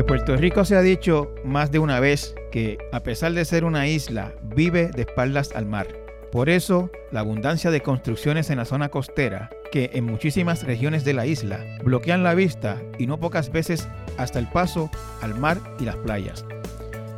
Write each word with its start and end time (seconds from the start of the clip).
De 0.00 0.04
Puerto 0.04 0.34
Rico 0.34 0.64
se 0.64 0.76
ha 0.76 0.80
dicho 0.80 1.30
más 1.44 1.70
de 1.70 1.78
una 1.78 2.00
vez 2.00 2.34
que, 2.50 2.78
a 2.90 3.02
pesar 3.02 3.34
de 3.34 3.44
ser 3.44 3.64
una 3.66 3.86
isla, 3.86 4.32
vive 4.42 4.88
de 4.88 5.02
espaldas 5.02 5.52
al 5.54 5.66
mar. 5.66 5.88
Por 6.32 6.48
eso, 6.48 6.90
la 7.12 7.20
abundancia 7.20 7.70
de 7.70 7.82
construcciones 7.82 8.48
en 8.48 8.56
la 8.56 8.64
zona 8.64 8.88
costera, 8.88 9.50
que 9.70 9.90
en 9.92 10.06
muchísimas 10.06 10.64
regiones 10.64 11.04
de 11.04 11.12
la 11.12 11.26
isla 11.26 11.66
bloquean 11.84 12.22
la 12.22 12.32
vista 12.32 12.80
y 12.98 13.06
no 13.06 13.20
pocas 13.20 13.52
veces 13.52 13.90
hasta 14.16 14.38
el 14.38 14.48
paso 14.48 14.90
al 15.20 15.34
mar 15.34 15.58
y 15.78 15.84
las 15.84 15.96
playas. 15.96 16.46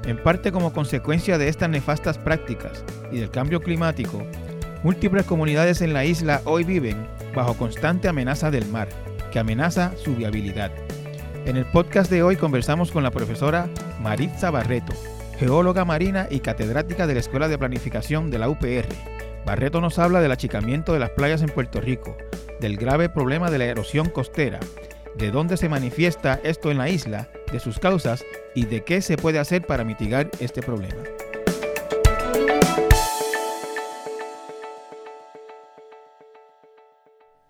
En 0.05 0.21
parte 0.21 0.51
como 0.51 0.73
consecuencia 0.73 1.39
de 1.39 1.47
estas 1.47 1.71
nefastas 1.71 2.19
prácticas 2.19 2.85
y 3.13 3.21
del 3.21 3.31
cambio 3.31 3.61
climático, 3.61 4.25
múltiples 4.83 5.25
comunidades 5.25 5.83
en 5.83 5.93
la 5.93 6.05
isla 6.05 6.43
hoy 6.47 6.65
viven 6.65 7.07
bajo 7.33 7.55
constante 7.55 8.09
amenaza 8.09 8.51
del 8.51 8.67
mar, 8.67 8.89
que 9.31 9.39
amenaza 9.39 9.93
su 10.03 10.17
viabilidad. 10.17 10.73
En 11.45 11.57
el 11.57 11.67
podcast 11.67 12.09
de 12.09 12.23
hoy 12.23 12.37
conversamos 12.37 12.93
con 12.93 13.03
la 13.03 13.11
profesora 13.11 13.69
Maritza 14.01 14.53
Barreto, 14.53 14.93
geóloga 15.39 15.85
marina 15.85 16.29
y 16.31 16.39
catedrática 16.39 17.09
de 17.09 17.15
la 17.15 17.21
Escuela 17.21 17.49
de 17.49 17.59
Planificación 17.59 18.31
de 18.31 18.39
la 18.39 18.49
UPR. 18.49 18.87
Barreto 19.45 19.81
nos 19.81 19.99
habla 19.99 20.21
del 20.21 20.31
achicamiento 20.31 20.93
de 20.93 21.01
las 21.01 21.11
playas 21.11 21.43
en 21.43 21.49
Puerto 21.49 21.81
Rico, 21.81 22.17
del 22.61 22.77
grave 22.77 23.09
problema 23.09 23.51
de 23.51 23.59
la 23.59 23.65
erosión 23.65 24.09
costera, 24.09 24.61
de 25.17 25.33
dónde 25.33 25.57
se 25.57 25.69
manifiesta 25.69 26.39
esto 26.45 26.71
en 26.71 26.79
la 26.79 26.89
isla, 26.89 27.29
de 27.51 27.59
sus 27.59 27.81
causas 27.81 28.25
y 28.55 28.67
de 28.67 28.85
qué 28.85 29.03
se 29.03 29.17
puede 29.17 29.41
hacer 29.41 29.67
para 29.67 29.83
mitigar 29.83 30.31
este 30.39 30.63
problema. 30.63 31.03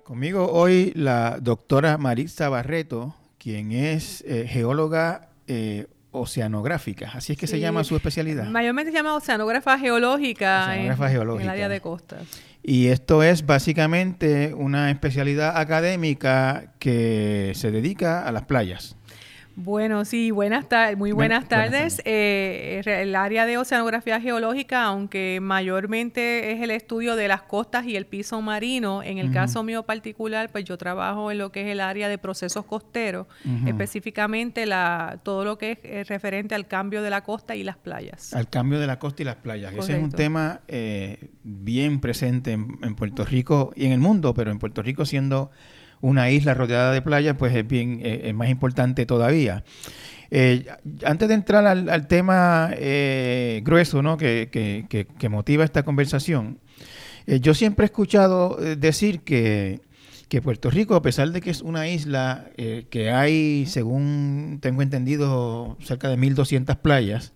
Conmigo 0.02 0.50
hoy 0.50 0.92
la 0.94 1.38
doctora 1.40 1.98
Maritza 1.98 2.48
Barreto, 2.48 3.14
quien 3.42 3.72
es 3.72 4.22
eh, 4.26 4.46
geóloga 4.48 5.30
eh, 5.48 5.86
oceanográfica, 6.12 7.10
así 7.14 7.32
es 7.32 7.38
que 7.38 7.46
se 7.48 7.58
llama 7.58 7.82
su 7.82 7.96
especialidad. 7.96 8.46
Mayormente 8.46 8.92
se 8.92 8.98
llama 8.98 9.16
oceanógrafa 9.16 9.78
geológica, 9.78 10.76
en, 10.76 10.92
el 10.92 11.48
área 11.48 11.68
de 11.68 11.80
costas. 11.80 12.22
Y 12.62 12.88
esto 12.88 13.24
es 13.24 13.44
básicamente 13.44 14.54
una 14.54 14.90
especialidad 14.90 15.56
académica 15.56 16.74
que 16.78 17.52
se 17.56 17.72
dedica 17.72 18.24
a 18.24 18.30
las 18.30 18.44
playas. 18.44 18.96
Bueno, 19.54 20.04
sí, 20.04 20.30
buenas 20.30 20.68
tardes, 20.68 20.96
muy 20.96 21.12
buenas, 21.12 21.46
tardes. 21.46 22.00
Eh, 22.04 22.82
el 22.84 23.14
área 23.14 23.44
de 23.44 23.58
oceanografía 23.58 24.20
geológica, 24.20 24.84
aunque 24.84 25.40
mayormente 25.42 26.52
es 26.52 26.62
el 26.62 26.70
estudio 26.70 27.16
de 27.16 27.28
las 27.28 27.42
costas 27.42 27.86
y 27.86 27.96
el 27.96 28.06
piso 28.06 28.40
marino, 28.40 29.02
en 29.02 29.18
el 29.18 29.30
caso 29.30 29.62
mío 29.62 29.82
particular, 29.82 30.50
pues 30.50 30.64
yo 30.64 30.78
trabajo 30.78 31.30
en 31.30 31.38
lo 31.38 31.52
que 31.52 31.62
es 31.62 31.68
el 31.68 31.80
área 31.80 32.08
de 32.08 32.18
procesos 32.18 32.64
costeros, 32.64 33.26
específicamente 33.66 34.64
la, 34.64 35.20
todo 35.22 35.44
lo 35.44 35.58
que 35.58 35.72
es 35.72 35.78
eh, 35.82 36.04
referente 36.04 36.54
al 36.54 36.66
cambio 36.66 37.02
de 37.02 37.10
la 37.10 37.22
costa 37.22 37.54
y 37.54 37.62
las 37.62 37.76
playas. 37.76 38.32
Al 38.34 38.48
cambio 38.48 38.80
de 38.80 38.86
la 38.86 38.98
costa 38.98 39.22
y 39.22 39.24
las 39.26 39.36
playas. 39.36 39.74
Ese 39.74 39.96
es 39.96 40.02
un 40.02 40.12
tema 40.12 40.60
eh, 40.68 41.30
bien 41.44 42.00
presente 42.00 42.52
en 42.52 42.94
Puerto 42.94 43.24
Rico 43.24 43.72
y 43.76 43.86
en 43.86 43.92
el 43.92 44.00
mundo, 44.00 44.32
pero 44.34 44.50
en 44.50 44.58
Puerto 44.58 44.82
Rico 44.82 45.04
siendo 45.04 45.50
una 46.02 46.30
isla 46.30 46.52
rodeada 46.52 46.92
de 46.92 47.00
playas, 47.00 47.36
pues 47.38 47.54
es 47.54 47.66
bien, 47.66 48.00
eh, 48.02 48.22
es 48.24 48.34
más 48.34 48.50
importante 48.50 49.06
todavía. 49.06 49.64
Eh, 50.30 50.66
antes 51.04 51.28
de 51.28 51.34
entrar 51.34 51.66
al, 51.66 52.06
tema 52.08 52.70
eh, 52.74 53.60
grueso 53.64 54.02
¿no? 54.02 54.16
que, 54.16 54.48
que, 54.50 55.06
que, 55.06 55.28
motiva 55.28 55.64
esta 55.64 55.82
conversación, 55.84 56.58
yo 57.26 57.54
siempre 57.54 57.84
he 57.84 57.86
escuchado 57.86 58.56
decir 58.56 59.20
que, 59.20 59.82
que, 60.28 60.42
Puerto 60.42 60.70
Rico, 60.70 60.94
a 60.94 61.02
pesar 61.02 61.30
de 61.30 61.40
que 61.40 61.50
es 61.50 61.60
una 61.60 61.86
isla 61.86 62.46
que 62.56 63.10
hay, 63.10 63.66
según 63.66 64.58
tengo 64.60 64.82
entendido, 64.82 65.76
cerca 65.82 66.08
de 66.08 66.16
1.200 66.16 66.78
playas, 66.78 67.32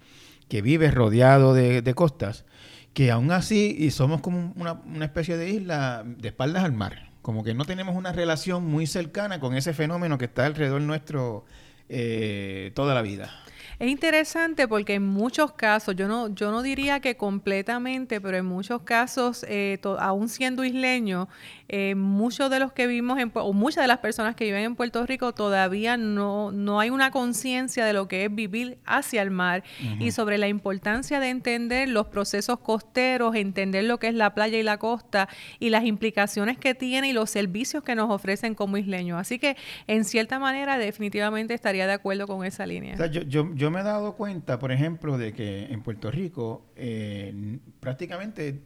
que 0.48 0.62
vive 0.62 0.91
rodeado 0.91 1.53
de, 1.53 1.83
de 1.83 1.94
costas, 1.94 2.47
que 2.94 3.10
aún 3.10 3.31
así 3.31 3.76
y 3.78 3.91
somos 3.91 4.22
como 4.22 4.55
una, 4.56 4.72
una 4.72 5.05
especie 5.05 5.37
de 5.37 5.50
isla 5.50 6.03
de 6.06 6.28
espaldas 6.28 6.65
al 6.65 6.72
mar 6.72 7.06
como 7.26 7.42
que 7.42 7.54
no 7.54 7.64
tenemos 7.64 7.97
una 7.97 8.12
relación 8.12 8.64
muy 8.64 8.87
cercana 8.87 9.41
con 9.41 9.56
ese 9.56 9.75
fenómeno 9.75 10.16
que 10.16 10.26
está 10.26 10.47
alrededor 10.47 10.81
nuestro 10.81 11.44
eh, 11.88 12.70
toda 12.76 12.94
la 12.94 13.03
vida. 13.03 13.32
Es 13.78 13.91
interesante 13.91 14.66
porque 14.66 14.94
en 14.94 15.03
muchos 15.03 15.53
casos, 15.53 15.94
yo 15.97 16.09
no, 16.09 16.34
yo 16.34 16.50
no 16.50 16.62
diría 16.62 17.00
que 17.00 17.16
completamente, 17.16 18.22
pero 18.22 18.38
en 18.38 18.47
muchos 18.47 18.82
casos, 18.82 19.44
eh, 19.48 19.78
aún 19.98 20.31
siendo 20.31 20.64
isleño, 20.64 21.28
eh, 21.69 21.94
muchos 21.94 22.48
de 22.48 22.59
los 22.59 22.72
que 22.72 22.87
vivimos 22.87 23.19
en, 23.19 23.31
o 23.34 23.53
muchas 23.53 23.82
de 23.84 23.88
las 23.88 23.98
personas 23.98 24.34
que 24.34 24.44
viven 24.44 24.62
en 24.62 24.76
Puerto 24.76 25.04
Rico 25.04 25.34
todavía 25.34 25.97
no, 25.97 26.53
no 26.53 26.81
hay 26.81 26.91
una 26.91 27.10
conciencia 27.10 27.84
de 27.84 27.92
lo 27.92 28.09
que 28.09 28.25
es 28.25 28.34
vivir 28.34 28.78
hacia 28.87 29.20
el 29.20 29.31
mar 29.31 29.64
y 29.98 30.10
sobre 30.12 30.38
la 30.38 30.48
importancia 30.48 31.20
de 31.20 31.28
entender 31.28 31.88
los 31.88 32.06
procesos 32.06 32.60
costeros, 32.60 33.34
entender 33.34 33.84
lo 33.84 33.98
que 33.98 34.08
es 34.08 34.14
la 34.14 34.32
playa 34.32 34.58
y 34.58 34.62
la 34.62 34.78
costa 34.78 35.28
y 35.58 35.70
las 35.70 35.84
implicaciones 35.84 36.56
que 36.56 36.75
tiene 36.75 37.10
y 37.10 37.12
los 37.12 37.31
servicios 37.31 37.82
que 37.82 37.94
nos 37.94 38.10
ofrecen 38.10 38.54
como 38.54 38.76
isleños. 38.76 39.20
Así 39.20 39.38
que, 39.38 39.56
en 39.87 40.04
cierta 40.04 40.38
manera, 40.38 40.78
definitivamente 40.78 41.53
estaría 41.53 41.87
de 41.87 41.93
acuerdo 41.93 42.26
con 42.26 42.44
esa 42.44 42.64
línea. 42.64 42.97
yo, 43.06 43.53
yo 43.54 43.66
me 43.71 43.81
he 43.81 43.82
dado 43.82 44.15
cuenta, 44.15 44.59
por 44.59 44.72
ejemplo, 44.72 45.19
de 45.19 45.32
que 45.32 45.66
en 45.66 45.82
Puerto 45.82 46.10
Rico 46.10 46.66
eh, 46.77 47.59
prácticamente 47.81 48.60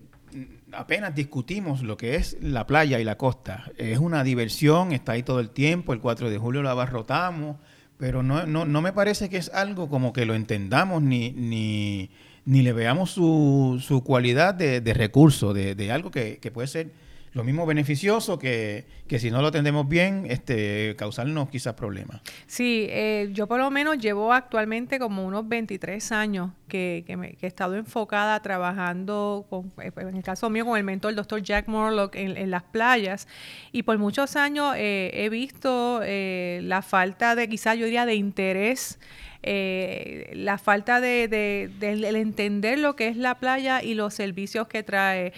apenas 0.72 1.14
discutimos 1.14 1.82
lo 1.82 1.96
que 1.96 2.16
es 2.16 2.36
la 2.40 2.66
playa 2.66 3.00
y 3.00 3.04
la 3.04 3.16
costa. 3.16 3.70
Es 3.76 3.98
una 3.98 4.24
diversión, 4.24 4.92
está 4.92 5.12
ahí 5.12 5.22
todo 5.22 5.40
el 5.40 5.50
tiempo, 5.50 5.92
el 5.92 6.00
4 6.00 6.30
de 6.30 6.38
julio 6.38 6.62
la 6.62 6.70
abarrotamos, 6.70 7.56
pero 7.96 8.22
no, 8.22 8.46
no, 8.46 8.64
no 8.64 8.82
me 8.82 8.92
parece 8.92 9.28
que 9.28 9.36
es 9.36 9.50
algo 9.52 9.88
como 9.88 10.12
que 10.12 10.24
lo 10.24 10.34
entendamos 10.34 11.02
ni, 11.02 11.32
ni, 11.32 12.10
ni 12.44 12.62
le 12.62 12.72
veamos 12.72 13.10
su, 13.10 13.82
su 13.84 14.02
cualidad 14.02 14.54
de, 14.54 14.80
de 14.80 14.94
recurso, 14.94 15.52
de, 15.52 15.74
de 15.74 15.92
algo 15.92 16.10
que, 16.10 16.38
que 16.38 16.50
puede 16.50 16.68
ser 16.68 16.92
lo 17.32 17.44
mismo 17.44 17.64
beneficioso 17.64 18.38
que, 18.40 18.86
si 19.08 19.30
no 19.30 19.40
lo 19.40 19.48
atendemos 19.48 19.88
bien, 19.88 20.26
este, 20.28 20.96
causarnos 20.96 21.48
quizás 21.48 21.74
problemas. 21.74 22.20
Sí, 22.48 22.86
eh, 22.90 23.28
yo 23.32 23.46
por 23.46 23.60
lo 23.60 23.70
menos 23.70 23.98
llevo 23.98 24.32
actualmente 24.32 24.98
como 24.98 25.24
unos 25.24 25.48
23 25.48 26.10
años 26.10 26.50
que, 26.66 27.04
que, 27.06 27.36
he 27.40 27.46
estado 27.46 27.76
enfocada 27.76 28.40
trabajando, 28.42 29.46
con, 29.48 29.72
eh, 29.80 29.92
en 29.96 30.16
el 30.16 30.22
caso 30.24 30.50
mío, 30.50 30.64
con 30.64 30.76
el 30.76 30.82
mentor, 30.82 31.10
el 31.10 31.16
doctor 31.16 31.40
Jack 31.40 31.68
Morlock, 31.68 32.16
en, 32.16 32.50
las 32.50 32.64
playas. 32.64 33.28
Y 33.70 33.84
por 33.84 33.96
muchos 33.98 34.34
años 34.34 34.74
eh, 34.76 35.10
he 35.14 35.28
visto 35.28 36.00
la 36.02 36.82
falta 36.82 37.36
de, 37.36 37.48
quizás 37.48 37.78
yo 37.78 37.84
diría, 37.84 38.06
de 38.06 38.14
interés. 38.16 38.98
la 39.42 40.58
falta 40.58 41.00
de, 41.00 41.28
de, 41.28 42.20
entender 42.20 42.80
lo 42.80 42.96
que 42.96 43.06
es 43.06 43.16
la 43.16 43.38
playa 43.38 43.84
y 43.84 43.94
los 43.94 44.14
servicios 44.14 44.66
que 44.66 44.82
trae. 44.82 45.32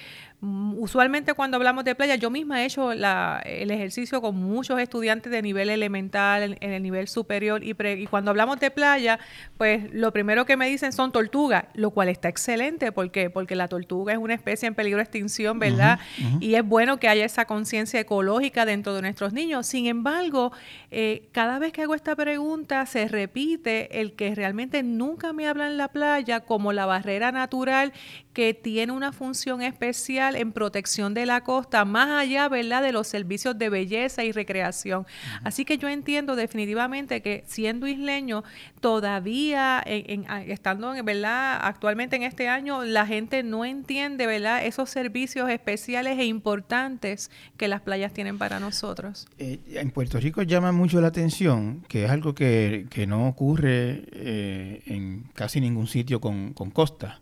Mm, 0.44 0.74
usualmente 0.78 1.34
cuando 1.34 1.56
hablamos 1.56 1.84
de 1.84 1.94
playa, 1.94 2.16
yo 2.16 2.28
misma 2.28 2.62
he 2.62 2.64
hecho 2.66 2.90
el 2.90 3.70
ejercicio 3.70 4.20
con 4.20 4.34
muchos 4.34 4.80
estudiantes 4.80 5.30
de 5.30 5.40
nivel 5.40 5.70
elemental, 5.70 6.58
en, 6.60 6.72
el 6.72 6.82
nivel 6.82 7.06
superior, 7.06 7.62
y, 7.62 7.76
y, 7.80 8.06
cuando 8.08 8.32
hablamos 8.32 8.58
de 8.58 8.72
playa, 8.72 9.20
pues 9.56 9.94
lo 9.94 10.12
primero 10.12 10.44
que 10.44 10.56
me 10.56 10.68
dicen 10.68 10.92
son 10.92 11.12
tortugas, 11.12 11.66
lo 11.74 11.92
cual 11.92 12.08
está 12.08 12.28
excelente, 12.28 12.90
¿por 12.90 13.12
qué? 13.12 13.30
Porque 13.30 13.54
la 13.54 13.68
tortuga 13.68 14.14
es 14.14 14.18
una 14.18 14.34
especie 14.34 14.66
en 14.66 14.74
peligro 14.74 14.96
de 14.96 15.04
extinción, 15.04 15.60
¿verdad? 15.60 16.00
Y 16.40 16.56
es 16.56 16.64
bueno 16.64 16.98
que 16.98 17.06
haya 17.06 17.24
esa 17.24 17.44
conciencia 17.44 18.00
ecológica 18.00 18.66
dentro 18.66 18.94
de 18.94 19.02
nuestros 19.02 19.32
niños. 19.32 19.68
Sin 19.68 19.86
embargo, 19.86 20.50
eh, 20.90 21.28
cada 21.30 21.60
vez 21.60 21.72
que 21.72 21.82
hago 21.82 21.94
esta 21.94 22.16
pregunta, 22.16 22.84
se 22.86 23.06
repite 23.06 24.00
el 24.00 24.14
que 24.14 24.34
realmente 24.34 24.82
nunca 24.82 25.32
me 25.32 25.46
hablan 25.46 25.76
la 25.76 25.86
playa 25.86 26.40
como 26.40 26.72
la 26.72 26.84
barrera 26.84 27.30
natural 27.30 27.92
que 28.32 28.54
tiene 28.54 28.92
una 28.92 29.12
función 29.12 29.62
especial 29.62 30.31
en 30.36 30.52
protección 30.52 31.14
de 31.14 31.26
la 31.26 31.42
costa, 31.42 31.84
más 31.84 32.10
allá, 32.10 32.48
¿verdad?, 32.48 32.82
de 32.82 32.92
los 32.92 33.06
servicios 33.06 33.58
de 33.58 33.68
belleza 33.68 34.24
y 34.24 34.32
recreación. 34.32 35.06
Así 35.44 35.64
que 35.64 35.78
yo 35.78 35.88
entiendo 35.88 36.36
definitivamente 36.36 37.22
que 37.22 37.44
siendo 37.46 37.86
isleño, 37.86 38.44
todavía, 38.80 39.82
en, 39.84 40.26
estando, 40.48 40.92
¿verdad?, 41.02 41.58
actualmente 41.62 42.16
en 42.16 42.22
este 42.22 42.48
año, 42.48 42.84
la 42.84 43.06
gente 43.06 43.42
no 43.42 43.64
entiende, 43.64 44.26
¿verdad?, 44.26 44.64
esos 44.64 44.90
servicios 44.90 45.48
especiales 45.50 46.18
e 46.18 46.24
importantes 46.24 47.30
que 47.56 47.68
las 47.68 47.80
playas 47.80 48.12
tienen 48.12 48.38
para 48.38 48.60
nosotros. 48.60 49.26
Eh, 49.38 49.60
en 49.74 49.90
Puerto 49.90 50.18
Rico 50.18 50.42
llama 50.42 50.72
mucho 50.72 51.00
la 51.00 51.08
atención, 51.08 51.82
que 51.88 52.04
es 52.04 52.10
algo 52.10 52.34
que, 52.34 52.86
no 53.02 53.26
ocurre 53.26 54.04
eh, 54.12 54.82
en 54.86 55.24
casi 55.34 55.60
ningún 55.60 55.88
sitio 55.88 56.20
con, 56.20 56.52
con 56.52 56.70
costa 56.70 57.21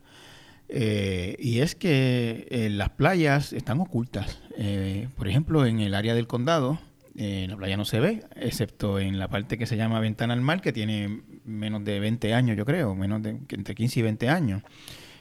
eh, 0.72 1.36
y 1.38 1.60
es 1.60 1.74
que 1.74 2.46
eh, 2.50 2.70
las 2.70 2.90
playas 2.90 3.52
están 3.52 3.80
ocultas. 3.80 4.40
Eh, 4.56 5.08
por 5.16 5.26
ejemplo, 5.28 5.66
en 5.66 5.80
el 5.80 5.94
área 5.94 6.14
del 6.14 6.26
condado, 6.26 6.78
la 7.14 7.56
playa 7.56 7.76
no 7.76 7.84
se 7.84 8.00
ve, 8.00 8.22
excepto 8.36 8.98
en 8.98 9.18
la 9.18 9.28
parte 9.28 9.58
que 9.58 9.66
se 9.66 9.76
llama 9.76 10.00
Ventana 10.00 10.32
al 10.32 10.40
Mar, 10.40 10.62
que 10.62 10.72
tiene 10.72 11.20
menos 11.44 11.84
de 11.84 12.00
20 12.00 12.32
años, 12.32 12.56
yo 12.56 12.64
creo, 12.64 12.94
menos 12.94 13.22
de 13.22 13.36
entre 13.50 13.74
15 13.74 14.00
y 14.00 14.02
20 14.04 14.28
años. 14.30 14.62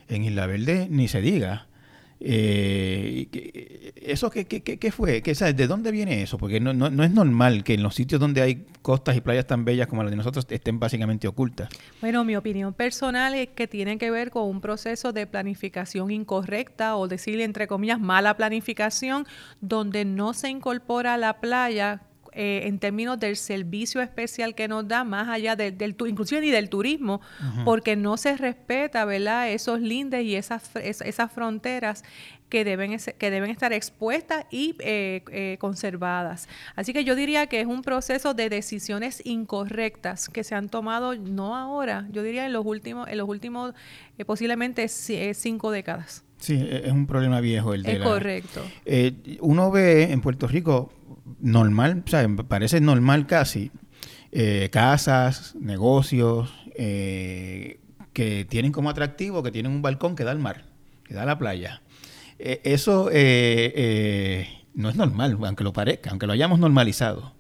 En 0.08 0.24
Isla 0.24 0.48
Verde 0.48 0.88
ni 0.90 1.10
se 1.10 1.20
diga. 1.20 1.68
Eh, 2.22 3.94
¿Eso 3.96 4.30
qué, 4.30 4.46
qué, 4.46 4.62
qué 4.62 4.92
fue? 4.92 5.22
¿Qué. 5.22 5.34
¿De 5.34 5.68
dónde 5.68 5.92
viene 5.92 6.22
eso? 6.22 6.38
Porque 6.38 6.60
no, 6.60 6.74
no, 6.74 6.90
no, 6.90 7.04
es 7.04 7.12
normal 7.12 7.64
que 7.64 7.76
en 7.76 7.84
los 7.84 7.96
sitios 7.96 8.20
donde 8.20 8.42
hay 8.42 8.66
costas 8.82 9.16
y 9.16 9.22
playas 9.22 9.48
tan 9.48 9.64
bellas 9.64 9.88
como 9.88 10.04
las 10.04 10.12
de 10.12 10.18
nosotros 10.18 10.46
estén 10.50 10.80
básicamente 10.80 11.28
ocultas. 11.28 11.70
Bueno, 12.02 12.26
mi 12.26 12.36
opinión 12.36 12.74
personal 12.74 13.36
es 13.36 13.50
que 13.50 13.68
tiene 13.68 13.98
que 13.98 14.12
ver 14.12 14.32
con 14.32 14.44
un 14.44 14.60
proceso 14.60 15.14
de 15.14 15.28
planificación 15.28 16.12
incorrecta 16.12 16.98
o 16.98 17.08
decirle 17.08 17.44
entre 17.46 17.68
comillas 17.68 18.00
mala 18.00 18.36
planificación 18.36 19.26
donde 19.62 20.04
no 20.04 20.34
se 20.34 20.50
incorpora 20.50 21.18
la 21.18 21.40
playa 21.40 22.02
eh, 22.34 22.64
en 22.66 22.78
términos 22.80 23.20
del 23.20 23.36
servicio 23.36 24.02
especial 24.02 24.54
que 24.54 24.68
nos 24.68 24.88
da, 24.88 25.04
más 25.04 25.30
allá 25.30 25.56
del, 25.56 25.78
del 25.78 25.96
inclusive 26.08 26.42
ni 26.42 26.52
del 26.52 26.70
turismo, 26.70 27.22
porque 27.66 27.96
no 27.96 28.18
se 28.18 28.38
respeta, 28.38 29.04
¿verdad? 29.06 29.50
Esos 29.50 29.82
lindes 29.82 30.24
y 30.26 30.36
esas, 30.36 30.70
esas 30.76 31.32
fronteras 31.32 32.04
que 32.50 32.64
deben, 32.64 32.98
que 33.18 33.32
deben 33.32 33.50
estar 33.50 33.74
expuestas 33.74 34.46
y 34.52 34.76
eh, 34.80 35.24
eh, 35.32 35.58
conservadas. 35.60 36.48
Así 36.76 36.94
que 36.94 37.04
yo 37.04 37.16
diría 37.16 37.48
que 37.48 37.62
es 37.62 37.68
un 37.68 37.82
proceso 37.82 38.34
de 38.34 38.50
decisiones 38.50 39.22
incorrectas 39.26 40.30
que 40.30 40.44
se 40.44 40.56
han 40.56 40.70
tomado 40.70 41.16
no 41.16 41.56
ahora, 41.56 42.08
yo 42.12 42.22
diría 42.24 42.46
en 42.46 42.54
los 42.54 42.66
últimos, 42.66 43.08
en 43.08 43.18
los 43.18 43.30
últimos 43.30 43.74
posiblemente 44.26 44.88
cinco 44.88 45.72
décadas. 45.72 46.24
Sí, 46.38 46.56
e, 46.56 46.88
es 46.88 46.92
un 46.92 47.08
problema 47.08 47.42
viejo 47.42 47.74
el 47.74 47.84
de 47.84 47.94
Es 47.94 48.00
correcto. 48.00 48.62
uno 49.42 49.72
ve 49.72 50.12
en 50.12 50.22
Puerto 50.22 50.48
Rico 50.48 50.92
normal, 51.40 52.04
o 52.06 52.10
sea, 52.10 52.28
parece 52.48 52.82
normal 52.82 53.28
casi, 53.28 53.72
eh, 54.32 54.70
casas, 54.72 55.56
negocios, 55.56 56.54
eh, 56.76 57.80
que 58.14 58.46
tienen 58.46 58.72
como 58.72 58.90
atractivo, 58.90 59.44
que 59.44 59.52
tienen 59.52 59.72
un 59.72 59.82
balcón 59.82 60.16
que 60.16 60.24
da 60.24 60.32
al 60.32 60.40
mar, 60.40 60.66
que 61.04 61.14
da 61.14 61.24
a 61.24 61.26
la 61.26 61.38
playa. 61.38 61.82
Eh, 62.38 62.62
eso 62.64 63.06
no 64.74 64.90
es 64.90 64.96
normal, 64.96 65.38
aunque 65.44 65.64
lo 65.64 65.74
parezca, 65.74 66.10
aunque 66.10 66.28
lo 66.28 66.34
hayamos 66.34 66.60
normalizado. 66.60 67.34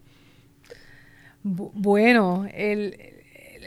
Bueno, 1.43 2.47
el, 2.53 2.97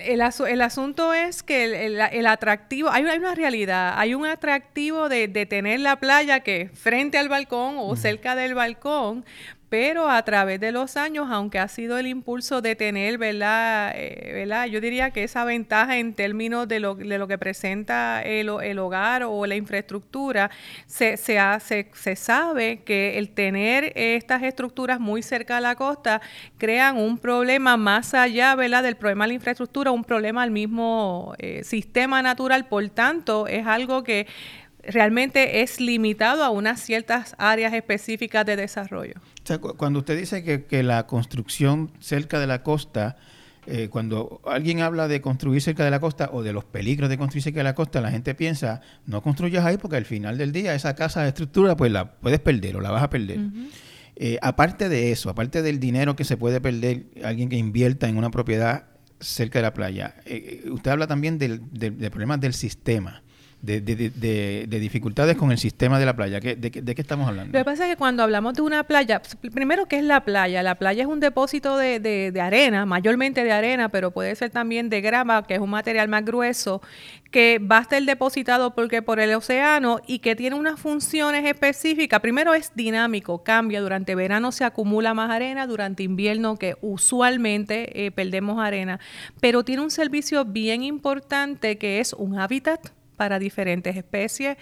el, 0.04 0.60
asunto 0.60 1.14
es 1.14 1.42
que 1.42 1.86
el, 1.86 2.26
atractivo, 2.26 2.90
hay, 2.90 3.04
una 3.04 3.34
realidad, 3.34 3.94
hay 3.96 4.14
un 4.14 4.26
atractivo 4.26 5.08
de, 5.08 5.28
tener 5.46 5.80
la 5.80 5.96
playa 5.96 6.40
que 6.40 6.70
frente 6.74 7.18
al 7.18 7.28
balcón 7.28 7.76
o 7.78 7.94
cerca 7.96 8.34
del 8.34 8.54
balcón, 8.54 9.24
pero 9.72 10.10
a 10.10 10.22
través 10.22 10.60
de 10.60 10.70
los 10.70 10.98
años, 10.98 11.28
aunque 11.30 11.58
ha 11.58 11.66
sido 11.66 11.96
el 11.96 12.06
impulso 12.06 12.60
de 12.60 12.76
tener, 12.76 13.16
¿verdad? 13.16 13.94
Eh, 13.94 14.46
Yo 14.70 14.82
diría 14.82 15.12
que 15.12 15.24
esa 15.24 15.46
ventaja 15.46 15.96
en 15.96 16.12
términos 16.12 16.68
de 16.68 16.78
lo, 16.78 16.94
de 16.94 17.16
lo 17.16 17.26
que 17.26 17.38
presenta 17.38 18.20
el, 18.20 18.50
hogar 18.50 19.22
o 19.24 19.46
la 19.46 19.56
infraestructura, 19.56 20.50
se, 20.84 21.16
se, 21.16 21.38
hace, 21.38 21.90
se 21.94 22.16
sabe 22.16 22.82
que 22.84 23.16
el 23.16 23.30
tener 23.30 23.94
estas 23.96 24.42
estructuras 24.42 25.00
muy 25.00 25.22
cerca 25.22 25.56
a 25.56 25.62
la 25.62 25.74
costa 25.74 26.20
crean 26.58 26.98
un 26.98 27.16
problema 27.16 27.78
más 27.78 28.12
allá, 28.12 28.54
¿verdad? 28.54 28.82
Del 28.82 28.96
problema 28.96 29.24
de 29.24 29.28
la 29.28 29.34
infraestructura, 29.36 29.90
un 29.90 30.04
problema 30.04 30.42
al 30.42 30.50
mismo 30.50 31.34
eh, 31.38 31.64
sistema 31.64 32.20
natural, 32.20 32.66
por 32.66 32.86
tanto, 32.90 33.46
es 33.46 33.66
algo 33.66 34.04
que 34.04 34.26
realmente 34.82 35.62
es 35.62 35.80
limitado 35.80 36.44
a 36.44 36.50
unas 36.50 36.78
ciertas 36.78 37.34
áreas 37.38 37.72
específicas 37.72 38.44
de 38.44 38.56
desarrollo. 38.56 39.14
O 39.42 39.46
sea, 39.46 39.58
cuando 39.58 40.00
usted 40.00 40.16
dice 40.16 40.44
que, 40.44 40.82
la 40.82 41.06
construcción 41.06 41.90
cerca 41.98 42.38
de 42.38 42.46
la 42.46 42.62
costa, 42.62 43.16
eh, 43.66 43.88
cuando 43.88 44.40
alguien 44.46 44.80
habla 44.80 45.08
de 45.08 45.20
construir 45.20 45.60
cerca 45.60 45.84
de 45.84 45.90
la 45.90 45.98
costa 45.98 46.30
o 46.32 46.42
de 46.42 46.52
los 46.52 46.64
peligros 46.64 47.10
de 47.10 47.18
construir 47.18 47.42
cerca 47.42 47.60
de 47.60 47.64
la 47.64 47.74
costa, 47.74 48.00
la 48.00 48.10
gente 48.10 48.34
piensa, 48.34 48.80
no 49.06 49.20
construyas 49.20 49.64
ahí 49.64 49.78
porque 49.78 49.96
al 49.96 50.04
final 50.04 50.38
del 50.38 50.52
día 50.52 50.74
esa 50.74 50.94
casa 50.94 51.22
de 51.22 51.28
estructura 51.28 51.76
pues 51.76 51.90
la 51.90 52.12
puedes 52.12 52.38
perder 52.38 52.76
o 52.76 52.80
la 52.80 52.92
vas 52.92 53.02
a 53.02 53.10
perder. 53.10 53.40
Eh, 54.14 54.38
aparte 54.42 54.88
de 54.88 55.10
eso, 55.10 55.28
aparte 55.28 55.62
del 55.62 55.80
dinero 55.80 56.14
que 56.14 56.24
se 56.24 56.36
puede 56.36 56.60
perder 56.60 57.06
alguien 57.24 57.48
que 57.48 57.56
invierta 57.56 58.08
en 58.08 58.18
una 58.18 58.30
propiedad 58.30 58.86
cerca 59.18 59.58
de 59.58 59.62
la 59.62 59.74
playa, 59.74 60.16
eh, 60.24 60.64
usted 60.70 60.90
habla 60.92 61.08
también 61.08 61.38
de 61.38 62.10
problemas 62.10 62.40
del 62.40 62.54
sistema 62.54 63.22
de, 63.62 63.80
de, 63.80 64.66
de, 64.68 64.80
dificultades 64.80 65.36
con 65.36 65.52
el 65.52 65.58
sistema 65.58 66.00
de 66.00 66.04
la 66.04 66.16
playa. 66.16 66.40
¿De, 66.40 66.70
qué 66.70 67.00
estamos 67.00 67.28
hablando? 67.28 67.56
Lo 67.56 67.60
que 67.60 67.64
pasa 67.64 67.84
es 67.84 67.92
que 67.92 67.96
cuando 67.96 68.24
hablamos 68.24 68.54
de 68.54 68.62
una 68.62 68.82
playa, 68.82 69.22
primero, 69.54 69.86
¿qué 69.86 69.98
es 69.98 70.04
la 70.04 70.24
playa? 70.24 70.64
La 70.64 70.74
playa 70.74 71.02
es 71.02 71.08
un 71.08 71.20
depósito 71.20 71.76
de, 71.76 72.32
arena, 72.42 72.84
mayormente 72.86 73.44
de 73.44 73.52
arena, 73.52 73.88
pero 73.88 74.10
puede 74.10 74.34
ser 74.34 74.50
también 74.50 74.90
de 74.90 75.00
grama, 75.00 75.44
que 75.44 75.54
es 75.54 75.60
un 75.60 75.70
material 75.70 76.08
más 76.08 76.24
grueso, 76.24 76.82
que 77.30 77.60
va 77.60 77.78
a 77.78 77.82
estar 77.82 78.02
depositado 78.02 78.74
porque 78.74 79.00
por 79.00 79.20
el 79.20 79.32
océano 79.32 80.00
y 80.08 80.18
que 80.18 80.34
tiene 80.34 80.56
unas 80.56 80.80
funciones 80.80 81.44
específicas. 81.46 82.20
Primero 82.20 82.54
es 82.54 82.72
dinámico, 82.74 83.44
cambia. 83.44 83.80
Durante 83.80 84.16
verano 84.16 84.50
se 84.50 84.64
acumula 84.64 85.14
más 85.14 85.30
arena, 85.30 85.68
durante 85.68 86.02
invierno 86.02 86.56
que 86.56 86.76
usualmente 86.80 88.06
eh, 88.06 88.10
perdemos 88.10 88.58
arena, 88.60 88.98
pero 89.40 89.64
tiene 89.64 89.82
un 89.82 89.92
servicio 89.92 90.44
bien 90.44 90.82
importante 90.82 91.78
que 91.78 92.00
es 92.00 92.12
un 92.12 92.38
hábitat 92.40 92.90
para 93.22 93.38
diferentes 93.38 93.96
especies. 93.96 94.56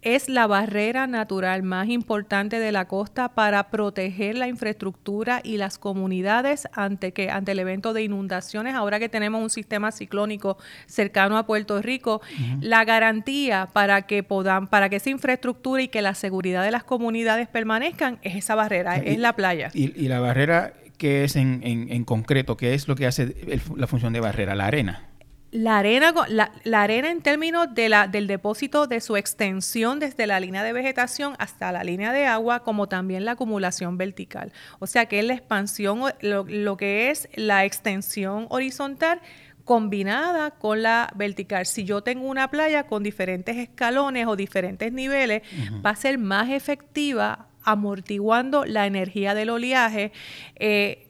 Es 0.00 0.28
la 0.28 0.46
barrera 0.46 1.08
natural 1.08 1.64
más 1.64 1.88
importante 1.88 2.60
de 2.60 2.70
la 2.70 2.86
costa 2.86 3.30
para 3.30 3.70
proteger 3.70 4.38
la 4.38 4.46
infraestructura 4.46 5.40
y 5.42 5.56
las 5.56 5.78
comunidades 5.78 6.68
ante, 6.74 7.10
que, 7.12 7.28
ante 7.28 7.50
el 7.50 7.58
evento 7.58 7.92
de 7.92 8.04
inundaciones. 8.04 8.76
Ahora 8.76 9.00
que 9.00 9.08
tenemos 9.08 9.42
un 9.42 9.50
sistema 9.50 9.90
ciclónico 9.90 10.58
cercano 10.86 11.38
a 11.38 11.44
Puerto 11.44 11.82
Rico, 11.82 12.20
la 12.60 12.84
garantía 12.84 13.68
para 13.72 14.02
que 14.02 14.22
podan, 14.22 14.68
para 14.68 14.88
que 14.88 14.96
esa 14.96 15.10
infraestructura 15.10 15.82
y 15.82 15.88
que 15.88 16.02
la 16.02 16.14
seguridad 16.14 16.62
de 16.62 16.70
las 16.70 16.84
comunidades 16.84 17.48
permanezcan 17.48 18.20
es 18.22 18.36
esa 18.36 18.54
barrera, 18.54 18.96
es 18.98 19.18
la 19.18 19.34
playa. 19.34 19.70
Y, 19.74 19.88
la 20.06 20.20
barrera 20.20 20.72
que 20.98 21.24
es 21.24 21.34
en, 21.34 21.62
en, 21.64 22.04
concreto, 22.04 22.56
¿qué 22.56 22.74
es 22.74 22.86
lo 22.86 22.94
que 22.94 23.08
hace 23.08 23.34
la 23.74 23.88
función 23.88 24.12
de 24.12 24.20
barrera? 24.20 24.54
La 24.54 24.66
arena 24.66 25.13
la 25.54 25.78
arena, 25.78 26.12
la, 26.26 26.50
la, 26.64 26.82
arena 26.82 27.12
en 27.12 27.22
términos 27.22 27.72
de 27.72 27.88
la, 27.88 28.08
del 28.08 28.26
depósito 28.26 28.88
de 28.88 29.00
su 29.00 29.16
extensión 29.16 30.00
desde 30.00 30.26
la 30.26 30.40
línea 30.40 30.64
de 30.64 30.72
vegetación 30.72 31.36
hasta 31.38 31.70
la 31.70 31.84
línea 31.84 32.12
de 32.12 32.26
agua, 32.26 32.64
como 32.64 32.88
también 32.88 33.24
la 33.24 33.32
acumulación 33.32 33.96
vertical. 33.96 34.52
O 34.80 34.88
sea 34.88 35.06
que 35.06 35.20
es 35.20 35.24
la 35.24 35.34
expansión, 35.34 36.00
lo, 36.22 36.44
lo 36.48 36.76
que 36.76 37.12
es 37.12 37.28
la 37.36 37.64
extensión 37.64 38.48
horizontal 38.50 39.20
combinada 39.64 40.50
con 40.50 40.82
la 40.82 41.12
vertical. 41.14 41.66
Si 41.66 41.84
yo 41.84 42.02
tengo 42.02 42.26
una 42.26 42.50
playa 42.50 42.88
con 42.88 43.04
diferentes 43.04 43.56
escalones 43.56 44.26
o 44.26 44.34
diferentes 44.34 44.92
niveles, 44.92 45.42
va 45.86 45.90
a 45.90 45.96
ser 45.96 46.18
más 46.18 46.50
efectiva 46.50 47.46
amortiguando 47.62 48.64
la 48.64 48.86
energía 48.86 49.34
del 49.34 49.50
oleaje. 49.50 50.10
Eh, 50.56 51.03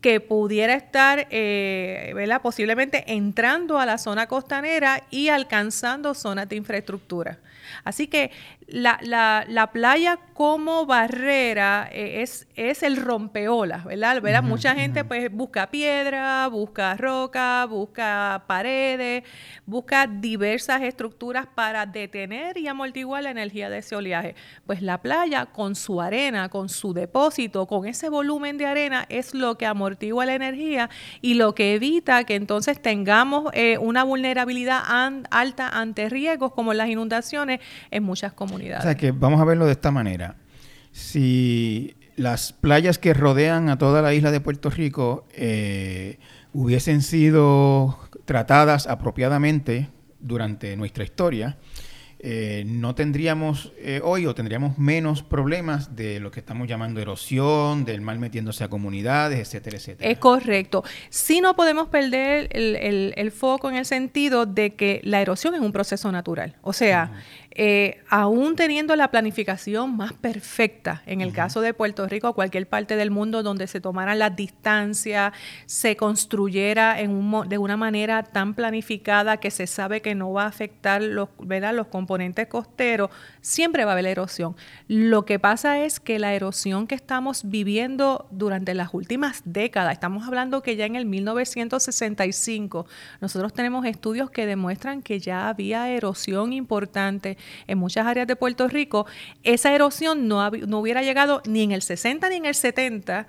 que 0.00 0.20
pudiera 0.20 0.74
estar, 0.74 1.26
eh, 1.30 2.12
¿verdad? 2.14 2.42
posiblemente 2.42 3.04
entrando 3.12 3.78
a 3.78 3.86
la 3.86 3.98
zona 3.98 4.26
costanera 4.26 5.04
y 5.10 5.28
alcanzando 5.28 6.14
zonas 6.14 6.48
de 6.48 6.56
infraestructura. 6.56 7.38
Así 7.84 8.06
que 8.06 8.30
la, 8.72 8.98
la, 9.02 9.44
la 9.48 9.70
playa 9.70 10.18
como 10.32 10.86
barrera 10.86 11.90
eh, 11.92 12.22
es, 12.22 12.48
es 12.56 12.82
el 12.82 12.96
rompeolas, 12.96 13.84
¿verdad? 13.84 14.22
¿verdad? 14.22 14.42
Mucha 14.42 14.74
gente 14.74 15.04
pues 15.04 15.30
busca 15.30 15.70
piedra, 15.70 16.48
busca 16.48 16.96
roca, 16.96 17.66
busca 17.66 18.44
paredes, 18.46 19.24
busca 19.66 20.06
diversas 20.06 20.80
estructuras 20.82 21.46
para 21.54 21.84
detener 21.84 22.56
y 22.56 22.66
amortiguar 22.66 23.22
la 23.22 23.30
energía 23.30 23.68
de 23.68 23.78
ese 23.78 23.94
oleaje. 23.94 24.34
Pues 24.66 24.80
la 24.80 25.02
playa 25.02 25.46
con 25.46 25.74
su 25.74 26.00
arena, 26.00 26.48
con 26.48 26.70
su 26.70 26.94
depósito, 26.94 27.66
con 27.66 27.86
ese 27.86 28.08
volumen 28.08 28.56
de 28.56 28.64
arena 28.64 29.04
es 29.10 29.34
lo 29.34 29.58
que 29.58 29.66
amortigua 29.66 30.24
la 30.24 30.34
energía 30.34 30.88
y 31.20 31.34
lo 31.34 31.54
que 31.54 31.74
evita 31.74 32.24
que 32.24 32.36
entonces 32.36 32.80
tengamos 32.80 33.50
eh, 33.52 33.76
una 33.76 34.02
vulnerabilidad 34.02 34.82
alta 35.30 35.68
ante 35.68 36.08
riesgos 36.08 36.52
como 36.52 36.72
las 36.72 36.88
inundaciones 36.88 37.60
en 37.90 38.02
muchas 38.02 38.32
comunidades. 38.32 38.61
O 38.78 38.82
sea 38.82 38.94
que 38.96 39.12
vamos 39.12 39.40
a 39.40 39.44
verlo 39.44 39.66
de 39.66 39.72
esta 39.72 39.90
manera. 39.90 40.36
Si 40.92 41.96
las 42.16 42.52
playas 42.52 42.98
que 42.98 43.14
rodean 43.14 43.68
a 43.68 43.78
toda 43.78 44.02
la 44.02 44.14
isla 44.14 44.30
de 44.30 44.40
Puerto 44.40 44.70
Rico 44.70 45.26
eh, 45.32 46.18
hubiesen 46.52 47.02
sido 47.02 47.98
tratadas 48.24 48.86
apropiadamente 48.86 49.88
durante 50.20 50.76
nuestra 50.76 51.04
historia, 51.04 51.56
eh, 52.24 52.62
no 52.64 52.94
tendríamos 52.94 53.72
eh, 53.78 54.00
hoy 54.04 54.26
o 54.26 54.34
tendríamos 54.34 54.78
menos 54.78 55.24
problemas 55.24 55.96
de 55.96 56.20
lo 56.20 56.30
que 56.30 56.38
estamos 56.38 56.68
llamando 56.68 57.00
erosión, 57.00 57.84
del 57.84 58.00
mal 58.00 58.20
metiéndose 58.20 58.62
a 58.62 58.68
comunidades, 58.68 59.40
etcétera, 59.40 59.76
etcétera. 59.76 60.08
Es 60.08 60.18
correcto. 60.18 60.84
Sí 61.10 61.40
no 61.40 61.56
podemos 61.56 61.88
perder 61.88 62.48
el, 62.52 63.32
foco 63.32 63.70
en 63.70 63.74
el 63.74 63.84
sentido 63.84 64.46
de 64.46 64.76
que 64.76 65.00
la 65.02 65.20
erosión 65.20 65.56
es 65.56 65.60
un 65.60 65.72
proceso 65.72 66.12
natural. 66.12 66.54
O 66.62 66.72
sea, 66.72 67.10
eh, 67.54 68.02
aún 68.08 68.56
teniendo 68.56 68.96
la 68.96 69.10
planificación 69.10 69.94
más 69.94 70.14
perfecta, 70.14 71.02
en 71.04 71.20
el 71.20 71.34
caso 71.34 71.60
de 71.60 71.74
Puerto 71.74 72.06
Rico 72.06 72.30
o 72.30 72.34
cualquier 72.34 72.66
parte 72.66 72.96
del 72.96 73.10
mundo 73.10 73.42
donde 73.42 73.66
se 73.66 73.80
tomaran 73.80 74.18
las 74.18 74.34
distancias, 74.34 75.34
se 75.66 75.96
construyera 75.96 76.98
en 76.98 77.10
un, 77.10 77.48
de 77.48 77.58
una 77.58 77.76
manera 77.76 78.22
tan 78.22 78.54
planificada 78.54 79.36
que 79.36 79.50
se 79.50 79.66
sabe 79.66 80.00
que 80.00 80.14
no 80.14 80.32
va 80.32 80.44
a 80.44 80.46
afectar 80.46 81.02
los, 81.02 81.28
los 81.38 81.86
componentes 81.88 82.46
costeros, 82.46 83.10
siempre 83.42 83.84
va 83.84 83.90
a 83.90 83.94
haber 83.94 84.06
erosión. 84.06 84.56
Lo 84.88 85.26
que 85.26 85.38
pasa 85.38 85.84
es 85.84 86.00
que 86.00 86.18
la 86.18 86.32
erosión 86.32 86.86
que 86.86 86.94
estamos 86.94 87.50
viviendo 87.50 88.26
durante 88.30 88.72
las 88.72 88.94
últimas 88.94 89.42
décadas, 89.44 89.92
estamos 89.92 90.26
hablando 90.26 90.62
que 90.62 90.76
ya 90.76 90.86
en 90.86 90.96
el 90.96 91.04
1965, 91.04 92.86
nosotros 93.20 93.52
tenemos 93.52 93.84
estudios 93.84 94.30
que 94.30 94.46
demuestran 94.46 95.02
que 95.02 95.20
ya 95.20 95.50
había 95.50 95.90
erosión 95.90 96.54
importante 96.54 97.36
en 97.66 97.78
muchas 97.78 98.06
áreas 98.06 98.26
de 98.26 98.36
Puerto 98.36 98.68
Rico, 98.68 99.06
esa 99.42 99.72
erosión 99.74 100.28
no, 100.28 100.50
no 100.50 100.80
hubiera 100.80 101.02
llegado 101.02 101.42
ni 101.46 101.62
en 101.62 101.72
el 101.72 101.82
60 101.82 102.28
ni 102.28 102.36
en 102.36 102.46
el 102.46 102.54
70 102.54 103.26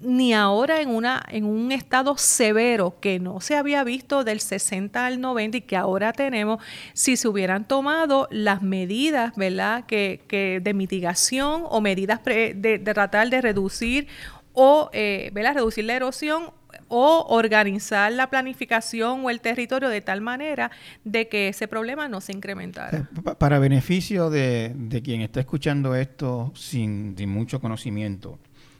ni 0.00 0.34
ahora 0.34 0.80
en, 0.80 0.90
una, 0.90 1.22
en 1.28 1.44
un 1.44 1.72
estado 1.72 2.18
severo 2.18 2.98
que 3.00 3.18
no 3.18 3.40
se 3.40 3.56
había 3.56 3.82
visto 3.82 4.24
del 4.24 4.40
60 4.40 5.06
al 5.06 5.20
90 5.20 5.56
y 5.56 5.60
que 5.62 5.76
ahora 5.76 6.12
tenemos, 6.12 6.62
si 6.92 7.16
se 7.16 7.28
hubieran 7.28 7.66
tomado 7.66 8.28
las 8.30 8.62
medidas 8.62 9.34
¿verdad? 9.36 9.86
Que, 9.86 10.22
que 10.28 10.60
de 10.62 10.74
mitigación 10.74 11.64
o 11.68 11.80
medidas 11.80 12.22
de, 12.24 12.54
de, 12.54 12.78
tratar 12.78 13.30
de 13.30 13.40
reducir 13.40 14.08
o 14.52 14.90
eh, 14.92 15.30
¿verdad? 15.32 15.54
reducir 15.54 15.84
la 15.84 15.94
erosión 15.94 16.50
o 16.88 17.26
organizar 17.28 18.12
la 18.12 18.30
planificación 18.30 19.24
o 19.24 19.30
el 19.30 19.40
territorio 19.40 19.88
de 19.88 20.00
tal 20.00 20.20
manera 20.20 20.70
de 21.04 21.28
que 21.28 21.48
ese 21.48 21.68
problema 21.68 22.08
no 22.08 22.20
se 22.20 22.32
incrementara. 22.32 22.98
Eh, 22.98 23.34
para 23.38 23.58
beneficio 23.58 24.30
de, 24.30 24.74
quien 25.04 25.20
está 25.20 25.40
escuchando 25.40 25.94
esto 25.94 26.52
sin, 26.54 27.14
mucho 27.28 27.60
conocimiento, 27.60 28.38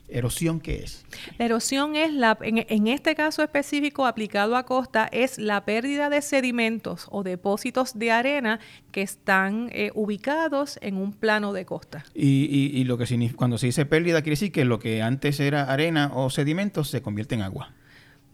¿Erosión 0.08 0.60
qué 0.60 0.84
es? 0.84 1.04
La 1.36 1.46
erosión 1.46 1.96
es, 1.96 2.12
la, 2.12 2.38
en, 2.40 2.86
este 2.86 3.16
caso 3.16 3.42
específico 3.42 4.06
aplicado 4.06 4.54
a 4.54 4.64
costa, 4.64 5.08
es 5.10 5.36
la 5.36 5.64
pérdida 5.64 6.08
de 6.10 6.22
sedimentos 6.22 7.08
o 7.10 7.24
depósitos 7.24 7.98
de 7.98 8.12
arena 8.12 8.60
que 8.92 9.02
están 9.02 9.68
eh, 9.72 9.90
ubicados 9.96 10.78
en 10.80 10.96
un 10.96 11.12
plano 11.12 11.52
de 11.52 11.64
costa. 11.64 12.04
Y, 12.14 12.84
lo 12.84 12.98
que 12.98 13.32
cuando 13.34 13.58
se 13.58 13.66
dice 13.66 13.84
pérdida 13.84 14.22
quiere 14.22 14.34
decir 14.34 14.52
que 14.52 14.64
lo 14.64 14.78
que 14.78 15.02
antes 15.02 15.40
era 15.40 15.64
arena 15.64 16.12
o 16.14 16.30
sedimentos 16.30 16.88
se 16.88 17.02
convierte 17.02 17.34
en 17.34 17.42
agua. 17.42 17.72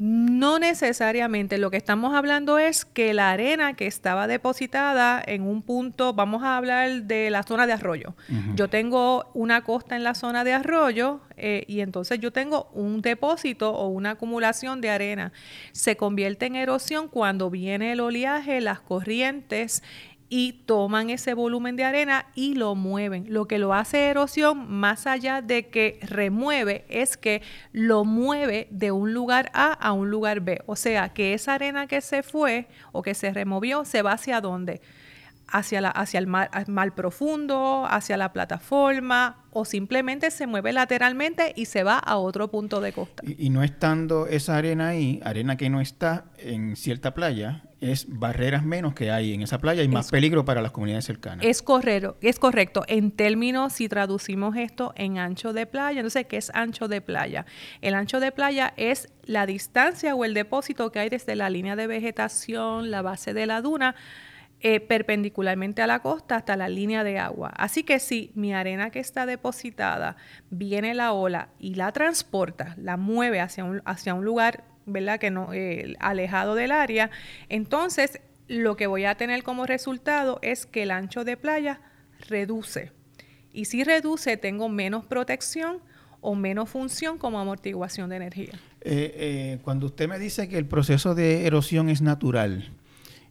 No 0.05 0.59
necesariamente. 0.59 1.59
Lo 1.59 1.71
que 1.71 1.77
estamos 1.77 2.13
hablando 2.13 2.59
es 2.59 2.85
que 2.85 3.15
la 3.15 3.31
arena 3.31 3.75
que 3.75 3.87
estaba 3.87 4.27
depositada 4.27 5.23
en 5.25 5.43
un 5.43 5.63
punto, 5.63 6.13
vamos 6.13 6.43
a 6.43 6.57
hablar 6.57 7.05
de 7.05 7.31
la 7.31 7.45
zona 7.45 7.69
de 7.69 7.75
arroyo. 7.75 8.17
Yo 8.57 8.67
tengo 8.67 9.31
una 9.33 9.63
costa 9.63 9.95
en 9.95 10.03
la 10.03 10.17
zona 10.17 10.43
de 10.43 10.55
arroyo 10.55 11.21
eh, 11.37 11.63
y 11.69 11.83
entonces 11.83 12.19
yo 12.19 12.33
tengo 12.33 12.69
un 12.73 13.01
depósito 13.01 13.73
o 13.73 13.87
una 13.87 14.11
acumulación 14.11 14.81
de 14.81 14.91
arena. 14.91 15.33
Se 15.71 15.97
convierte 15.97 16.47
en 16.47 16.57
erosión 16.57 17.07
cuando 17.07 17.49
viene 17.49 17.93
el 17.93 18.01
oleaje, 18.01 18.61
las 18.61 18.81
corrientes 18.81 19.85
y 20.35 20.55
toman 20.65 21.11
ese 21.11 21.35
volumen 21.35 21.77
de 21.77 21.85
arena 21.85 22.25
y 22.35 22.55
lo 22.55 22.75
mueven. 22.75 23.27
Lo 23.29 23.47
que 23.47 23.59
lo 23.59 23.75
hace 23.75 24.07
erosión, 24.07 24.67
más 24.67 25.07
allá 25.07 25.43
de 25.43 25.69
que 25.69 25.99
remueve, 26.01 26.87
es 26.89 27.19
que 27.19 27.43
lo 27.73 28.07
mueve 28.07 28.67
de 28.71 28.93
un 28.93 29.13
lugar 29.13 29.51
A 29.53 29.75
a 29.75 29.93
un 29.93 30.09
lugar 30.09 30.41
B. 30.41 30.63
O 30.65 30.75
sea, 30.75 31.11
que 31.11 31.35
esa 31.35 31.53
arena 31.53 31.87
que 31.87 32.01
se 32.01 32.23
fue 32.23 32.67
o 32.93 33.03
que 33.03 33.13
se 33.13 33.31
removió, 33.31 33.85
se 33.85 34.01
va 34.01 34.13
hacia 34.13 34.41
dónde? 34.41 34.81
Hacia, 35.55 35.81
la, 35.81 35.91
hacia 35.91 36.19
el 36.19 36.27
mar, 36.27 36.95
profundo, 36.95 37.87
hacia 37.89 38.17
la 38.17 38.33
plataforma, 38.33 39.45
o 39.51 39.65
simplemente 39.65 40.31
se 40.31 40.47
mueve 40.47 40.73
lateralmente 40.73 41.53
y 41.55 41.67
se 41.67 41.85
va 41.85 41.99
a 41.99 42.17
otro 42.17 42.51
punto 42.51 42.81
de 42.81 42.93
costa. 42.93 43.23
y 43.27 43.51
no 43.51 43.63
estando 43.63 44.27
esa 44.27 44.57
arena 44.57 44.89
ahí, 44.89 45.21
arena 45.25 45.57
que 45.57 45.69
no 45.69 45.81
está 45.81 46.25
en 46.39 46.75
cierta 46.77 47.13
playa, 47.13 47.63
es 47.83 48.07
barreras 48.09 48.65
menos 48.65 48.95
que 48.95 49.11
hay 49.11 49.35
en 49.35 49.43
esa 49.43 49.59
playa 49.59 49.83
y 49.83 49.89
más 49.89 50.11
peligro 50.11 50.45
para 50.45 50.63
las 50.63 50.71
comunidades 50.71 51.05
cercanas. 51.05 51.45
Es 51.45 51.63
correcto, 51.63 52.17
es 52.21 52.39
correcto. 52.39 52.85
En 52.87 53.11
términos, 53.11 53.73
si 53.73 53.89
traducimos 53.89 54.57
esto 54.57 54.93
en 54.97 55.19
ancho 55.19 55.53
de 55.53 55.67
playa, 55.67 55.99
entonces, 55.99 56.27
¿qué 56.27 56.37
es 56.37 56.51
ancho 56.55 56.87
de 56.87 57.01
playa? 57.01 57.45
El 57.81 57.95
ancho 57.95 58.21
de 58.21 58.31
playa 58.31 58.73
es 58.77 59.09
la 59.25 59.47
distancia 59.47 60.15
o 60.15 60.25
el 60.25 60.33
depósito 60.33 60.93
que 60.93 61.01
hay 61.01 61.09
desde 61.09 61.35
la 61.35 61.51
línea 61.51 61.75
de 61.75 61.89
vegetación, 61.89 62.93
la 62.93 63.03
base 63.03 63.35
de 63.35 63.47
la 63.47 63.61
duna, 63.61 63.97
eh, 64.65 64.79
perpendicularmente 64.79 65.83
a 65.83 65.89
la 65.89 65.99
costa 65.99 66.37
hasta 66.37 66.57
la 66.57 66.69
línea 66.69 67.03
de 67.03 67.19
agua. 67.19 67.53
Así 67.57 67.83
que 67.83 67.99
si 67.99 68.31
mi 68.37 68.55
arena 68.55 68.91
que 68.91 69.01
está 69.01 69.27
depositada 69.27 70.17
viene 70.51 70.95
la 70.95 71.13
ola 71.13 71.49
y 71.59 71.75
la 71.75 71.91
transporta, 71.91 72.77
la 72.79 72.97
mueve 72.97 73.41
hacia 73.41 73.65
un, 73.65 73.83
hacia 73.85 74.15
un 74.15 74.25
lugar 74.25 74.65
¿verdad? 74.87 75.19
Que 75.19 75.31
no, 75.31 75.53
eh, 75.53 75.95
alejado 75.99 76.55
del 76.55 76.73
área, 76.73 77.11
entonces 77.49 78.21
lo 78.49 78.77
que 78.77 78.87
voy 78.87 79.05
a 79.05 79.17
tener 79.17 79.43
como 79.43 79.67
resultado 79.67 80.39
es 80.43 80.67
que 80.67 80.85
el 80.85 80.91
ancho 80.91 81.25
de 81.25 81.37
playa 81.37 81.81
reduce. 82.29 82.93
Y 83.53 83.67
si 83.67 83.85
reduce, 83.85 84.37
tengo 84.37 84.69
menos 84.69 85.05
protección 85.05 85.79
o 86.21 86.35
menos 86.35 86.71
función 86.71 87.19
como 87.19 87.39
amortiguación 87.41 88.11
de 88.11 88.17
energía. 88.17 88.53
Eh, 88.81 89.59
cuando 89.63 89.87
usted 89.87 90.09
me 90.09 90.19
dice 90.19 90.49
que 90.49 90.59
el 90.59 90.67
proceso 90.67 91.15
de 91.15 91.47
erosión 91.47 91.89
es 91.89 92.01
natural, 92.01 92.73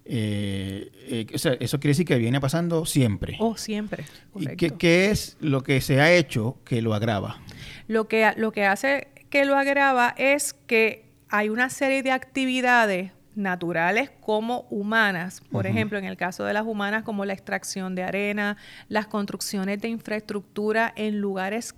eso 0.06 1.80
quiere 1.80 1.92
decir 1.92 2.06
que 2.06 2.18
viene 2.18 2.40
pasando 2.42 2.86
siempre. 2.86 3.38
Oh, 3.40 3.58
siempre. 3.58 4.06
¿Y 4.36 4.48
qué, 4.56 4.72
qué, 4.72 5.12
es 5.12 5.38
lo 5.40 5.62
que 5.62 5.82
se 5.82 6.02
ha 6.02 6.12
hecho 6.12 6.58
que 6.66 6.82
lo 6.82 6.94
agrava? 6.94 7.40
Lo 7.88 8.08
que, 8.08 8.32
lo 8.38 8.52
que 8.52 8.66
hace 8.66 9.10
que 9.30 9.46
lo 9.46 9.56
agrava 9.56 10.14
es 10.18 10.54
que 10.54 11.06
hay 11.30 11.50
una 11.50 11.70
serie 11.70 12.04
de 12.04 12.12
actividades 12.12 13.12
naturales 13.36 14.12
como 14.20 14.68
humanas, 14.70 15.42
por 15.52 15.66
ejemplo, 15.66 15.98
en 15.98 16.04
el 16.04 16.18
caso 16.18 16.44
de 16.44 16.54
las 16.54 16.66
humanas 16.66 17.04
como 17.04 17.24
la 17.24 17.32
extracción 17.32 17.96
de 17.96 18.04
arena, 18.04 18.58
las 18.90 19.08
construcciones 19.08 19.80
de 19.82 19.88
infraestructura 19.88 20.92
en 20.98 21.20
lugares 21.20 21.74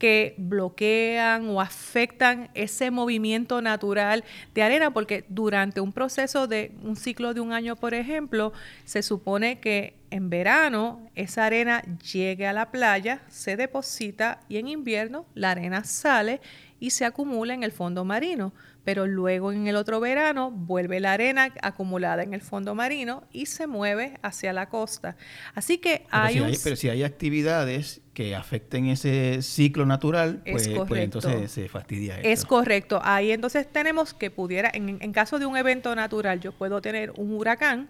que 0.00 0.34
bloquean 0.38 1.50
o 1.50 1.60
afectan 1.60 2.50
ese 2.54 2.90
movimiento 2.90 3.60
natural 3.60 4.24
de 4.54 4.62
arena, 4.62 4.92
porque 4.92 5.26
durante 5.28 5.80
un 5.80 5.92
proceso 5.92 6.48
de 6.48 6.72
un 6.82 6.96
ciclo 6.96 7.34
de 7.34 7.40
un 7.40 7.52
año, 7.52 7.76
por 7.76 7.92
ejemplo, 7.92 8.54
se 8.84 9.02
supone 9.02 9.60
que 9.60 10.00
en 10.10 10.30
verano 10.30 11.06
esa 11.14 11.44
arena 11.44 11.82
llegue 12.12 12.46
a 12.46 12.54
la 12.54 12.70
playa, 12.70 13.20
se 13.28 13.56
deposita 13.56 14.40
y 14.48 14.56
en 14.56 14.68
invierno 14.68 15.26
la 15.34 15.50
arena 15.50 15.84
sale 15.84 16.40
y 16.80 16.90
se 16.90 17.04
acumula 17.04 17.52
en 17.52 17.62
el 17.62 17.70
fondo 17.70 18.04
marino 18.04 18.54
pero 18.84 19.06
luego 19.06 19.52
en 19.52 19.66
el 19.66 19.76
otro 19.76 20.00
verano 20.00 20.50
vuelve 20.50 21.00
la 21.00 21.12
arena 21.12 21.52
acumulada 21.62 22.22
en 22.22 22.34
el 22.34 22.40
fondo 22.40 22.74
marino 22.74 23.24
y 23.32 23.46
se 23.46 23.66
mueve 23.66 24.18
hacia 24.22 24.52
la 24.52 24.68
costa. 24.68 25.16
Así 25.54 25.78
que 25.78 26.06
hay, 26.10 26.34
si 26.34 26.42
hay 26.42 26.58
Pero 26.62 26.76
si 26.76 26.88
hay 26.88 27.02
actividades 27.02 28.00
que 28.14 28.34
afecten 28.34 28.86
ese 28.86 29.42
ciclo 29.42 29.86
natural, 29.86 30.42
pues, 30.50 30.68
pues 30.68 31.02
entonces 31.02 31.50
se 31.50 31.68
fastidia 31.68 32.16
esto. 32.16 32.28
Es 32.28 32.44
correcto. 32.44 33.00
Ahí 33.02 33.32
entonces 33.32 33.70
tenemos 33.70 34.14
que 34.14 34.30
pudiera, 34.30 34.70
en, 34.72 35.12
caso 35.12 35.38
de 35.38 35.46
un 35.46 35.56
evento 35.56 35.94
natural, 35.94 36.40
yo 36.40 36.52
puedo 36.52 36.80
tener 36.80 37.12
un 37.16 37.34
huracán 37.34 37.88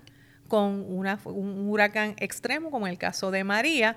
con 0.49 0.85
una, 0.89 1.21
un 1.25 1.69
huracán 1.69 2.17
extremo, 2.19 2.73
como 2.73 2.89
el 2.89 2.99
caso 2.99 3.31
de 3.31 3.45
María, 3.45 3.97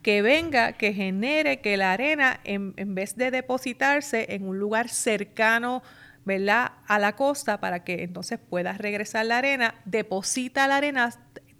que 0.00 0.22
venga, 0.22 0.72
que 0.72 0.94
genere 0.94 1.60
que 1.60 1.76
la 1.76 1.92
arena, 1.92 2.40
en, 2.44 2.72
en, 2.78 2.94
vez 2.94 3.16
de 3.16 3.30
depositarse 3.30 4.34
en 4.34 4.48
un 4.48 4.58
lugar 4.58 4.88
cercano 4.88 5.82
¿verdad? 6.30 6.72
a 6.86 7.00
la 7.00 7.16
costa 7.16 7.58
para 7.58 7.82
que 7.82 8.04
entonces 8.04 8.38
pueda 8.38 8.74
regresar 8.74 9.26
la 9.26 9.38
arena, 9.38 9.74
deposita 9.84 10.68
la 10.68 10.76
arena 10.76 11.10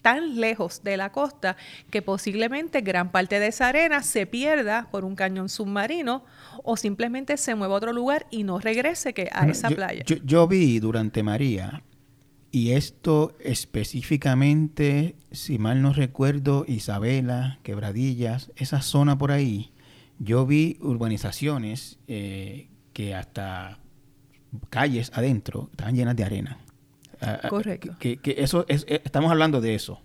tan 0.01 0.41
lejos 0.41 0.85
de 0.85 0.97
la 0.97 1.11
costa 1.11 1.57
que 1.91 2.03
posiblemente 2.03 2.81
gran 2.81 3.11
parte 3.11 3.41
de 3.41 3.49
esa 3.49 3.69
arena 3.69 4.03
se 4.05 4.27
pierda 4.27 4.89
por 4.93 5.05
un 5.05 5.17
cañón 5.17 5.49
submarino 5.49 6.25
o 6.63 6.77
simplemente 6.77 7.37
se 7.37 7.57
mueva 7.57 7.75
a 7.75 7.77
otro 7.79 7.93
lugar 7.93 8.29
y 8.31 8.45
no 8.45 8.61
regrese 8.61 9.13
que 9.13 9.29
a 9.33 9.49
esa 9.49 9.71
playa. 9.71 10.05
Yo, 10.05 10.47
vi 10.47 10.79
durante 10.79 11.25
María, 11.25 11.83
y 12.53 12.71
esto 12.71 13.37
específicamente, 13.41 15.17
si 15.33 15.59
mal 15.59 15.83
no 15.83 15.93
recuerdo, 15.93 16.65
Isabela, 16.69 17.59
Quebradillas, 17.65 18.53
esa 18.55 18.83
zona 18.83 19.19
por 19.19 19.33
ahí, 19.33 19.73
yo 20.21 20.47
vi 20.47 20.79
urbanizaciones 20.81 21.99
eh, 22.07 22.69
que 22.93 23.15
hasta 23.17 23.80
calles 24.69 25.11
adentro 25.15 25.69
estaban 25.71 25.95
llenas 25.95 26.17
de 26.17 26.25
arena. 26.25 26.59
Ah, 27.21 27.41
ah, 27.43 27.49
Correcto. 27.49 27.97
Que, 27.99 28.19
eso 28.39 28.65
es, 28.69 28.85
eh, 28.89 29.03
estamos 29.05 29.31
hablando 29.31 29.61
de 29.61 29.75
eso. 29.75 30.01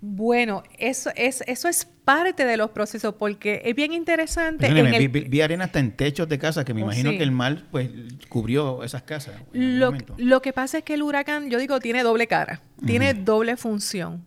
Bueno, 0.00 0.62
eso 0.78 1.10
es, 1.16 1.42
eso 1.46 1.68
es 1.68 1.84
parte 1.84 2.44
de 2.44 2.56
los 2.56 2.70
procesos 2.70 3.14
porque 3.14 3.62
es 3.64 3.74
bien 3.74 3.92
interesante. 3.92 4.68
vi, 5.08 5.40
arena 5.40 5.64
hasta 5.64 5.80
en 5.80 5.92
techos 5.92 6.28
de 6.28 6.38
casa 6.38 6.64
que 6.64 6.72
me 6.72 6.82
oh, 6.82 6.84
imagino 6.84 7.10
que 7.10 7.22
el 7.22 7.32
mal 7.32 7.66
pues 7.70 7.90
cubrió 8.28 8.82
esas 8.84 9.02
casas. 9.02 9.34
Lo, 9.52 9.92
lo, 10.16 10.42
que 10.42 10.52
pasa 10.52 10.78
es 10.78 10.84
que 10.84 10.94
el 10.94 11.02
huracán, 11.02 11.50
yo 11.50 11.58
digo, 11.58 11.80
tiene 11.80 12.02
doble 12.02 12.26
cara, 12.26 12.60
tiene 12.84 13.14
doble 13.14 13.56
función 13.56 14.24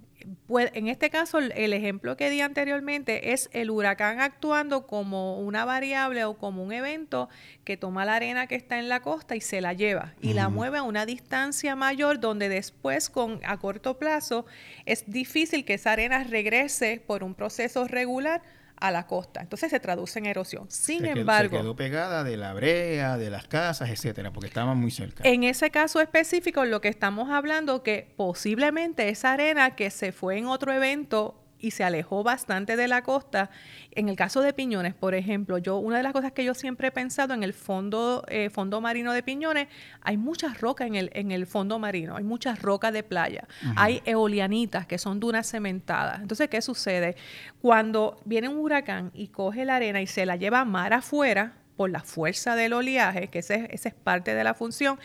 Pues, 0.50 0.72
en 0.74 0.88
este 0.88 1.12
caso, 1.12 1.38
el 1.38 1.74
ejemplo 1.74 2.18
que 2.18 2.32
di 2.32 2.42
anteriormente 2.42 3.34
es 3.34 3.52
el 3.54 3.70
huracán 3.70 4.20
actuando 4.20 4.88
como 4.88 5.38
una 5.38 5.64
variable 5.64 6.26
o 6.26 6.40
como 6.40 6.64
un 6.64 6.74
evento 6.74 7.30
que 7.64 7.78
toma 7.78 8.04
la 8.04 8.16
arena 8.16 8.48
que 8.48 8.56
está 8.56 8.80
en 8.80 8.90
la 8.90 9.04
costa 9.04 9.36
y 9.36 9.42
se 9.42 9.62
la 9.62 9.74
lleva 9.74 10.16
y 10.22 10.34
la 10.34 10.50
mueve 10.50 10.80
a 10.80 10.82
una 10.82 11.06
distancia 11.06 11.76
mayor 11.76 12.20
donde 12.20 12.50
después 12.50 13.12
con 13.12 13.40
a 13.46 13.58
corto 13.58 14.00
plazo 14.00 14.48
es 14.88 15.04
difícil 15.06 15.66
que 15.66 15.76
esa 15.76 15.92
arena 15.92 16.24
regrese 16.24 17.00
por 17.06 17.24
un 17.24 17.36
proceso 17.36 17.88
regular 17.88 18.42
a 18.80 18.92
la 18.92 19.08
costa. 19.08 19.42
Entonces 19.42 19.70
se 19.70 19.80
traduce 19.80 20.20
en 20.20 20.26
erosión. 20.26 20.66
Sin 20.70 21.06
embargo. 21.06 21.58
se 21.58 21.62
quedó 21.62 21.76
pegada 21.76 22.24
de 22.24 22.38
la 22.38 22.54
brea, 22.54 23.18
de 23.18 23.30
las 23.30 23.48
casas, 23.48 23.90
etcétera, 23.90 24.32
porque 24.32 24.48
estaban 24.48 24.78
muy 24.78 24.92
cerca. 24.92 25.24
En 25.28 25.44
ese 25.44 25.72
caso 25.72 26.02
específico, 26.02 26.66
lo 26.66 26.82
que 26.82 26.88
estamos 26.88 27.30
hablando 27.30 27.84
que 27.84 28.14
posiblemente 28.16 29.10
esa 29.10 29.34
arena 29.34 29.76
que 29.76 29.90
se 29.90 30.12
fue 30.12 30.38
en 30.38 30.48
otro 30.48 30.72
evento 30.72 31.36
y 31.60 31.72
se 31.72 31.84
alejó 31.84 32.24
bastante 32.24 32.76
de 32.76 32.88
la 32.88 33.04
costa. 33.04 33.50
En 33.92 34.10
el 34.10 34.16
caso 34.16 34.42
de 34.42 34.54
Piñones, 34.54 34.94
por 34.94 35.14
ejemplo, 35.14 35.58
yo 35.58 35.78
una 35.78 35.98
de 35.98 36.04
las 36.04 36.14
cosas 36.14 36.32
que 36.32 36.44
yo 36.44 36.54
siempre 36.54 36.88
he 36.88 36.92
pensado 36.92 37.34
en 37.34 37.44
el 37.44 37.54
fondo, 37.54 38.24
eh, 38.30 38.50
fondo 38.50 38.82
marino 38.82 39.14
de 39.14 39.22
Piñones, 39.22 39.68
hay 40.02 40.18
muchas 40.18 40.62
rocas 40.62 40.88
en 40.88 40.96
el, 40.96 41.12
en 41.14 41.32
el 41.32 41.46
fondo 41.46 41.80
marino, 41.80 42.16
hay 42.16 42.24
muchas 42.24 42.62
rocas 42.62 42.94
de 42.94 43.04
playa, 43.04 43.48
hay 43.76 44.02
eolianitas 44.06 44.88
que 44.88 44.98
son 44.98 45.20
dunas 45.20 45.50
cementadas. 45.50 46.22
Entonces, 46.22 46.50
¿qué 46.50 46.62
sucede? 46.62 47.16
Cuando 47.62 48.22
viene 48.26 48.48
un 48.48 48.58
huracán 48.58 49.12
y 49.14 49.28
coge 49.28 49.66
la 49.66 49.76
arena 49.76 50.02
y 50.02 50.08
se 50.08 50.26
la 50.26 50.36
lleva 50.36 50.64
mar 50.66 50.94
afuera 50.94 51.54
por 51.76 51.90
la 51.90 52.02
fuerza 52.02 52.56
del 52.56 52.74
oleaje, 52.74 53.28
que 53.28 53.40
esa 53.40 53.56
es 53.56 53.94
parte 53.94 54.34
de 54.34 54.44
la 54.44 54.54
función, 54.54 55.00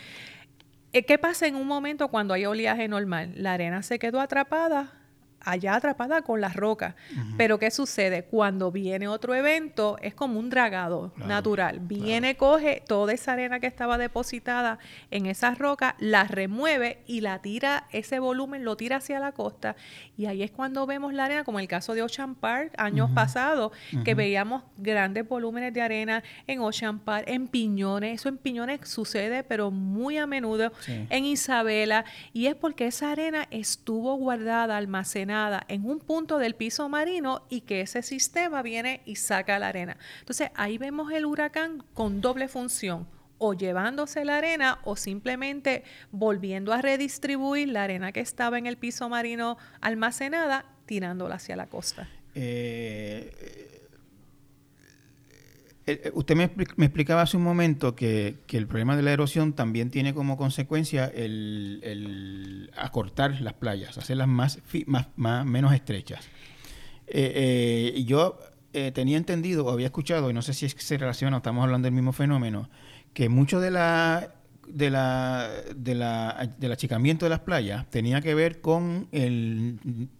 eh, 0.93 1.05
¿qué 1.05 1.19
pasa 1.19 1.47
en 1.47 1.57
un 1.57 1.67
momento 1.67 2.09
cuando 2.09 2.35
hay 2.35 2.47
oleaje 2.47 2.87
normal? 2.87 3.33
La 3.37 3.55
arena 3.55 3.83
se 3.83 3.99
quedó 3.99 4.21
atrapada 4.21 4.93
allá 5.45 5.75
atrapada 5.75 6.23
con 6.23 6.41
las 6.41 6.57
rocas. 6.57 6.95
Pero 7.37 7.59
¿qué 7.59 7.71
sucede? 7.71 8.25
Cuando 8.25 8.71
viene 8.73 9.09
otro 9.09 9.35
evento, 9.35 9.97
es 10.01 10.15
como 10.15 10.39
un 10.39 10.51
dragado 10.51 11.13
natural. 11.17 11.81
Viene, 11.81 12.37
coge 12.37 12.83
toda 12.87 13.13
esa 13.13 13.33
arena 13.33 13.61
que 13.61 13.67
estaba 13.67 13.99
depositada 13.99 14.79
en 15.11 15.27
esas 15.27 15.59
rocas, 15.59 15.95
la 15.99 16.25
remueve 16.25 17.03
y 17.07 17.21
la 17.21 17.41
tira, 17.41 17.87
ese 17.91 18.19
volumen 18.19 18.65
lo 18.65 18.77
tira 18.77 18.97
hacia 18.97 19.21
la 19.21 19.33
costa. 19.33 19.77
Y 20.17 20.27
ahí 20.27 20.43
es 20.43 20.51
cuando 20.51 20.87
vemos 20.87 21.13
la 21.13 21.27
arena, 21.27 21.45
como 21.45 21.61
el 21.61 21.69
caso 21.69 21.95
de 21.95 22.03
Ocean 22.03 22.35
Park 22.35 22.73
años 22.77 23.11
pasados, 23.15 23.73
que 24.05 24.15
veíamos 24.15 24.63
grandes 24.77 25.29
volúmenes 25.29 25.75
de 25.75 25.83
arena 25.83 26.23
en 26.47 26.61
Ocean 26.61 26.99
Park, 27.01 27.25
en 27.29 27.49
Piñones. 27.49 28.21
Eso 28.21 28.29
en 28.29 28.39
Piñones 28.39 28.81
sucede, 28.89 29.43
pero 29.43 29.71
muy 29.71 30.19
a 30.19 30.27
menudo 30.27 30.73
en 30.87 31.25
Isabela. 31.25 32.05
Y 32.33 32.47
es 32.47 32.55
porque 32.55 32.87
esa 32.87 33.13
arena 33.13 33.47
estuvo 33.51 34.15
guardada, 34.17 34.77
almacenada 34.77 35.34
en 35.69 35.85
un 35.85 36.01
punto 36.01 36.39
del 36.39 36.55
piso 36.55 36.89
marino 36.89 37.47
y 37.49 37.63
que 37.63 37.81
ese 37.81 38.03
sistema 38.03 38.63
viene 38.63 39.03
y 39.05 39.17
saca 39.17 39.59
la 39.59 39.69
arena. 39.69 39.97
Entonces 40.21 40.51
ahí 40.55 40.79
vemos 40.79 41.13
el 41.13 41.27
huracán 41.27 41.83
con 41.95 42.21
doble 42.21 42.49
función 42.49 43.07
o 43.39 43.55
llevándose 43.55 44.25
la 44.25 44.39
arena 44.39 44.79
o 44.85 44.97
simplemente 44.97 45.85
volviendo 46.13 46.73
a 46.73 46.81
redistribuir 46.81 47.69
la 47.69 47.85
arena 47.85 48.13
que 48.13 48.21
estaba 48.21 48.59
en 48.59 48.67
el 48.67 48.77
piso 48.77 49.09
marino 49.09 49.59
almacenada, 49.81 50.65
tirándola 50.87 51.37
hacia 51.37 51.57
la 51.57 51.67
costa. 51.67 52.09
Eh, 52.35 53.74
eh, 55.87 56.01
eh, 56.05 56.11
usted 56.15 56.35
me, 56.35 56.45
explicaba 56.45 57.23
hace 57.23 57.37
un 57.37 57.43
momento 57.43 57.95
que, 57.95 58.39
el 58.49 58.67
problema 58.67 58.97
de 58.97 59.03
la 59.03 59.13
erosión 59.13 59.53
también 59.53 59.91
tiene 59.91 60.15
como 60.15 60.37
consecuencia 60.37 61.07
el, 61.07 62.71
acortar 62.77 63.41
las 63.41 63.55
playas, 63.55 63.99
hacerlas 63.99 64.29
más, 64.29 64.61
más, 65.17 65.45
menos 65.45 65.75
estrechas. 65.75 66.25
Eh, 67.07 68.03
yo 68.07 68.39
tenía 68.93 69.19
entendido 69.19 69.67
o 69.67 69.71
había 69.71 69.87
escuchado, 69.87 70.31
y 70.31 70.33
no 70.33 70.43
sé 70.43 70.53
si 70.53 70.67
es 70.67 70.75
que 70.75 70.83
se 70.83 70.99
relaciona, 70.99 71.37
estamos 71.37 71.63
hablando 71.63 71.87
del 71.87 71.95
mismo 71.95 72.13
fenómeno, 72.13 72.71
que 73.13 73.29
mucho 73.29 73.61
de 73.61 73.71
la 73.71 74.35
de 74.67 74.89
la, 74.89 75.51
de 75.77 75.95
la, 75.95 76.55
del 76.59 76.73
achicamiento 76.73 77.27
de 77.27 77.31
las 77.31 77.41
playas 77.41 77.89
tenía 77.91 78.23
que 78.23 78.35
ver 78.35 78.63
con 78.63 79.09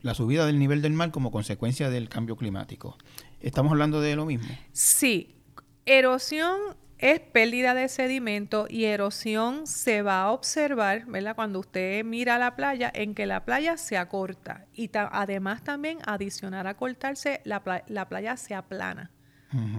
la 0.03 0.15
subida 0.15 0.47
del 0.47 0.59
nivel 0.59 0.83
del 0.83 0.93
mar 0.93 1.11
como 1.11 1.31
consecuencia 1.31 1.89
del 1.89 2.09
cambio 2.11 2.37
climático. 2.37 2.99
¿Estamos 3.41 3.73
hablando 3.73 4.01
de 4.01 4.17
lo 4.17 4.27
mismo? 4.27 4.49
Sí, 4.73 5.34
Erosión 5.87 6.77
es 6.97 7.21
pérdida 7.21 7.75
de 7.75 7.91
sedimento 7.91 8.67
y 8.71 8.85
erosión 8.85 9.67
se 9.67 10.01
va 10.01 10.23
a 10.23 10.31
observar, 10.31 11.05
¿verdad? 11.05 11.37
Cuando 11.37 11.59
usted 11.59 12.03
mira 12.05 12.39
la 12.39 12.57
playa, 12.57 12.91
en 12.95 13.15
que 13.15 13.27
la 13.27 13.45
playa 13.45 13.77
se 13.77 13.99
acorta 13.99 14.65
y 14.73 14.91
además 14.95 15.63
también 15.63 15.99
adicionar 16.07 16.67
a 16.67 16.79
cortarse, 16.79 17.43
la, 17.45 17.85
la 17.87 18.09
playa 18.09 18.39
se 18.39 18.55
aplana. 18.55 19.11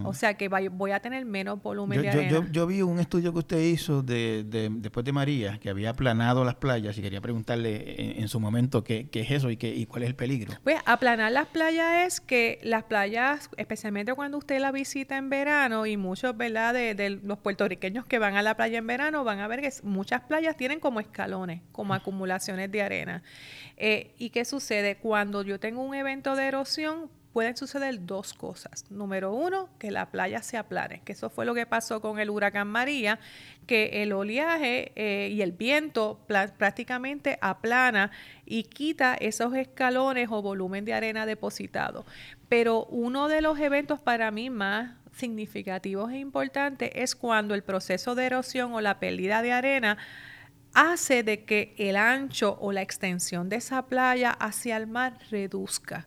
O 0.04 0.14
sea 0.14 0.36
que 0.36 0.48
voy 0.48 0.92
a 0.92 1.00
tener 1.00 1.26
menos 1.26 1.62
volumen 1.62 2.02
de 2.02 2.10
arena. 2.10 2.48
Yo, 2.52 2.68
vi 2.68 2.82
un 2.82 3.00
estudio 3.00 3.34
que 3.34 3.40
usted 3.40 3.60
hizo 3.60 4.02
de, 4.02 4.44
después 4.78 5.06
de 5.06 5.12
María, 5.12 5.60
que 5.60 5.70
había 5.70 5.92
aplanado 5.92 6.44
las 6.44 6.56
playas 6.56 6.98
y 6.98 7.02
quería 7.02 7.22
preguntarle 7.22 8.20
en, 8.20 8.28
su 8.28 8.40
momento 8.40 8.84
qué, 8.84 9.10
es 9.12 9.32
eso 9.32 9.50
y, 9.50 9.58
qué, 9.58 9.74
y 9.74 9.86
cuál 9.86 10.04
es 10.04 10.10
el 10.10 10.16
peligro. 10.16 10.54
Pues 10.64 10.78
aplanar 10.86 11.32
las 11.32 11.48
playas 11.48 12.08
es 12.08 12.22
que 12.22 12.60
las 12.64 12.84
playas, 12.84 13.50
especialmente 13.58 14.14
cuando 14.14 14.38
usted 14.38 14.60
la 14.60 14.72
visita 14.72 15.18
en 15.18 15.30
verano 15.30 15.86
y 15.86 15.98
muchos, 15.98 16.36
¿verdad? 16.36 16.74
De, 16.74 17.20
los 17.24 17.38
puertorriqueños 17.40 18.06
que 18.06 18.20
van 18.20 18.36
a 18.36 18.42
la 18.42 18.56
playa 18.56 18.78
en 18.78 18.88
verano 18.88 19.24
van 19.24 19.40
a 19.40 19.48
ver 19.48 19.62
que 19.62 19.72
muchas 19.84 20.22
playas 20.22 20.58
tienen 20.58 20.80
como 20.80 21.00
escalones, 21.00 21.62
como 21.72 21.94
acumulaciones 21.94 22.72
de 22.72 22.82
arena. 22.82 23.24
Eh, 23.78 24.14
¿Y 24.18 24.30
qué 24.30 24.46
sucede? 24.46 24.98
Cuando 24.98 25.44
yo 25.44 25.60
tengo 25.60 25.84
un 25.84 25.96
evento 25.96 26.36
de 26.36 26.46
erosión, 26.46 27.10
pueden 27.36 27.58
suceder 27.58 28.06
dos 28.06 28.34
cosas. 28.34 28.90
Número 28.90 29.34
uno, 29.34 29.68
que 29.78 29.92
la 29.92 30.10
playa 30.10 30.42
se 30.42 30.56
aplane, 30.56 31.02
que 31.04 31.12
eso 31.12 31.30
fue 31.30 31.44
lo 31.44 31.54
que 31.54 31.66
pasó 31.66 32.00
con 32.00 32.18
el 32.18 32.30
huracán 32.30 32.70
María, 32.70 33.20
que 33.68 34.02
el 34.04 34.14
oleaje 34.14 34.94
eh, 34.96 35.28
y 35.34 35.42
el 35.42 35.52
viento 35.52 36.18
prácticamente 36.28 37.38
aplana 37.42 38.12
y 38.46 38.64
quita 38.64 39.16
esos 39.16 39.54
escalones 39.54 40.30
o 40.32 40.42
volumen 40.42 40.86
de 40.86 40.94
arena 40.94 41.26
depositado. 41.26 42.06
Pero 42.48 42.86
uno 42.86 43.28
de 43.28 43.42
los 43.42 43.60
eventos 43.60 44.00
para 44.00 44.32
mí 44.32 44.50
más 44.50 44.94
significativos 45.12 46.14
e 46.14 46.20
importantes 46.20 46.90
es 46.96 47.18
cuando 47.18 47.54
el 47.54 47.64
proceso 47.64 48.16
de 48.16 48.28
erosión 48.28 48.72
o 48.72 48.80
la 48.80 48.98
pérdida 48.98 49.42
de 49.42 49.52
arena 49.52 49.98
hace 50.76 51.24
de 51.24 51.46
que 51.46 51.74
el 51.78 51.96
ancho 51.96 52.58
o 52.60 52.72
la 52.72 52.82
extensión 52.82 53.48
de 53.48 53.56
esa 53.56 53.86
playa 53.86 54.32
hacia 54.32 54.76
el 54.76 54.88
mar 54.88 55.18
reduzca. 55.32 56.06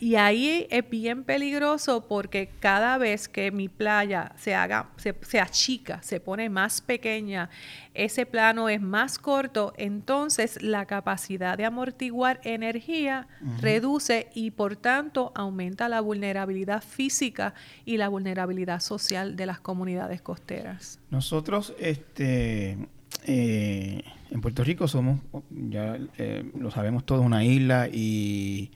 Y 0.00 0.16
ahí 0.16 0.66
es 0.70 0.88
bien 0.88 1.24
peligroso 1.24 2.08
porque 2.08 2.48
cada 2.58 2.96
vez 2.96 3.28
que 3.28 3.52
mi 3.52 3.68
playa 3.68 4.32
se 4.36 4.54
haga, 4.54 4.88
se, 4.96 5.40
achica, 5.40 6.02
se 6.02 6.20
pone 6.20 6.48
más 6.48 6.80
pequeña, 6.80 7.50
ese 7.92 8.24
plano 8.24 8.68
es 8.68 8.80
más 8.80 9.18
corto, 9.18 9.74
entonces 9.76 10.62
la 10.62 10.86
capacidad 10.86 11.58
de 11.58 11.66
amortiguar 11.66 12.40
energía 12.44 13.28
reduce 13.60 14.30
y 14.34 14.52
por 14.52 14.76
tanto 14.76 15.32
aumenta 15.34 15.88
la 15.88 16.00
vulnerabilidad 16.00 16.82
física 16.82 17.52
y 17.84 17.98
la 17.98 18.08
vulnerabilidad 18.08 18.80
social 18.80 19.36
de 19.36 19.46
las 19.46 19.60
comunidades 19.60 20.22
costeras. 20.22 20.98
Nosotros, 21.10 21.74
este 21.78 22.78
eh, 23.24 24.02
en 24.30 24.40
Puerto 24.40 24.64
Rico 24.64 24.88
somos, 24.88 25.20
ya 25.50 25.98
eh, 26.16 26.50
lo 26.58 26.70
sabemos 26.70 27.04
todos, 27.04 27.24
una 27.24 27.44
isla 27.44 27.88
y, 27.88 28.70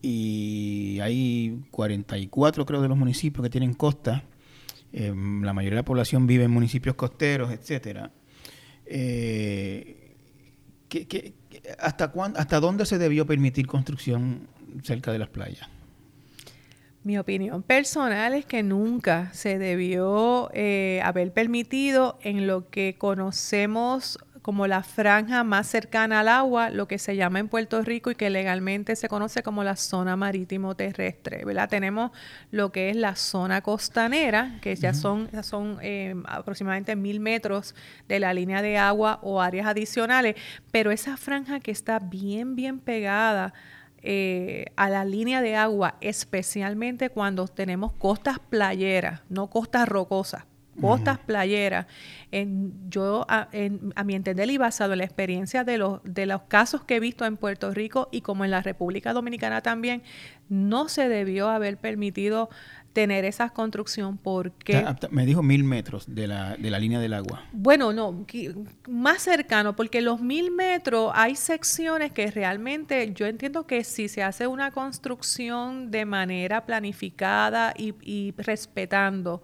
y 0.00 1.00
hay 1.00 1.62
44 1.70 2.66
creo 2.66 2.82
de 2.82 2.88
los 2.88 2.96
municipios 2.96 3.42
que 3.42 3.50
tienen 3.50 3.74
costa. 3.74 4.24
Eh, 4.92 5.08
la 5.08 5.52
mayoría 5.52 5.76
de 5.76 5.82
la 5.82 5.84
población 5.84 6.26
vive 6.26 6.44
en 6.44 6.50
municipios 6.50 6.94
costeros, 6.94 7.50
etcétera. 7.50 8.12
hasta, 11.78 12.12
¿Hasta 12.36 12.60
dónde 12.60 12.86
se 12.86 12.98
debió 12.98 13.26
permitir 13.26 13.66
construcción 13.66 14.48
cerca 14.82 15.12
de 15.12 15.18
las 15.18 15.28
playas? 15.28 15.68
Mi 17.04 17.18
opinión 17.18 17.64
personal 17.64 18.32
es 18.32 18.46
que 18.46 18.62
nunca 18.62 19.30
se 19.32 19.58
debió 19.58 20.50
eh, 20.54 21.00
haber 21.02 21.32
permitido 21.32 22.16
en 22.22 22.46
lo 22.46 22.70
que 22.70 22.94
conocemos 22.96 24.20
como 24.40 24.66
la 24.68 24.82
franja 24.82 25.42
más 25.42 25.68
cercana 25.68 26.20
al 26.20 26.28
agua, 26.28 26.70
lo 26.70 26.86
que 26.86 26.98
se 26.98 27.16
llama 27.16 27.38
en 27.38 27.48
Puerto 27.48 27.82
Rico 27.82 28.10
y 28.10 28.16
que 28.16 28.28
legalmente 28.28 28.94
se 28.96 29.08
conoce 29.08 29.42
como 29.42 29.64
la 29.64 29.76
zona 29.76 30.16
marítimo 30.16 30.76
terrestre, 30.76 31.44
¿verdad? 31.44 31.68
Tenemos 31.68 32.10
lo 32.50 32.70
que 32.70 32.90
es 32.90 32.96
la 32.96 33.14
zona 33.14 33.62
costanera, 33.62 34.58
que 34.60 34.74
ya 34.74 34.94
son, 34.94 35.28
son 35.42 35.78
eh, 35.80 36.14
aproximadamente 36.26 36.96
mil 36.96 37.20
metros 37.20 37.74
de 38.08 38.18
la 38.20 38.34
línea 38.34 38.62
de 38.62 38.78
agua 38.78 39.20
o 39.22 39.40
áreas 39.40 39.66
adicionales, 39.66 40.34
pero 40.72 40.90
esa 40.90 41.16
franja 41.16 41.60
que 41.60 41.70
está 41.70 42.00
bien, 42.00 42.56
bien 42.56 42.80
pegada 42.80 43.54
eh, 44.02 44.66
a 44.76 44.90
la 44.90 45.04
línea 45.04 45.40
de 45.42 45.54
agua, 45.56 45.96
especialmente 46.00 47.10
cuando 47.10 47.46
tenemos 47.46 47.92
costas 47.92 48.38
playeras, 48.38 49.22
no 49.28 49.48
costas 49.48 49.88
rocosas, 49.88 50.44
costas 50.80 51.18
playeras, 51.18 51.86
en, 52.30 52.72
yo 52.88 53.26
a, 53.28 53.48
a, 53.94 54.04
mi 54.04 54.14
entender 54.14 54.50
y 54.50 54.56
basado 54.56 54.94
en 54.94 54.98
la 54.98 55.04
experiencia 55.04 55.64
de 55.64 55.78
los, 55.78 56.00
de 56.02 56.26
los 56.26 56.42
casos 56.42 56.82
que 56.82 56.96
he 56.96 57.00
visto 57.00 57.26
en 57.26 57.36
Puerto 57.36 57.70
Rico 57.72 58.08
y 58.10 58.22
como 58.22 58.44
en 58.44 58.50
la 58.50 58.62
República 58.62 59.12
Dominicana 59.12 59.60
también, 59.60 60.02
no 60.48 60.88
se 60.88 61.08
debió 61.08 61.48
haber 61.48 61.76
permitido 61.76 62.48
tener 62.92 63.24
esa 63.24 63.50
construcción 63.50 64.18
porque... 64.18 64.84
Me 65.10 65.26
dijo 65.26 65.42
mil 65.42 65.64
metros 65.64 66.04
de 66.06 66.26
la, 66.26 66.56
de 66.56 66.70
la 66.70 66.78
línea 66.78 67.00
del 67.00 67.14
agua. 67.14 67.44
Bueno, 67.52 67.92
no, 67.92 68.26
más 68.88 69.22
cercano, 69.22 69.74
porque 69.74 70.00
los 70.00 70.20
mil 70.20 70.50
metros 70.50 71.12
hay 71.14 71.36
secciones 71.36 72.12
que 72.12 72.30
realmente 72.30 73.12
yo 73.14 73.26
entiendo 73.26 73.66
que 73.66 73.84
si 73.84 74.08
se 74.08 74.22
hace 74.22 74.46
una 74.46 74.70
construcción 74.70 75.90
de 75.90 76.04
manera 76.04 76.66
planificada 76.66 77.72
y, 77.76 77.94
y 78.02 78.34
respetando 78.36 79.42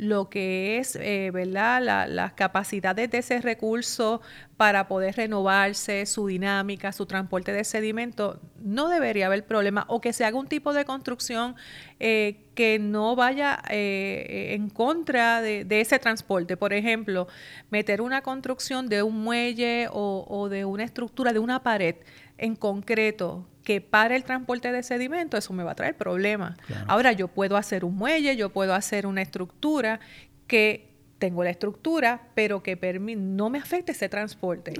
lo 0.00 0.30
que 0.30 0.78
es, 0.78 0.96
eh, 0.96 1.30
¿verdad?, 1.30 2.08
las 2.08 2.32
capacidades 2.32 3.10
de 3.10 3.18
ese 3.18 3.38
recurso 3.42 4.22
para 4.56 4.88
poder 4.88 5.16
renovarse, 5.16 6.06
su 6.06 6.26
dinámica, 6.26 6.90
su 6.92 7.04
transporte 7.04 7.52
de 7.52 7.64
sedimento, 7.64 8.40
no 8.62 8.88
debería 8.88 9.26
haber 9.26 9.44
problema. 9.44 9.84
O 9.88 10.00
que 10.00 10.14
se 10.14 10.24
haga 10.24 10.38
un 10.38 10.46
tipo 10.46 10.72
de 10.72 10.86
construcción 10.86 11.54
eh, 11.98 12.46
que 12.54 12.78
no 12.78 13.14
vaya 13.14 13.62
eh, 13.68 14.54
en 14.54 14.70
contra 14.70 15.42
de, 15.42 15.66
ese 15.68 15.98
transporte. 15.98 16.56
Por 16.56 16.72
ejemplo, 16.72 17.28
meter 17.68 18.00
una 18.00 18.22
construcción 18.22 18.88
de 18.88 19.02
un 19.02 19.22
muelle 19.22 19.88
o 19.92 20.48
de 20.48 20.64
una 20.64 20.84
estructura, 20.84 21.34
de 21.34 21.40
una 21.40 21.62
pared 21.62 21.96
en 22.38 22.56
concreto 22.56 23.44
que 23.64 23.80
para 23.80 24.16
el 24.16 24.24
transporte 24.24 24.72
de 24.72 24.82
sedimento, 24.82 25.36
eso 25.36 25.52
me 25.52 25.62
va 25.62 25.72
a 25.72 25.74
traer 25.74 25.96
problemas. 25.96 26.56
Ahora 26.86 27.12
yo 27.12 27.28
puedo 27.28 27.56
hacer 27.56 27.84
un 27.84 27.96
muelle, 27.96 28.36
yo 28.36 28.50
puedo 28.50 28.74
hacer 28.74 29.06
una 29.06 29.22
estructura 29.22 30.00
que 30.46 30.88
tengo 31.18 31.44
la 31.44 31.50
estructura, 31.50 32.28
pero 32.34 32.62
que 32.62 32.76
no 33.16 33.50
me 33.50 33.58
afecte 33.58 33.92
ese 33.92 34.08
transporte. 34.08 34.72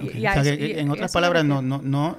en 0.78 0.90
otras 0.90 1.12
palabras, 1.12 1.44
no, 1.44 1.62
no, 1.62 1.80
no 1.82 2.18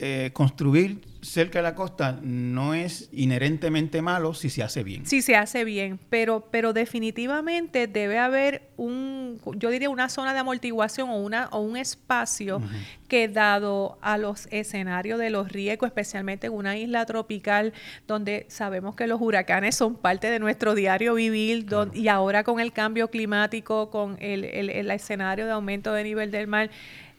eh, 0.00 0.30
construir 0.32 1.00
cerca 1.20 1.58
de 1.58 1.62
la 1.64 1.74
costa 1.74 2.18
no 2.22 2.74
es 2.74 3.08
inherentemente 3.12 4.02
malo 4.02 4.34
si 4.34 4.50
se 4.50 4.62
hace 4.62 4.84
bien. 4.84 5.06
Si 5.06 5.22
se 5.22 5.36
hace 5.36 5.64
bien, 5.64 5.98
pero, 6.10 6.46
pero 6.50 6.72
definitivamente 6.72 7.86
debe 7.86 8.18
haber 8.18 8.70
un, 8.76 9.40
yo 9.56 9.70
diría 9.70 9.90
una 9.90 10.08
zona 10.08 10.32
de 10.32 10.38
amortiguación 10.38 11.10
o, 11.10 11.16
una, 11.16 11.48
o 11.48 11.60
un 11.60 11.76
espacio 11.76 12.60
que 13.08 13.28
dado 13.28 13.98
a 14.00 14.18
los 14.18 14.46
escenarios 14.50 15.18
de 15.18 15.30
los 15.30 15.50
riesgos, 15.50 15.88
especialmente 15.88 16.46
en 16.46 16.52
una 16.52 16.76
isla 16.76 17.04
tropical 17.06 17.72
donde 18.06 18.46
sabemos 18.48 18.94
que 18.94 19.06
los 19.06 19.20
huracanes 19.20 19.74
son 19.74 19.96
parte 19.96 20.30
de 20.30 20.38
nuestro 20.38 20.74
diario 20.74 21.14
vivir 21.14 21.66
y 21.94 22.08
ahora 22.08 22.44
con 22.44 22.60
el 22.60 22.72
cambio 22.72 23.08
climático, 23.08 23.90
con 23.90 24.16
el, 24.20 24.44
el 24.44 24.90
escenario 24.90 25.46
de 25.46 25.52
aumento 25.52 25.92
de 25.92 26.04
nivel 26.04 26.30
del 26.30 26.46
mar, 26.46 26.70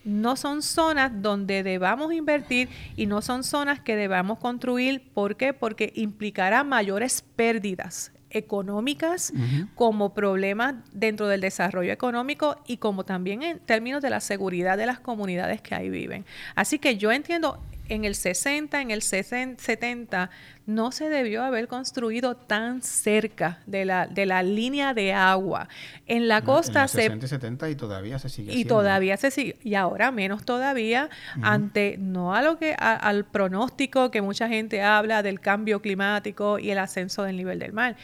no 0.10 0.36
son 0.36 0.62
zonas 0.62 1.12
donde 1.22 1.64
debamos 1.64 2.14
invertir 2.14 2.70
y 2.96 3.06
no 3.06 3.22
son 3.22 3.44
zonas 3.44 3.80
que 3.80 3.96
debamos 3.96 4.40
construir. 4.40 5.10
¿Por 5.14 5.38
qué? 5.38 5.54
Porque 5.54 5.92
implicará 5.96 6.64
mayores 6.64 7.24
pérdidas 7.36 8.12
económicas 8.32 9.34
como 9.76 10.14
problemas 10.14 10.76
dentro 10.94 11.28
del 11.28 11.42
desarrollo 11.42 11.92
económico 11.92 12.58
y 12.68 12.78
como 12.78 13.04
también 13.04 13.42
en 13.42 13.60
términos 13.60 14.02
de 14.02 14.10
la 14.10 14.20
seguridad 14.20 14.78
de 14.78 14.86
las 14.86 15.00
comunidades 15.00 15.62
que 15.62 15.76
ahí 15.76 15.90
viven. 15.90 16.26
Así 16.56 16.80
que 16.80 16.98
yo 16.98 17.12
entiendo 17.12 17.60
en 17.90 18.06
el 18.06 18.16
60, 18.16 18.82
en 18.82 18.92
el 18.92 19.02
70, 19.02 20.30
no 20.66 20.92
se 20.92 21.10
debió 21.10 21.44
haber 21.44 21.68
construido 21.68 22.36
tan 22.36 22.82
cerca 22.82 23.60
de 23.66 23.86
la, 23.86 24.08
de 24.08 24.26
la 24.26 24.44
línea 24.44 24.94
de 24.94 25.14
agua. 25.14 25.68
En 26.06 26.28
la 26.28 26.44
costa 26.44 26.88
se... 26.88 27.02
60 27.02 27.26
y 27.26 27.30
70 27.30 27.70
y 27.70 27.76
todavía 27.76 28.20
se 28.20 28.30
sigue 28.30 28.54
Y 28.54 28.66
todavía 28.66 29.18
se 29.18 29.32
sigue. 29.32 29.58
Y 29.64 29.76
ahora 29.76 30.12
menos 30.12 30.46
todavía 30.46 31.10
ante, 31.42 31.98
no 31.98 32.36
a 32.36 32.42
lo 32.42 32.58
que, 32.58 32.76
al 32.78 33.26
pronóstico 33.26 34.12
que 34.12 34.22
mucha 34.22 34.48
gente 34.48 34.82
habla 34.82 35.24
del 35.24 35.40
cambio 35.40 35.82
climático 35.82 36.60
y 36.60 36.72
el 36.72 36.78
ascenso 36.78 37.24
del 37.24 37.36
nivel 37.36 37.60
del 37.60 37.74
mar 37.74 37.96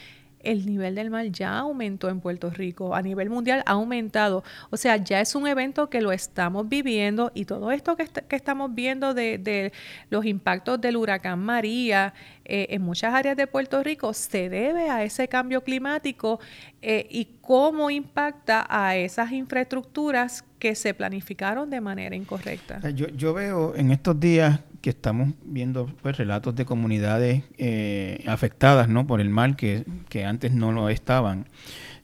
el 0.45 0.65
nivel 0.65 0.95
del 0.95 1.09
mar 1.09 1.25
ya 1.27 1.59
aumentó 1.59 2.09
en 2.09 2.19
Puerto 2.21 2.49
Rico, 2.49 2.95
a 2.95 3.01
nivel 3.01 3.29
mundial 3.29 3.63
ha 3.65 3.71
aumentado. 3.71 4.43
O 4.69 4.77
sea, 4.77 4.97
ya 4.97 5.21
es 5.21 5.35
un 5.35 5.47
evento 5.47 5.89
que 5.89 6.01
lo 6.01 6.11
estamos 6.11 6.69
viviendo 6.69 7.31
y 7.33 7.45
todo 7.45 7.71
esto 7.71 7.95
que, 7.95 8.07
estamos 8.35 8.73
viendo 8.73 9.13
de, 9.13 9.71
los 10.09 10.25
impactos 10.25 10.79
del 10.79 10.97
huracán 10.97 11.39
María 11.39 12.13
eh, 12.45 12.67
en 12.69 12.81
muchas 12.81 13.13
áreas 13.13 13.35
de 13.35 13.47
Puerto 13.47 13.81
Rico 13.81 14.13
se 14.13 14.49
debe 14.49 14.89
a 14.89 15.03
ese 15.03 15.27
cambio 15.27 15.63
climático 15.63 16.39
eh, 16.81 17.07
y 17.09 17.29
cómo 17.41 17.89
impacta 17.89 18.65
a 18.69 18.95
esas 18.95 19.31
infraestructuras 19.31 20.43
que 20.59 20.75
se 20.75 20.93
planificaron 20.93 21.69
de 21.69 21.81
manera 21.81 22.15
incorrecta. 22.15 22.87
Yo, 22.91 23.07
yo 23.09 23.33
veo 23.33 23.75
en 23.75 23.91
estos 23.91 24.19
días 24.19 24.59
que 24.85 24.91
estamos 24.91 25.29
viendo 25.43 25.87
pues, 26.03 26.15
relatos 26.15 26.55
de 26.55 26.63
comunidades 26.63 27.41
eh, 27.57 28.23
afectadas 28.27 28.87
¿no? 28.87 29.07
por 29.07 29.19
el 29.19 29.31
mal 29.31 29.55
que, 29.55 29.83
antes 30.23 30.53
no 30.53 30.71
lo 30.71 30.89
estaban. 30.89 31.47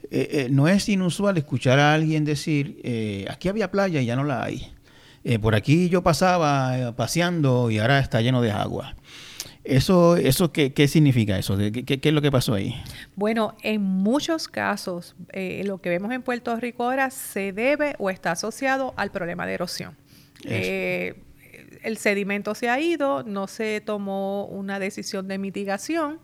Eh, 0.09 0.29
eh, 0.31 0.47
no 0.49 0.67
es 0.67 0.89
inusual 0.89 1.37
escuchar 1.37 1.77
a 1.77 1.93
alguien 1.93 2.25
decir, 2.25 2.81
aquí 3.29 3.49
había 3.49 3.69
playa 3.69 4.01
y 4.01 4.07
ya 4.07 4.15
no 4.15 4.23
la 4.23 4.43
hay. 4.43 4.73
por 5.43 5.53
aquí 5.53 5.89
yo 5.89 6.01
pasaba 6.01 6.95
paseando 6.95 7.69
y 7.69 7.77
ahora 7.77 7.99
está 7.99 8.19
lleno 8.21 8.41
de 8.41 8.49
agua. 8.49 8.95
¿Eso, 9.63 10.15
eso 10.17 10.51
qué, 10.51 10.73
qué 10.73 10.87
significa 10.87 11.37
eso? 11.37 11.55
¿Qué, 11.55 11.83
¿Qué, 11.85 11.99
es 12.01 12.15
lo 12.15 12.23
que 12.23 12.31
pasó 12.31 12.55
ahí? 12.55 12.73
Bueno, 13.15 13.55
en 13.61 13.83
muchos 13.83 14.47
casos, 14.47 15.15
lo 15.65 15.77
que 15.81 15.89
vemos 15.89 16.11
en 16.13 16.23
Puerto 16.23 16.55
Rico 16.55 16.85
ahora 16.85 17.11
se 17.11 17.53
debe 17.53 17.93
o 17.99 18.09
está 18.09 18.31
asociado 18.31 18.95
al 18.97 19.11
problema 19.11 19.45
de 19.45 19.53
erosión 19.53 19.95
el 21.81 21.97
sedimento 21.97 22.55
se 22.55 22.69
ha 22.69 22.79
ido, 22.79 23.23
no 23.23 23.47
se 23.47 23.81
tomó 23.81 24.45
una 24.45 24.79
decisión 24.79 25.27
de 25.27 25.37
mitigación 25.37 26.19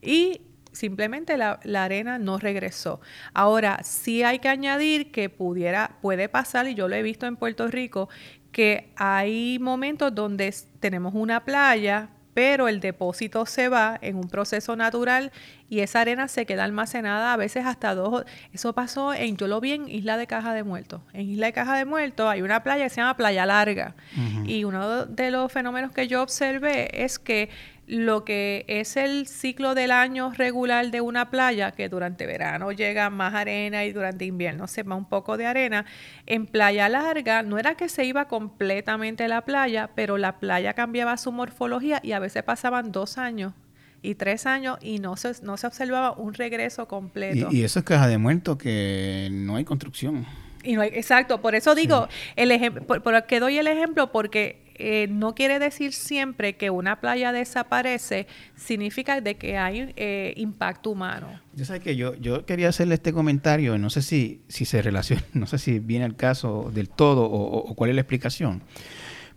y 0.00 0.42
simplemente 0.72 1.36
la, 1.36 1.58
arena 1.74 2.18
no 2.18 2.38
regresó. 2.38 3.00
Ahora, 3.34 3.80
sí 3.82 4.22
hay 4.22 4.38
que 4.38 4.48
añadir 4.48 5.10
que 5.10 5.28
pudiera, 5.28 5.98
puede 6.00 6.28
pasar, 6.28 6.68
y 6.68 6.74
yo 6.74 6.88
lo 6.88 6.94
he 6.94 7.02
visto 7.02 7.26
en 7.26 7.36
Puerto 7.36 7.66
Rico, 7.68 8.08
que 8.52 8.92
hay 8.96 9.58
momentos 9.60 10.14
donde 10.14 10.54
tenemos 10.80 11.14
una 11.14 11.44
playa, 11.44 12.10
pero 12.38 12.68
el 12.68 12.78
depósito 12.78 13.46
se 13.46 13.68
va 13.68 13.98
en 14.00 14.14
un 14.14 14.28
proceso 14.28 14.76
natural 14.76 15.32
y 15.68 15.80
esa 15.80 16.02
arena 16.02 16.28
se 16.28 16.46
queda 16.46 16.62
almacenada 16.62 17.32
a 17.32 17.36
veces 17.36 17.66
hasta 17.66 17.96
dos. 17.96 18.24
Eso 18.52 18.74
pasó 18.74 19.12
en, 19.12 19.36
yo 19.36 19.48
lo 19.48 19.60
vi 19.60 19.72
en 19.72 19.88
Isla 19.88 20.16
de 20.16 20.28
Caja 20.28 20.54
de 20.54 20.62
Muertos. 20.62 21.00
En 21.14 21.28
Isla 21.28 21.46
de 21.46 21.52
Caja 21.52 21.76
de 21.76 21.84
Muertos 21.84 22.28
hay 22.30 22.42
una 22.42 22.62
playa 22.62 22.84
que 22.84 22.90
se 22.90 23.00
llama 23.00 23.16
Playa 23.16 23.44
Larga 23.44 23.96
y 24.44 24.62
uno 24.62 25.04
de 25.06 25.32
los 25.32 25.50
fenómenos 25.50 25.90
que 25.90 26.06
yo 26.06 26.22
observé 26.22 27.02
es 27.02 27.18
que 27.18 27.50
lo 27.88 28.22
que 28.24 28.66
es 28.68 28.98
el 28.98 29.26
ciclo 29.26 29.74
del 29.74 29.90
año 29.90 30.30
regular 30.32 30.90
de 30.90 31.00
una 31.00 31.30
playa, 31.30 31.72
que 31.72 31.88
durante 31.88 32.26
verano 32.26 32.70
llega 32.70 33.08
más 33.08 33.34
arena 33.34 33.86
y 33.86 33.92
durante 33.92 34.26
invierno 34.26 34.66
se 34.66 34.82
va 34.82 34.94
un 34.94 35.08
poco 35.08 35.38
de 35.38 35.46
arena, 35.46 35.86
en 36.26 36.46
playa 36.46 36.90
larga 36.90 37.42
no 37.42 37.58
era 37.58 37.76
que 37.76 37.88
se 37.88 38.04
iba 38.04 38.28
completamente 38.28 39.26
la 39.26 39.40
playa, 39.46 39.90
pero 39.94 40.18
la 40.18 40.38
playa 40.38 40.74
cambiaba 40.74 41.16
su 41.16 41.32
morfología 41.32 42.00
y 42.02 42.12
a 42.12 42.18
veces 42.18 42.42
pasaban 42.42 42.92
dos 42.92 43.16
años 43.16 43.54
y 44.02 44.16
tres 44.16 44.44
años 44.44 44.78
y 44.82 44.98
no 44.98 45.16
se, 45.16 45.32
no 45.42 45.56
se 45.56 45.66
observaba 45.66 46.12
un 46.12 46.34
regreso 46.34 46.86
completo. 46.86 47.48
Y, 47.50 47.64
eso 47.64 47.78
es 47.78 47.84
caja 47.86 48.06
de 48.06 48.18
muerto 48.18 48.58
que 48.58 49.28
no 49.32 49.56
hay 49.56 49.64
construcción. 49.64 50.26
Y 50.62 50.74
no 50.74 50.82
hay, 50.82 50.90
exacto, 50.92 51.40
por 51.40 51.54
eso 51.54 51.74
digo, 51.74 52.06
el 52.36 52.50
ejemplo, 52.50 52.84
por, 52.84 53.24
que 53.24 53.40
doy 53.40 53.56
el 53.56 53.66
ejemplo, 53.66 54.12
porque 54.12 54.67
eh, 54.78 55.08
no 55.10 55.34
quiere 55.34 55.58
decir 55.58 55.92
siempre 55.92 56.56
que 56.56 56.70
una 56.70 57.00
playa 57.00 57.32
desaparece, 57.32 58.26
significa 58.56 59.20
de 59.20 59.36
que 59.36 59.58
hay 59.58 59.92
eh, 59.96 60.34
impacto 60.36 60.90
humano. 60.90 61.40
Yo 61.54 61.64
sé 61.64 61.80
que 61.80 61.96
yo, 61.96 62.14
yo 62.14 62.46
quería 62.46 62.68
hacerle 62.68 62.94
este 62.94 63.12
comentario, 63.12 63.76
no 63.78 63.90
sé 63.90 64.02
si, 64.02 64.42
si 64.48 64.64
se 64.64 64.80
relaciona, 64.80 65.22
no 65.34 65.46
sé 65.46 65.58
si 65.58 65.78
viene 65.78 66.04
el 66.04 66.16
caso 66.16 66.70
del 66.72 66.88
todo 66.88 67.24
o, 67.24 67.58
o 67.58 67.74
cuál 67.74 67.90
es 67.90 67.96
la 67.96 68.02
explicación, 68.02 68.62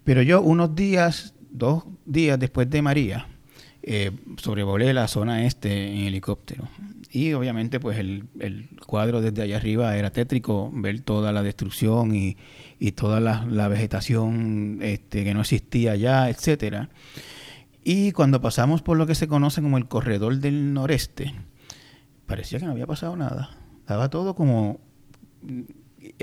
pero 0.03 0.21
yo 0.21 0.41
unos 0.41 0.75
días, 0.75 1.33
dos 1.49 1.83
días 2.05 2.39
después 2.39 2.69
de 2.69 2.81
María, 2.81 3.27
eh, 3.83 4.11
sobrevolé 4.37 4.93
la 4.93 5.07
zona 5.07 5.45
este 5.45 5.87
en 5.87 6.01
helicóptero. 6.01 6.67
Y 7.09 7.33
obviamente 7.33 7.79
pues 7.79 7.97
el, 7.97 8.25
el, 8.39 8.69
cuadro 8.85 9.21
desde 9.21 9.41
allá 9.41 9.57
arriba 9.57 9.97
era 9.97 10.11
tétrico, 10.11 10.69
ver 10.71 11.01
toda 11.01 11.31
la 11.31 11.41
destrucción 11.41 12.15
y, 12.15 12.37
y 12.83 12.93
toda 12.93 13.19
la, 13.19 13.45
la, 13.45 13.67
vegetación 13.67 14.79
este, 14.81 15.23
que 15.23 15.35
no 15.35 15.41
existía 15.41 15.95
ya, 15.95 16.31
etcétera. 16.31 16.89
Y 17.83 18.11
cuando 18.11 18.41
pasamos 18.41 18.81
por 18.81 18.97
lo 18.97 19.05
que 19.05 19.13
se 19.13 19.27
conoce 19.27 19.61
como 19.61 19.77
el 19.77 19.87
corredor 19.87 20.37
del 20.37 20.73
noreste, 20.73 21.35
parecía 22.25 22.57
que 22.57 22.65
no 22.65 22.71
había 22.71 22.87
pasado 22.87 23.15
nada. 23.15 23.51
Estaba 23.81 24.09
todo 24.09 24.33
como 24.33 24.79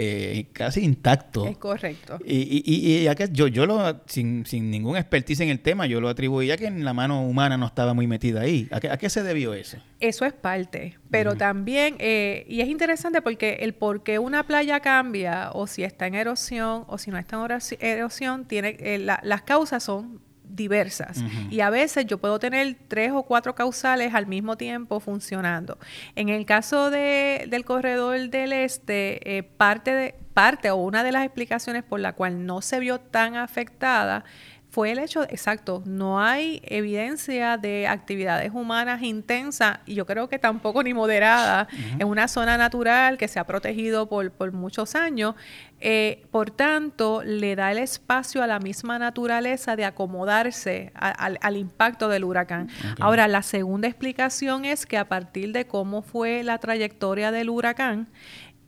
eh, 0.00 0.46
casi 0.52 0.84
intacto. 0.84 1.44
Es 1.44 1.56
correcto. 1.56 2.18
Y, 2.24 2.62
y, 2.64 3.08
y 3.08 3.32
yo, 3.32 3.48
yo 3.48 3.66
lo, 3.66 4.00
sin, 4.06 4.46
sin 4.46 4.70
ningún 4.70 4.96
expertise 4.96 5.40
en 5.40 5.48
el 5.48 5.58
tema, 5.58 5.86
yo 5.86 6.00
lo 6.00 6.08
atribuía 6.08 6.56
que 6.56 6.70
la 6.70 6.92
mano 6.92 7.26
humana 7.26 7.56
no 7.56 7.66
estaba 7.66 7.94
muy 7.94 8.06
metida 8.06 8.42
ahí. 8.42 8.68
¿A 8.70 8.96
qué, 8.96 9.10
se 9.10 9.24
debió 9.24 9.54
eso? 9.54 9.78
Eso 9.98 10.24
es 10.24 10.32
parte, 10.32 10.96
pero 11.10 11.34
también, 11.34 11.96
eh, 11.98 12.46
y 12.48 12.60
es 12.60 12.68
interesante 12.68 13.22
porque 13.22 13.58
el 13.62 13.74
por 13.74 14.04
qué 14.04 14.20
una 14.20 14.44
playa 14.44 14.78
cambia, 14.78 15.50
o 15.52 15.66
si 15.66 15.82
está 15.82 16.06
en 16.06 16.14
erosión, 16.14 16.84
o 16.86 16.96
si 16.98 17.10
no 17.10 17.18
está 17.18 17.36
en 17.36 17.78
erosión, 17.80 18.44
tiene, 18.44 18.76
eh, 18.78 18.98
las 18.98 19.42
causas 19.42 19.82
son 19.82 20.20
diversas. 20.48 21.22
Y 21.50 21.60
a 21.60 21.70
veces 21.70 22.06
yo 22.06 22.18
puedo 22.18 22.38
tener 22.38 22.76
tres 22.88 23.12
o 23.12 23.22
cuatro 23.22 23.54
causales 23.54 24.14
al 24.14 24.26
mismo 24.26 24.56
tiempo 24.56 25.00
funcionando. 25.00 25.78
En 26.16 26.28
el 26.28 26.46
caso 26.46 26.90
de, 26.90 27.46
del 27.48 27.64
corredor 27.64 28.28
del 28.30 28.52
este, 28.52 29.38
eh, 29.38 29.42
parte, 29.42 29.92
de, 29.92 30.14
parte 30.34 30.70
o 30.70 30.76
una 30.76 31.02
de 31.02 31.12
las 31.12 31.24
explicaciones 31.24 31.84
por 31.84 32.00
la 32.00 32.14
cual 32.14 32.46
no 32.46 32.62
se 32.62 32.80
vio 32.80 32.98
tan 32.98 33.36
afectada 33.36 34.24
fue 34.70 34.92
el 34.92 34.98
hecho, 34.98 35.22
exacto, 35.24 35.82
no 35.86 36.20
hay 36.20 36.60
evidencia 36.64 37.56
de 37.56 37.86
actividades 37.86 38.52
humanas 38.52 39.02
intensas 39.02 39.78
y 39.86 39.94
yo 39.94 40.04
creo 40.04 40.28
que 40.28 40.38
tampoco 40.38 40.82
ni 40.82 40.92
moderadas 40.92 41.68
en 41.98 42.06
una 42.06 42.28
zona 42.28 42.58
natural 42.58 43.16
que 43.16 43.28
se 43.28 43.38
ha 43.38 43.44
protegido 43.44 44.08
por, 44.08 44.30
por 44.30 44.52
muchos 44.52 44.94
años. 44.94 45.34
Eh, 45.80 46.26
por 46.30 46.50
tanto, 46.50 47.22
le 47.24 47.54
da 47.54 47.70
el 47.70 47.78
espacio 47.78 48.42
a 48.42 48.46
la 48.46 48.58
misma 48.58 48.98
naturaleza 48.98 49.76
de 49.76 49.84
acomodarse 49.84 50.92
al 50.94 51.56
impacto 51.56 52.08
del 52.08 52.24
huracán. 52.24 52.68
Ahora, 53.00 53.28
la 53.28 53.42
segunda 53.42 53.86
explicación 53.86 54.64
es 54.64 54.86
que 54.86 54.98
a 54.98 55.08
partir 55.08 55.52
de 55.52 55.66
cómo 55.66 56.02
fue 56.02 56.42
la 56.42 56.58
trayectoria 56.58 57.30
del 57.30 57.50
huracán, 57.50 58.08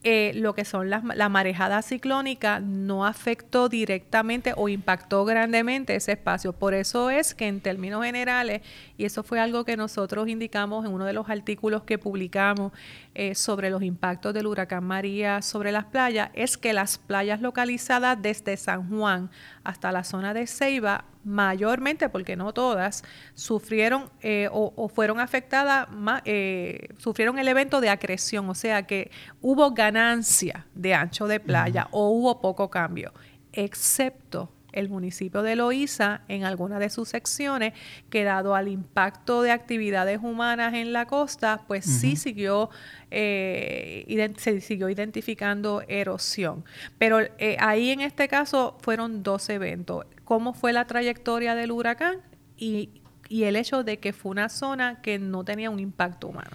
eh, 0.03 0.33
lo 0.35 0.55
que 0.55 0.65
son 0.65 0.89
las, 0.89 1.05
la 1.05 1.29
marejada 1.29 1.83
ciclónica 1.83 2.59
no 2.59 3.05
afectó 3.05 3.69
directamente 3.69 4.55
o 4.57 4.71
impactó 4.71 5.27
grandemente 5.27 5.95
ese 5.95 6.13
espacio. 6.13 6.55
Por 6.55 6.73
eso 6.73 7.11
es 7.11 7.35
que 7.35 7.47
en 7.49 7.61
términos 7.61 8.03
generales, 8.03 8.63
y 9.01 9.07
eso 9.07 9.23
fue 9.23 9.41
algo 9.41 9.65
que 9.65 9.79
nosotros 9.79 10.29
indicamos 10.29 10.85
en 10.85 10.93
uno 10.93 11.07
de 11.07 11.15
los 11.15 11.31
artículos 11.31 11.85
que 11.85 11.97
publicamos 11.97 12.71
eh, 13.15 13.35
sobre 13.35 13.71
los 13.71 13.83
impactos 13.83 14.35
del 14.35 14.47
huracán 14.47 14.85
María 14.85 15.41
sobre 15.41 15.73
las 15.73 15.87
playas, 15.87 16.29
es 16.35 16.59
que 16.59 16.75
las 16.75 16.99
playas 16.99 17.41
localizadas 17.41 18.21
desde 18.21 18.59
San 18.59 18.91
Juan 18.91 19.31
hasta 19.65 19.91
la 19.91 20.05
zona 20.05 20.35
de 20.35 20.47
Ceiba 20.47 21.07
mayormente, 21.25 22.11
porque 22.11 22.37
no 22.37 22.53
todas, 22.53 23.03
sufrieron 23.33 24.11
eh, 24.21 24.51
o, 24.53 24.91
fueron 24.91 25.19
afectadas, 25.19 25.89
eh, 26.27 26.89
sufrieron 26.99 27.39
el 27.39 27.49
evento 27.49 27.81
de 27.81 27.89
acreción, 27.89 28.51
o 28.51 28.55
sea 28.55 28.87
que 28.87 29.11
hubo 29.41 29.71
ganancia 29.71 30.67
de 30.75 30.93
ancho 30.93 31.27
de 31.27 31.41
playa 31.41 31.89
o 31.91 32.11
hubo 32.11 32.43
poco 32.43 32.69
cambio, 32.69 33.15
excepto 33.55 34.53
el 34.73 34.89
municipio 34.89 35.43
de 35.43 35.57
Loíza 35.57 36.23
en 36.29 36.45
alguna 36.45 36.79
de 36.79 36.91
sus 36.91 37.09
secciones, 37.09 37.75
que 38.09 38.25
dado 38.25 38.55
al 38.55 38.69
impacto 38.69 39.43
de 39.43 39.51
actividades 39.51 40.21
humanas 40.23 40.75
en 40.75 40.93
la 40.93 41.07
costa, 41.07 41.63
pues 41.67 41.85
sí 41.85 42.17
siguió, 42.17 42.71
eh, 43.11 44.33
se 44.37 44.61
siguió 44.61 44.89
identificando 44.89 45.83
erosión. 45.89 46.65
Pero 46.99 47.19
ahí 47.59 47.91
en 47.91 48.01
este 48.01 48.29
caso 48.29 48.77
fueron 48.81 49.23
dos 49.23 49.49
eventos 49.49 50.07
cómo 50.31 50.53
fue 50.53 50.73
la 50.73 50.87
trayectoria 50.87 51.57
del 51.57 51.73
huracán 51.73 52.19
y, 52.57 52.91
el 53.31 53.57
hecho 53.57 53.83
de 53.83 53.99
que 53.99 54.13
fue 54.13 54.31
una 54.31 54.49
zona 54.49 55.03
que 55.03 55.19
no 55.19 55.43
tenía 55.43 55.71
un 55.71 55.81
impacto 55.81 56.29
humano. 56.29 56.51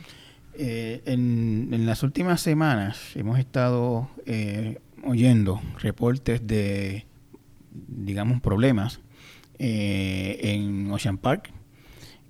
Eh, 0.53 1.01
en, 1.05 1.85
las 1.85 2.01
últimas 2.01 2.39
semanas 2.39 2.97
hemos 3.15 3.37
estado 3.37 4.07
eh, 4.25 4.79
oyendo 5.03 5.61
reportes 5.79 6.47
de, 6.47 7.05
digamos, 7.87 8.41
problemas 8.41 8.99
eh, 9.59 10.39
en 10.41 10.91
Ocean 10.91 11.17
Park, 11.17 11.51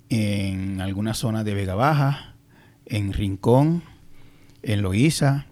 en 0.08 0.80
algunas 0.80 1.18
zonas 1.18 1.44
de 1.44 1.54
Vega 1.54 1.74
Baja, 1.74 2.34
en 2.86 3.12
Rincón, 3.12 3.82
en 4.62 4.82
Loíza. 4.82 5.46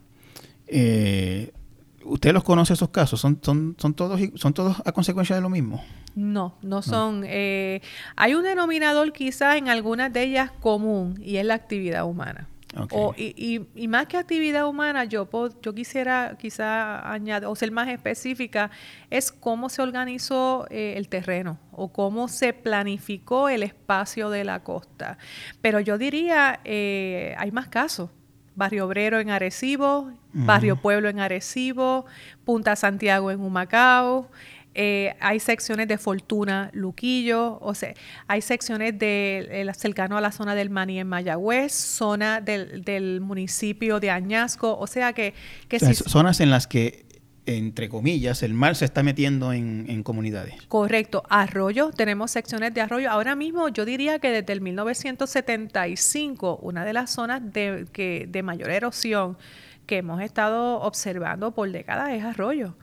¿Usted 2.04 2.33
los 2.33 2.44
conoce 2.44 2.74
esos 2.74 2.90
casos? 2.90 3.20
¿Son, 3.20 3.38
son, 3.42 3.76
son, 3.78 3.94
todos, 3.94 4.20
¿Son 4.35 4.52
todos 4.52 4.83
a 4.85 4.92
consecuencia 4.92 5.35
de 5.35 5.42
lo 5.42 5.48
mismo? 5.48 5.83
No, 6.14 6.54
no 6.62 6.83
son. 6.83 7.24
Eh, 7.26 7.80
hay 8.14 8.35
un 8.35 8.44
denominador 8.44 9.12
quizás 9.12 9.57
en 9.57 9.68
algunas 9.68 10.12
de 10.12 10.22
ellas 10.22 10.50
común 10.61 11.18
y 11.22 11.37
es 11.37 11.46
la 11.46 11.54
actividad 11.54 12.04
humana. 12.04 12.48
Y, 13.16 13.66
y, 13.74 13.88
más 13.88 14.06
que 14.06 14.16
actividad 14.16 14.66
humana, 14.66 15.04
yo, 15.04 15.28
yo 15.62 15.74
quisiera 15.74 16.37
quizá 16.38 17.10
añadir 17.10 17.46
o 17.46 17.54
ser 17.54 17.70
más 17.70 17.88
específica, 17.88 18.70
es 19.10 19.30
cómo 19.32 19.68
se 19.68 19.82
organizó 19.82 20.66
eh, 20.70 20.94
el 20.96 21.08
terreno 21.08 21.58
o 21.72 21.92
cómo 21.92 22.28
se 22.28 22.52
planificó 22.52 23.48
el 23.48 23.62
espacio 23.62 24.30
de 24.30 24.44
la 24.44 24.62
costa. 24.62 25.18
Pero 25.60 25.80
yo 25.80 25.98
diría, 25.98 26.60
eh, 26.64 27.34
hay 27.38 27.52
más 27.52 27.68
casos. 27.68 28.10
Barrio 28.56 28.87
Obrero 28.87 29.18
en 29.18 29.30
Arecibo, 29.30 30.12
Barrio 30.32 30.76
Pueblo 30.76 31.08
en 31.08 31.18
Arecibo, 31.18 32.06
Punta 32.44 32.76
Santiago 32.76 33.32
en 33.32 33.40
Humacao. 33.40 34.30
Eh, 34.74 35.14
hay 35.20 35.38
secciones 35.40 35.87
de 35.88 35.98
Fortuna, 35.98 36.70
Luquillo, 36.72 37.58
o 37.60 37.74
sea, 37.74 37.94
hay 38.26 38.42
secciones 38.42 38.98
de, 38.98 39.70
cercano 39.76 40.16
a 40.16 40.20
la 40.20 40.32
zona 40.32 40.54
del 40.54 40.70
Maní 40.70 40.98
en 40.98 41.06
Mayagüez, 41.06 41.72
zona 41.72 42.40
del, 42.40 43.20
municipio 43.20 44.00
de 44.00 44.10
Añasco, 44.10 44.76
o 44.76 44.87
sea 44.87 45.12
que... 45.12 45.34
que 45.68 45.78
Zonas 45.94 46.40
en 46.40 46.50
las 46.50 46.66
que 46.66 47.04
entre 47.46 47.88
comillas, 47.90 48.42
el 48.42 48.54
mar 48.54 48.74
se 48.74 48.87
está 48.87 49.02
metiendo 49.02 49.52
en, 49.52 50.02
comunidades. 50.02 50.54
Correcto. 50.68 51.24
Arroyo, 51.28 51.90
tenemos 51.90 52.30
secciones 52.30 52.72
de 52.72 52.80
arroyo. 52.80 53.10
Ahora 53.10 53.37
mismo 53.37 53.68
yo 53.68 53.84
diría 53.84 54.18
que 54.18 54.30
desde 54.30 54.54
el 54.54 54.62
1975, 54.62 56.56
una 56.62 56.87
de 56.87 56.94
las 56.94 57.10
zonas 57.10 57.42
de, 57.52 57.87
que, 57.92 58.26
de 58.30 58.42
mayor 58.42 58.70
erosión 58.70 59.37
que 59.87 59.98
hemos 59.98 60.22
estado 60.22 60.80
observando 60.80 61.52
por 61.52 61.70
décadas 61.70 62.12
es 62.12 62.24
arroyo. 62.24 62.74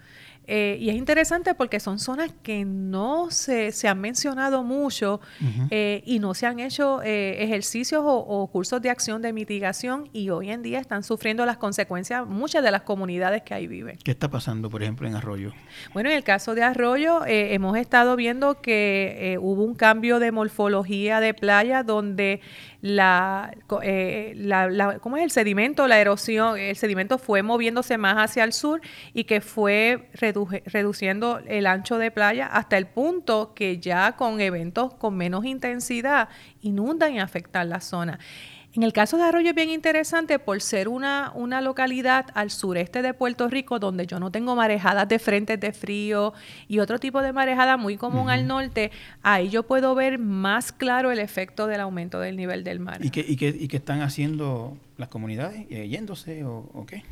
Eh, 0.47 0.77
y 0.79 0.89
es 0.89 0.95
interesante 0.95 1.53
porque 1.53 1.79
son 1.79 1.99
zonas 1.99 2.31
que 2.41 2.65
no 2.65 3.29
se, 3.29 3.71
se 3.71 3.87
han 3.87 4.01
mencionado 4.01 4.63
mucho 4.63 5.21
eh, 5.69 6.01
y 6.05 6.19
no 6.19 6.33
se 6.33 6.47
han 6.47 6.59
hecho 6.59 7.01
eh, 7.03 7.43
ejercicios 7.43 8.03
o, 8.05 8.49
cursos 8.51 8.81
de 8.81 8.89
acción 8.89 9.21
de 9.21 9.33
mitigación 9.33 10.09
y 10.13 10.29
hoy 10.29 10.49
en 10.49 10.61
día 10.61 10.79
están 10.79 11.03
sufriendo 11.03 11.45
las 11.45 11.57
consecuencias 11.57 12.25
muchas 12.27 12.63
de 12.63 12.71
las 12.71 12.81
comunidades 12.81 13.43
que 13.43 13.53
ahí 13.53 13.67
viven. 13.67 13.97
¿Qué 14.03 14.11
está 14.11 14.29
pasando, 14.29 14.69
por 14.69 14.81
ejemplo, 14.81 15.07
en 15.07 15.15
Arroyo? 15.15 15.53
Bueno, 15.93 16.09
en 16.09 16.17
el 16.17 16.23
caso 16.23 16.55
de 16.55 16.63
Arroyo 16.63 17.21
hemos 17.25 17.77
estado 17.77 18.15
viendo 18.15 18.61
que 18.61 19.37
hubo 19.39 19.63
un 19.63 19.75
cambio 19.75 20.19
de 20.19 20.31
morfología 20.31 21.19
de 21.19 21.33
playa 21.33 21.83
donde 21.83 22.41
la, 22.81 23.53
la, 23.69 24.99
¿cómo 24.99 25.17
es 25.17 25.23
el 25.23 25.31
sedimento? 25.31 25.87
La 25.87 25.99
erosión, 25.99 26.57
el 26.57 26.75
sedimento 26.75 27.17
fue 27.17 27.43
moviéndose 27.43 27.97
más 27.97 28.15
hacia 28.17 28.43
el 28.43 28.53
sur 28.53 28.81
y 29.13 29.25
que 29.25 29.39
fue 29.41 30.09
reduciendo 30.13 31.39
el 31.45 31.67
ancho 31.67 31.99
de 31.99 32.11
playa 32.11 32.47
hasta 32.47 32.77
el 32.77 32.87
punto 32.87 33.53
que 33.53 33.77
ya 33.77 34.13
con 34.13 34.41
eventos 34.41 34.93
con 34.95 35.15
menos 35.15 35.45
intensidad 35.45 36.29
inundan 36.61 37.13
y 37.13 37.19
afectan 37.19 37.69
la 37.69 37.81
zona. 37.81 38.19
En 38.73 38.83
el 38.83 38.93
caso 38.93 39.17
de 39.17 39.23
Arroyo 39.23 39.49
es 39.49 39.55
bien 39.55 39.69
interesante 39.69 40.39
por 40.39 40.61
ser 40.61 40.87
una, 40.87 41.33
una 41.35 41.59
localidad 41.59 42.27
al 42.35 42.51
sureste 42.51 43.01
de 43.01 43.13
Puerto 43.13 43.49
Rico 43.49 43.79
donde 43.79 44.07
yo 44.07 44.17
no 44.17 44.31
tengo 44.31 44.55
marejadas 44.55 45.09
de 45.09 45.19
frentes 45.19 45.59
de 45.59 45.73
frío 45.73 46.33
y 46.69 46.79
otro 46.79 46.97
tipo 46.97 47.21
de 47.21 47.33
marejada 47.33 47.75
muy 47.75 47.97
común 47.97 48.29
al 48.29 48.47
norte, 48.47 48.91
ahí 49.23 49.49
yo 49.49 49.63
puedo 49.63 49.93
ver 49.93 50.19
más 50.19 50.71
claro 50.71 51.11
el 51.11 51.19
efecto 51.19 51.67
del 51.67 51.81
aumento 51.81 52.21
del 52.21 52.37
nivel 52.37 52.63
del 52.63 52.79
mar. 52.79 53.03
¿Y 53.03 53.09
qué, 53.09 53.25
y 53.27 53.35
qué, 53.35 53.49
y 53.49 53.67
qué 53.67 53.75
están 53.75 54.01
haciendo 54.01 54.77
las 54.97 55.09
comunidades 55.09 55.65
eh, 55.69 55.87
yéndose 55.87 56.43
o, 56.43 56.85
qué? 56.85 57.03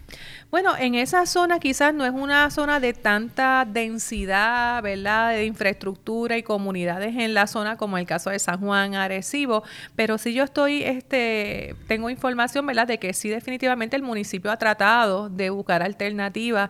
Bueno, 0.52 0.76
en 0.78 0.96
esa 0.96 1.26
zona 1.26 1.60
quizás 1.60 1.94
no 1.94 2.06
es 2.06 2.12
una 2.12 2.50
zona 2.52 2.80
de 2.80 2.94
tanta 2.94 3.66
densidad, 3.68 4.84
¿verdad? 4.84 5.32
De 5.32 5.46
infraestructura 5.46 6.38
y 6.38 6.44
comunidades 6.44 7.16
en 7.16 7.34
la 7.34 7.48
zona 7.48 7.78
como 7.78 7.98
el 7.98 8.06
caso 8.06 8.30
de 8.30 8.40
San 8.40 8.60
Juan, 8.60 8.96
Arecibo, 8.96 9.64
pero 9.96 10.18
sí 10.18 10.34
yo 10.34 10.44
estoy, 10.44 10.84
este, 10.84 11.76
tengo 11.88 12.10
información, 12.10 12.66
¿verdad? 12.66 12.88
De 12.88 13.00
que 13.00 13.14
sí 13.14 13.30
definitivamente 13.30 13.96
el 13.96 14.04
municipio 14.04 14.52
ha 14.52 14.58
tratado 14.58 15.30
de 15.30 15.50
buscar 15.50 15.82
alternativas 15.82 16.70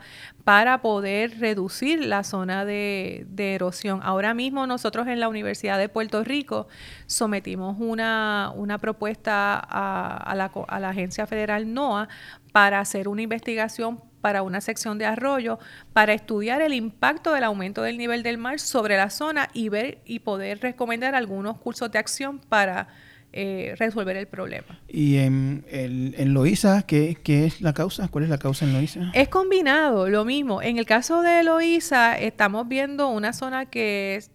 para 0.50 0.82
poder 0.82 1.40
reducir 1.40 2.04
la 2.04 2.24
zona 2.24 2.66
de, 2.66 3.28
erosión. 3.38 4.00
Ahora 4.02 4.34
mismo 4.34 4.66
nosotros 4.66 5.08
en 5.08 5.20
la 5.20 5.28
Universidad 5.30 5.78
de 5.78 5.90
Puerto 5.90 6.24
Rico 6.24 6.68
sometimos 7.06 7.78
una, 7.80 8.52
una 8.56 8.80
propuesta 8.80 9.60
a, 9.60 10.34
la, 10.36 10.52
a 10.68 10.80
la 10.80 10.94
Agencia 11.00 11.26
Federal 11.26 11.74
NOAA 11.74 12.10
para 12.52 12.80
hacer 12.80 13.08
una 13.08 13.22
investigación 13.22 14.02
para 14.22 14.44
una 14.44 14.60
sección 14.60 14.98
de 14.98 15.06
arroyo 15.06 15.60
para 15.94 16.14
estudiar 16.14 16.62
el 16.62 16.74
impacto 16.74 17.34
del 17.34 17.46
aumento 17.46 17.82
del 17.82 17.98
nivel 17.98 18.22
del 18.22 18.38
mar 18.38 18.60
sobre 18.60 18.98
la 18.98 19.10
zona 19.10 19.50
y 19.54 19.70
ver 19.70 20.00
y 20.06 20.20
poder 20.20 20.60
recomendar 20.60 21.16
algunos 21.16 21.58
cursos 21.58 21.90
de 21.92 22.00
acción 22.00 22.40
para 22.40 22.90
eh, 23.32 23.76
resolver 23.78 24.18
el 24.18 24.28
problema. 24.28 24.80
¿Y 24.88 25.18
en, 25.18 25.64
el, 25.70 26.16
en 26.18 26.34
Loíza, 26.34 26.82
¿qué, 26.84 27.16
¿qué, 27.24 27.46
es 27.46 27.62
la 27.62 27.74
causa? 27.74 28.08
¿Cuál 28.08 28.24
es 28.24 28.30
la 28.30 28.40
causa 28.40 28.66
en 28.66 28.74
Loíza? 28.74 29.12
Es 29.14 29.30
combinado, 29.30 30.10
lo 30.10 30.26
mismo. 30.26 30.62
En 30.62 30.80
el 30.80 30.86
caso 30.86 31.22
de 31.22 31.44
Loíza, 31.44 32.18
estamos 32.18 32.68
viendo 32.68 33.10
una 33.10 33.32
zona 33.32 33.68
que 33.68 34.16
es 34.16 34.32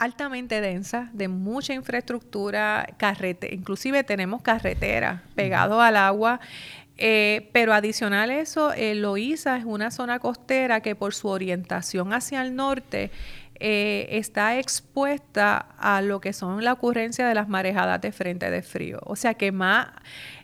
altamente 0.00 0.62
densa, 0.62 1.10
de 1.12 1.28
mucha 1.28 1.74
infraestructura, 1.74 2.86
carrete, 2.96 3.54
inclusive 3.54 4.02
tenemos 4.02 4.40
carreteras 4.40 5.20
pegados 5.34 5.80
al 5.80 5.96
agua. 5.96 6.40
Eh, 7.02 7.48
pero 7.52 7.72
adicional 7.72 8.30
a 8.30 8.40
eso, 8.40 8.72
eh, 8.72 8.94
Loíza 8.94 9.56
es 9.56 9.64
una 9.64 9.90
zona 9.90 10.18
costera 10.18 10.80
que 10.80 10.94
por 10.94 11.14
su 11.14 11.28
orientación 11.28 12.12
hacia 12.12 12.42
el 12.42 12.56
norte 12.56 13.10
eh, 13.62 14.06
está 14.16 14.58
expuesta 14.58 15.66
a 15.78 16.00
lo 16.00 16.22
que 16.22 16.32
son 16.32 16.64
la 16.64 16.72
ocurrencia 16.72 17.28
de 17.28 17.34
las 17.34 17.46
marejadas 17.46 18.00
de 18.00 18.10
frente 18.10 18.50
de 18.50 18.62
frío. 18.62 19.00
O 19.04 19.16
sea 19.16 19.34
que 19.34 19.52
más, 19.52 19.88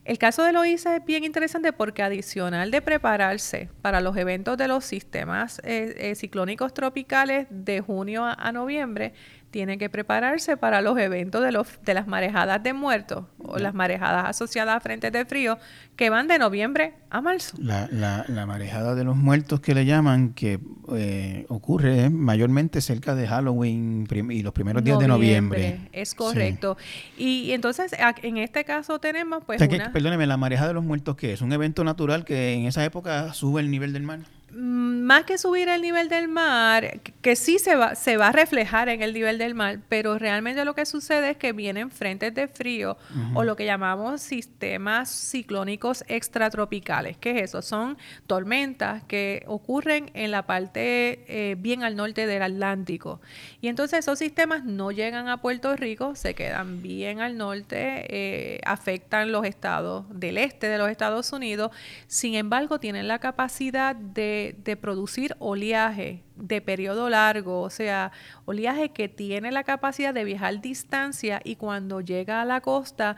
el 0.04 0.18
caso 0.18 0.44
de 0.44 0.52
Loíza 0.52 0.94
es 0.96 1.04
bien 1.04 1.24
interesante 1.24 1.72
porque 1.72 2.02
adicional 2.02 2.70
de 2.70 2.82
prepararse 2.82 3.70
para 3.80 4.02
los 4.02 4.18
eventos 4.18 4.58
de 4.58 4.68
los 4.68 4.84
sistemas 4.84 5.62
eh, 5.64 6.12
ciclónicos 6.14 6.74
tropicales 6.74 7.46
de 7.48 7.80
junio 7.80 8.24
a 8.24 8.52
noviembre, 8.52 9.14
tiene 9.56 9.78
que 9.78 9.88
prepararse 9.88 10.58
para 10.58 10.82
los 10.82 10.98
eventos 10.98 11.42
de, 11.42 11.50
los, 11.50 11.66
de 11.82 11.94
las 11.94 12.06
marejadas 12.06 12.62
de 12.62 12.74
muertos 12.74 13.24
o 13.38 13.56
las 13.56 13.72
marejadas 13.72 14.26
asociadas 14.26 14.76
a 14.76 14.80
frentes 14.80 15.10
de 15.12 15.24
frío 15.24 15.56
que 15.96 16.10
van 16.10 16.28
de 16.28 16.38
noviembre 16.38 16.92
a 17.08 17.22
marzo. 17.22 17.56
La, 17.58 17.88
la, 17.90 18.44
marejada 18.44 18.94
de 18.94 19.02
los 19.02 19.16
muertos 19.16 19.60
que 19.60 19.74
le 19.74 19.86
llaman, 19.86 20.34
que 20.34 20.60
eh, 20.92 21.46
ocurre 21.48 22.10
mayormente 22.10 22.82
cerca 22.82 23.14
de 23.14 23.26
Halloween 23.26 24.06
y 24.30 24.42
los 24.42 24.52
primeros 24.52 24.84
días 24.84 24.98
de 24.98 25.08
noviembre. 25.08 25.88
Es 25.90 26.14
correcto. 26.14 26.76
Y, 27.16 27.52
entonces, 27.52 27.92
en 28.22 28.36
este 28.36 28.62
caso 28.66 28.98
tenemos 28.98 29.42
pues... 29.46 29.58
perdóneme, 29.90 30.26
la 30.26 30.36
marejada 30.36 30.68
de 30.68 30.74
los 30.74 30.84
muertos, 30.84 31.16
¿qué 31.16 31.32
es? 31.32 31.40
¿Un 31.40 31.50
evento 31.54 31.82
natural 31.82 32.26
que 32.26 32.52
en 32.52 32.66
esa 32.66 32.84
época 32.84 33.32
sube 33.32 33.62
el 33.62 33.70
nivel 33.70 33.94
del 33.94 34.02
mar? 34.02 34.18
Más 34.52 35.24
que 35.24 35.38
subir 35.38 35.68
el 35.68 35.82
nivel 35.82 36.08
del 36.08 36.28
mar, 36.28 37.00
que 37.20 37.36
sí 37.36 37.58
se 37.58 37.74
va, 37.74 37.94
se 37.94 38.16
va 38.16 38.28
a 38.28 38.32
reflejar 38.32 38.88
en 38.88 39.02
el 39.02 39.12
nivel 39.12 39.38
del 39.38 39.54
mar, 39.54 39.80
pero 39.88 40.18
realmente 40.18 40.64
lo 40.64 40.74
que 40.74 40.86
sucede 40.86 41.30
es 41.30 41.36
que 41.36 41.52
vienen 41.52 41.90
frentes 41.90 42.32
de 42.32 42.46
frío 42.46 42.96
o 43.34 43.44
lo 43.44 43.56
que 43.56 43.64
llamamos 43.64 44.22
sistemas 44.22 45.10
ciclónicos 45.10 46.04
extratropicales. 46.06 47.16
¿Qué 47.18 47.32
es 47.32 47.50
eso? 47.50 47.60
Son 47.60 47.98
tormentas 48.26 49.02
que 49.04 49.42
ocurren 49.46 50.10
en 50.14 50.30
la 50.30 50.46
parte 50.46 51.24
eh, 51.28 51.56
bien 51.58 51.82
al 51.82 51.96
norte 51.96 52.26
del 52.26 52.42
Atlántico. 52.42 53.20
Y 53.60 53.68
entonces 53.68 54.00
esos 54.00 54.18
sistemas 54.18 54.64
no 54.64 54.92
llegan 54.92 55.28
a 55.28 55.42
Puerto 55.42 55.74
Rico, 55.76 56.14
se 56.14 56.34
quedan 56.34 56.82
bien 56.82 57.20
al 57.20 57.36
norte, 57.36 58.06
eh, 58.08 58.60
afectan 58.64 59.32
los 59.32 59.44
estados 59.44 60.04
del 60.08 60.38
este 60.38 60.68
de 60.68 60.78
los 60.78 60.88
Estados 60.88 61.32
Unidos, 61.32 61.72
sin 62.06 62.36
embargo 62.36 62.78
tienen 62.78 63.08
la 63.08 63.18
capacidad 63.18 63.96
de 63.96 64.45
de, 64.52 64.76
producir 64.76 65.34
oleaje 65.38 66.22
de 66.36 66.60
periodo 66.60 67.08
largo, 67.08 67.62
o 67.62 67.70
sea, 67.70 68.12
oleaje 68.44 68.90
que 68.90 69.08
tiene 69.08 69.50
la 69.52 69.64
capacidad 69.64 70.12
de 70.12 70.24
viajar 70.24 70.60
distancia 70.60 71.40
y 71.44 71.56
cuando 71.56 72.00
llega 72.00 72.42
a 72.42 72.44
la 72.44 72.60
costa 72.60 73.16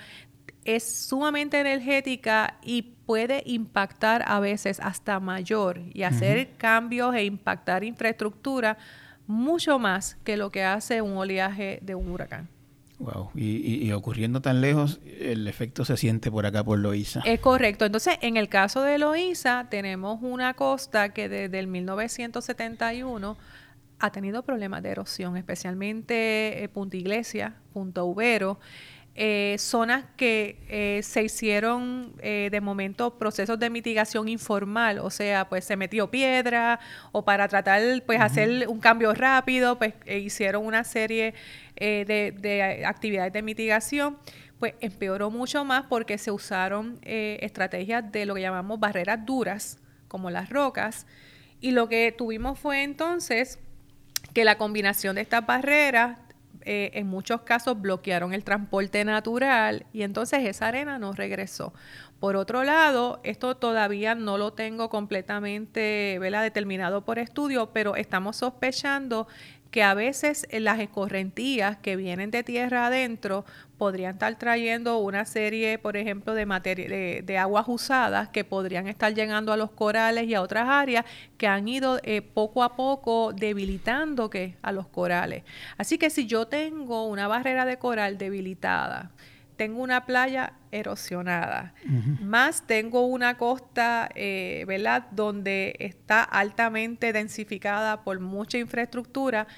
es 0.65 1.07
sumamente 1.07 1.59
energética 1.59 2.59
y 2.63 2.83
puede 2.83 3.43
impactar 3.47 4.23
a 4.27 4.39
veces 4.39 4.81
hasta 4.81 5.19
mayor 5.19 5.81
y 5.95 6.03
hacer 6.03 6.57
cambios 6.57 7.15
e 7.15 7.25
impactar 7.25 7.85
infraestructura 7.85 8.77
mucho 9.27 9.79
más 9.79 10.17
que 10.25 10.37
lo 10.37 10.51
que 10.51 10.65
hace 10.65 11.01
un 11.01 11.17
oleaje 11.17 11.79
de 11.83 11.95
un 11.95 12.11
huracán. 12.11 12.49
Wow, 12.99 13.31
y, 13.37 13.93
ocurriendo 13.93 14.43
tan 14.43 14.61
lejos, 14.61 15.01
el 15.21 15.47
efecto 15.47 15.85
se 15.85 15.97
siente 15.97 16.33
por 16.33 16.47
acá 16.47 16.65
por 16.65 16.81
Loíza. 16.81 17.21
Es 17.25 17.39
correcto. 17.39 17.85
Entonces, 17.85 18.19
en 18.23 18.37
el 18.37 18.49
caso 18.49 18.83
de 18.83 18.99
Loíza, 18.99 19.69
tenemos 19.71 20.19
una 20.21 20.55
costa 20.55 21.11
que 21.11 21.29
desde 21.29 21.61
el 21.61 21.69
1971 21.69 23.37
ha 24.01 24.11
tenido 24.11 24.43
problemas 24.43 24.83
de 24.83 24.91
erosión, 24.91 25.37
especialmente 25.37 26.65
eh, 26.65 26.69
Punta 26.69 26.97
Iglesia, 26.97 27.55
Punta 27.73 28.03
Ubero. 28.03 28.59
Eh, 29.21 29.57
zonas 29.59 30.05
que 30.17 30.61
eh, 30.69 31.01
se 31.03 31.25
hicieron 31.25 32.13
eh, 32.21 32.51
de 32.53 32.61
momento 32.61 33.19
procesos 33.19 33.59
de 33.59 33.69
mitigación 33.69 34.29
informal, 34.29 35.01
o 35.01 35.11
sea, 35.11 35.49
pues 35.49 35.65
se 35.65 35.75
metió 35.75 36.09
piedra 36.09 36.79
o 37.11 37.25
para 37.25 37.49
tratar 37.49 37.83
pues 38.07 38.21
hacer 38.21 38.69
un 38.69 38.79
cambio 38.79 39.13
rápido, 39.15 39.77
pues 39.77 39.95
hicieron 40.07 40.65
una 40.65 40.85
serie 40.85 41.35
de, 41.75 42.33
de, 42.39 42.85
actividades 42.87 43.33
de 43.33 43.43
mitigación, 43.43 44.19
pues 44.61 44.75
empeoró 44.79 45.33
mucho 45.33 45.65
más 45.65 45.87
porque 45.89 46.17
se 46.17 46.31
usaron 46.31 47.01
estrategias 47.03 48.13
de 48.13 48.25
lo 48.25 48.37
que 48.37 48.43
llamamos 48.43 48.79
barreras 48.79 49.27
duras, 49.27 49.79
como 50.07 50.31
las 50.31 50.49
rocas, 50.49 51.09
y 51.61 51.73
lo 51.73 51.89
que 51.89 52.15
tuvimos 52.17 52.57
fue 52.57 52.85
entonces 52.85 53.59
que 54.33 54.45
la 54.45 54.59
combinación 54.59 55.17
de 55.17 55.23
estas 55.23 55.45
barreras 55.45 56.19
eh, 56.65 56.91
en 56.95 57.07
muchos 57.07 57.43
casos 57.43 57.81
bloquearon 57.81 58.33
el 58.33 58.45
transporte 58.45 59.05
natural 59.05 59.87
y 59.93 60.03
entonces 60.03 60.45
esa 60.45 60.69
arena 60.69 60.99
no 60.99 61.13
regresó. 61.13 61.73
Por 62.21 62.35
otro 62.35 62.65
lado, 62.65 63.21
esto 63.23 63.57
todavía 63.57 64.17
no 64.17 64.39
lo 64.39 64.53
tengo 64.53 64.89
completamente 64.89 66.19
determinado 66.43 67.05
por 67.05 67.21
estudio, 67.21 67.71
pero 67.73 67.95
estamos 67.95 68.37
sospechando 68.37 69.29
que 69.71 69.83
a 69.83 69.95
veces 69.95 70.47
las 70.51 70.81
escorrentías 70.81 71.77
que 71.77 71.97
vienen 71.97 72.31
de 72.31 72.43
tierra 72.43 72.87
adentro 72.87 73.45
podrían 73.77 74.15
estar 74.15 74.37
trayendo 74.37 74.99
una 74.99 75.25
serie, 75.25 75.79
por 75.79 75.97
ejemplo, 75.97 76.35
de, 76.35 76.47
de, 76.47 77.23
de, 77.25 77.39
aguas 77.39 77.67
usadas 77.69 78.29
que 78.29 78.45
podrían 78.45 78.89
estar 78.89 79.15
llegando 79.15 79.53
a 79.53 79.57
los 79.57 79.71
corales 79.71 80.27
y 80.27 80.35
a 80.35 80.43
otras 80.43 80.69
áreas 80.69 81.05
que 81.37 81.47
han 81.47 81.69
ido 81.69 82.01
eh, 82.03 82.23
poco 82.23 82.65
a 82.65 82.75
poco 82.75 83.33
debilitando 83.33 84.31
a 84.63 84.73
los 84.73 84.87
corales. 84.89 85.45
Así 85.77 85.99
que 85.99 86.11
si 86.11 86.27
yo 86.27 86.47
tengo 86.47 87.07
una 87.07 87.29
barrera 87.29 87.65
de 87.65 87.79
coral 87.79 88.19
debilitada, 88.19 89.13
tengo 89.59 89.83
una 89.83 90.07
playa 90.07 90.55
erosionada, 90.71 91.75
más 92.23 92.67
tengo 92.67 93.07
una 93.07 93.37
costa, 93.37 94.09
eh, 94.15 94.65
¿verdad?, 94.67 95.07
donde 95.11 95.75
está 95.81 96.23
altamente 96.23 97.13
densificada 97.13 98.05
por 98.05 98.21
mucha 98.21 98.57
infraestructura 98.57 99.49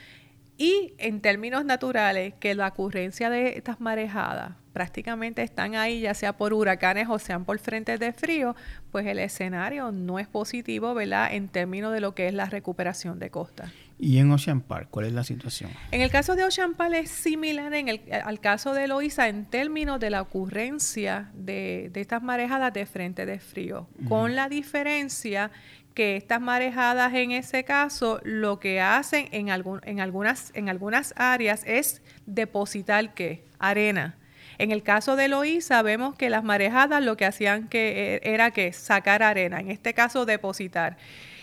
y 0.56 0.94
en 0.98 1.20
términos 1.20 1.64
naturales, 1.64 2.34
que 2.40 2.54
la 2.54 2.68
ocurrencia 2.68 3.30
de 3.30 3.56
estas 3.56 3.80
marejadas 3.80 4.52
prácticamente 4.72 5.42
están 5.42 5.74
ahí, 5.74 6.00
ya 6.00 6.14
sea 6.14 6.36
por 6.36 6.52
huracanes 6.54 7.08
o 7.08 7.18
sean 7.18 7.44
por 7.44 7.58
frentes 7.58 8.00
de 8.00 8.12
frío, 8.12 8.56
pues 8.90 9.06
el 9.06 9.18
escenario 9.18 9.92
no 9.92 10.18
es 10.18 10.28
positivo, 10.28 10.94
¿verdad?, 10.94 11.34
en 11.34 11.48
términos 11.48 11.92
de 11.92 12.00
lo 12.00 12.14
que 12.14 12.26
es 12.26 12.34
la 12.34 12.46
recuperación 12.46 13.18
de 13.18 13.30
costa. 13.30 13.70
¿Y 14.00 14.18
en 14.18 14.30
Ocean 14.32 14.62
Park 14.62 14.88
cuál 14.90 15.06
es 15.06 15.12
la 15.12 15.24
situación? 15.24 15.70
En 15.90 16.00
el 16.00 16.10
caso 16.10 16.34
de 16.34 16.44
Ocean 16.44 16.74
Park 16.74 16.94
es 16.94 17.10
similar 17.10 17.72
en 17.74 17.88
el, 17.88 18.00
al 18.24 18.40
caso 18.40 18.72
de 18.72 18.88
Loíza 18.88 19.28
en 19.28 19.44
términos 19.44 20.00
de 20.00 20.08
la 20.08 20.22
ocurrencia 20.22 21.30
de, 21.34 21.90
estas 21.94 22.22
marejadas 22.22 22.72
de 22.72 22.86
frente 22.86 23.26
de 23.26 23.38
frío, 23.38 23.88
con 24.08 24.34
la 24.34 24.48
diferencia 24.48 25.50
que 25.94 26.16
estas 26.16 26.40
marejadas 26.40 27.12
en 27.12 27.32
ese 27.32 27.64
caso 27.64 28.20
lo 28.24 28.58
que 28.58 28.80
hacen 28.80 29.28
en, 29.32 29.50
algún, 29.50 29.80
en, 29.84 30.00
algunas, 30.00 30.50
en 30.54 30.70
algunas 30.70 31.12
áreas 31.16 31.62
es 31.66 32.00
depositar 32.24 33.12
¿qué? 33.12 33.44
arena. 33.58 34.16
En 34.56 34.72
el 34.72 34.82
caso 34.82 35.16
de 35.16 35.28
Loíza 35.28 35.82
vemos 35.82 36.14
que 36.14 36.30
las 36.30 36.44
marejadas 36.44 37.02
lo 37.02 37.16
que 37.16 37.26
hacían 37.26 37.68
que 37.68 38.20
e, 38.22 38.32
era 38.34 38.50
que 38.50 38.72
sacar 38.72 39.22
arena, 39.22 39.60
en 39.60 39.70
este 39.70 39.92
caso 39.92 40.26
depositar. 40.26 40.96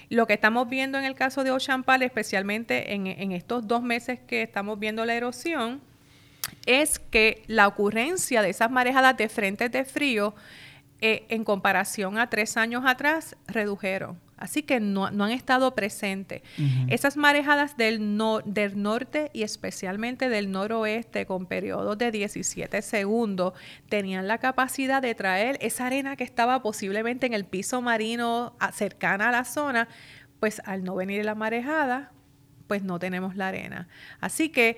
Lo 0.09 0.25
que 0.25 0.33
estamos 0.33 0.69
viendo 0.69 0.97
en 0.97 1.03
el 1.03 1.15
caso 1.15 1.43
de 1.43 1.51
Ochampal, 1.51 2.01
especialmente 2.01 2.93
en, 2.93 3.31
estos 3.31 3.67
dos 3.67 3.83
meses 3.83 4.19
que 4.25 4.41
estamos 4.41 4.79
viendo 4.79 5.03
la 5.05 5.15
erosión, 5.15 5.81
es 6.65 6.99
que 6.99 7.43
la 7.47 7.67
ocurrencia 7.67 8.41
de 8.41 8.49
esas 8.49 8.71
marejadas 8.71 9.17
de 9.17 9.27
frentes 9.27 9.71
de 9.71 9.83
frío 9.83 10.33
eh, 10.99 11.25
en 11.29 11.43
comparación 11.43 12.17
a 12.17 12.29
tres 12.29 12.57
años 12.57 12.83
atrás 12.85 13.35
redujeron. 13.47 14.19
Así 14.37 14.61
que 14.61 14.79
no, 14.79 15.05
han 15.05 15.31
estado 15.31 15.73
presentes. 15.73 16.43
Esas 16.87 17.17
marejadas 17.17 17.75
del, 17.75 18.19
del 18.45 18.81
norte 18.81 19.31
y 19.33 19.41
especialmente 19.41 20.29
del 20.29 20.51
noroeste 20.51 21.25
con 21.25 21.47
periodos 21.47 21.97
de 21.97 22.11
17 22.11 22.83
segundos 22.83 23.53
tenían 23.89 24.27
la 24.27 24.37
capacidad 24.37 25.01
de 25.01 25.15
traer 25.15 25.57
esa 25.61 25.87
arena 25.87 26.15
que 26.15 26.23
estaba 26.23 26.61
posiblemente 26.61 27.25
en 27.25 27.33
el 27.33 27.45
piso 27.45 27.81
marino 27.81 28.55
cercana 28.73 29.29
a 29.29 29.31
la 29.31 29.43
zona, 29.43 29.87
pues 30.39 30.61
al 30.65 30.83
no 30.83 30.93
venir 30.93 31.25
la 31.25 31.33
marejada, 31.33 32.11
pues 32.67 32.83
no 32.83 32.99
tenemos 32.99 33.35
la 33.35 33.47
arena. 33.47 33.87
Así 34.19 34.49
que 34.49 34.77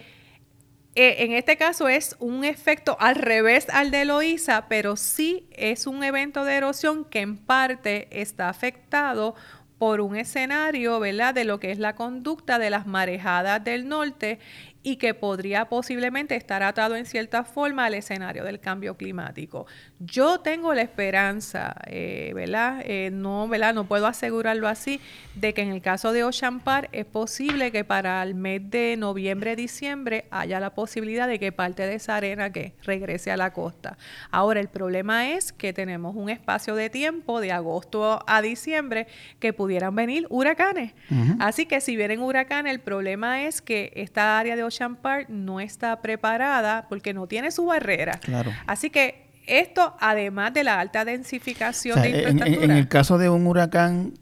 eh, 0.96 1.18
en 1.20 1.34
este 1.34 1.56
caso 1.56 1.88
es 1.88 2.16
un 2.20 2.44
efecto 2.44 2.98
al 3.00 3.16
revés 3.16 3.68
al 3.70 3.92
de 3.92 4.06
Loíza, 4.06 4.68
pero 4.68 4.96
sí 4.96 5.48
es 5.52 5.88
un 5.88 6.04
evento 6.04 6.44
de 6.44 6.56
erosión 6.56 7.06
que 7.06 7.22
en 7.22 7.38
parte 7.38 8.08
está 8.12 8.50
afectado 8.50 9.36
por 9.78 10.02
un 10.02 10.18
escenario, 10.18 11.00
¿verdad?, 11.00 11.34
de 11.34 11.46
lo 11.46 11.60
que 11.60 11.72
es 11.72 11.80
la 11.80 11.96
conducta 11.96 12.60
de 12.60 12.70
las 12.70 12.86
marejadas 12.86 13.64
del 13.64 13.88
norte 13.88 14.40
y 14.82 14.96
que 14.96 15.14
podría 15.14 15.66
posiblemente 15.66 16.36
estar 16.36 16.64
atado 16.64 16.96
en 16.96 17.06
cierta 17.06 17.44
forma 17.44 17.86
al 17.86 17.94
escenario 17.94 18.44
del 18.44 18.60
cambio 18.60 18.96
climático. 18.96 19.66
Yo 20.00 20.40
tengo 20.40 20.74
la 20.74 20.82
esperanza, 20.82 21.76
eh, 21.88 22.32
¿verdad? 22.34 22.82
Eh, 22.86 23.10
no, 23.12 23.48
¿verdad? 23.48 23.74
No 23.74 23.86
puedo 23.86 24.08
asegurarlo 24.08 24.68
así, 24.68 25.02
de 25.36 25.54
que 25.54 25.62
en 25.62 25.72
el 25.72 25.82
caso 25.82 26.14
de 26.14 26.24
Ocean 26.24 26.62
Park 26.62 26.90
es 26.94 27.06
posible 27.06 27.72
que 27.72 27.84
para 27.84 28.24
el 28.24 28.36
mes 28.36 28.70
de 28.70 28.96
noviembre, 28.98 29.56
diciembre 29.56 30.26
haya 30.32 30.60
la 30.60 30.74
posibilidad 30.74 31.28
de 31.28 31.40
que 31.40 31.52
parte 31.52 31.86
de 31.86 31.96
esa 31.96 32.16
arena 32.16 32.52
que 32.52 32.74
regrese 32.84 33.32
a 33.32 33.38
la 33.38 33.52
costa. 33.52 33.98
Ahora, 34.32 34.60
el 34.60 34.70
problema 34.70 35.32
es 35.32 35.52
que 35.52 35.74
tenemos 35.74 36.16
un 36.16 36.30
espacio 36.30 36.76
de 36.76 36.90
tiempo 36.90 37.42
de 37.42 37.52
agosto 37.52 38.24
a 38.28 38.42
diciembre 38.42 39.08
que 39.40 39.52
pudieran 39.52 39.96
venir 39.96 40.26
huracanes. 40.30 40.94
Así 41.40 41.66
que 41.66 41.82
si 41.82 41.96
vienen 41.96 42.22
huracanes, 42.22 42.72
el 42.74 42.80
problema 42.80 43.44
es 43.44 43.62
que 43.62 43.92
esta 43.96 44.40
área 44.40 44.56
de 44.56 44.64
Ocean 44.70 44.96
Park 44.96 45.28
no 45.30 45.60
está 45.60 46.02
preparada 46.02 46.88
porque 46.90 47.14
no 47.14 47.28
tiene 47.28 47.52
su 47.52 47.66
barrera. 47.66 48.20
Claro. 48.22 48.52
Así 48.66 48.90
que 48.90 49.30
esto, 49.46 49.96
además 50.00 50.54
de 50.54 50.64
la 50.64 50.80
alta 50.80 51.06
densificación 51.06 52.02
de 52.02 52.10
infraestructura. 52.10 52.64
En, 52.64 52.72
en, 52.72 52.78
el 52.78 52.88
caso 52.88 53.18
de 53.18 53.30
un 53.30 53.46
huracán 53.48 54.14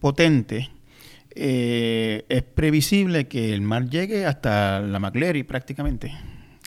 potente, 0.00 0.70
eh, 1.34 2.24
es 2.28 2.42
previsible 2.42 3.28
que 3.28 3.52
el 3.52 3.60
mar 3.60 3.88
llegue 3.88 4.26
hasta 4.26 4.80
la 4.80 4.98
McLeary 4.98 5.44
prácticamente 5.44 6.12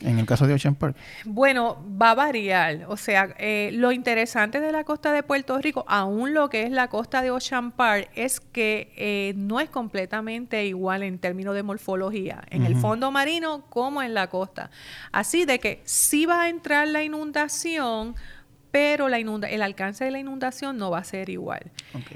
en 0.04 0.20
el 0.20 0.26
caso 0.26 0.48
de 0.48 0.54
Ocean 0.54 0.76
Park? 0.76 0.96
Bueno, 1.26 1.84
va 2.02 2.12
a 2.12 2.16
variar. 2.16 2.86
O 2.88 2.98
sea, 2.98 3.34
eh, 3.40 3.72
lo 3.74 3.92
interesante 3.92 4.60
de 4.60 4.72
la 4.72 4.84
costa 4.84 5.12
de 5.12 5.24
Puerto 5.24 5.58
Rico, 5.60 5.86
aún 5.88 6.34
lo 6.34 6.50
que 6.50 6.64
es 6.64 6.72
la 6.72 6.88
costa 6.90 7.22
de 7.22 7.32
Ocean 7.32 7.72
Park, 7.72 8.10
es 8.16 8.40
que 8.40 8.94
eh, 8.96 9.34
no 9.36 9.60
es 9.60 9.70
completamente 9.70 10.66
igual 10.66 11.04
en 11.04 11.20
términos 11.20 11.56
de 11.56 11.64
morfología, 11.64 12.44
en 12.50 12.64
el 12.64 12.76
fondo 12.76 13.12
marino 13.12 13.66
como 13.70 14.02
en 14.02 14.14
la 14.14 14.28
costa. 14.28 14.70
Así 15.12 15.46
de 15.46 15.60
que 15.60 15.82
si 15.86 16.26
va 16.26 16.44
a 16.44 16.50
entrar 16.50 16.88
la 16.88 17.04
inundación, 17.04 18.16
pero 18.74 19.08
la 19.08 19.20
inunda 19.20 19.48
el 19.48 19.62
alcance 19.62 20.04
de 20.04 20.10
la 20.10 20.18
inundación 20.18 20.78
no 20.80 20.90
va 20.90 20.98
a 20.98 21.04
ser 21.04 21.30
igual. 21.30 21.72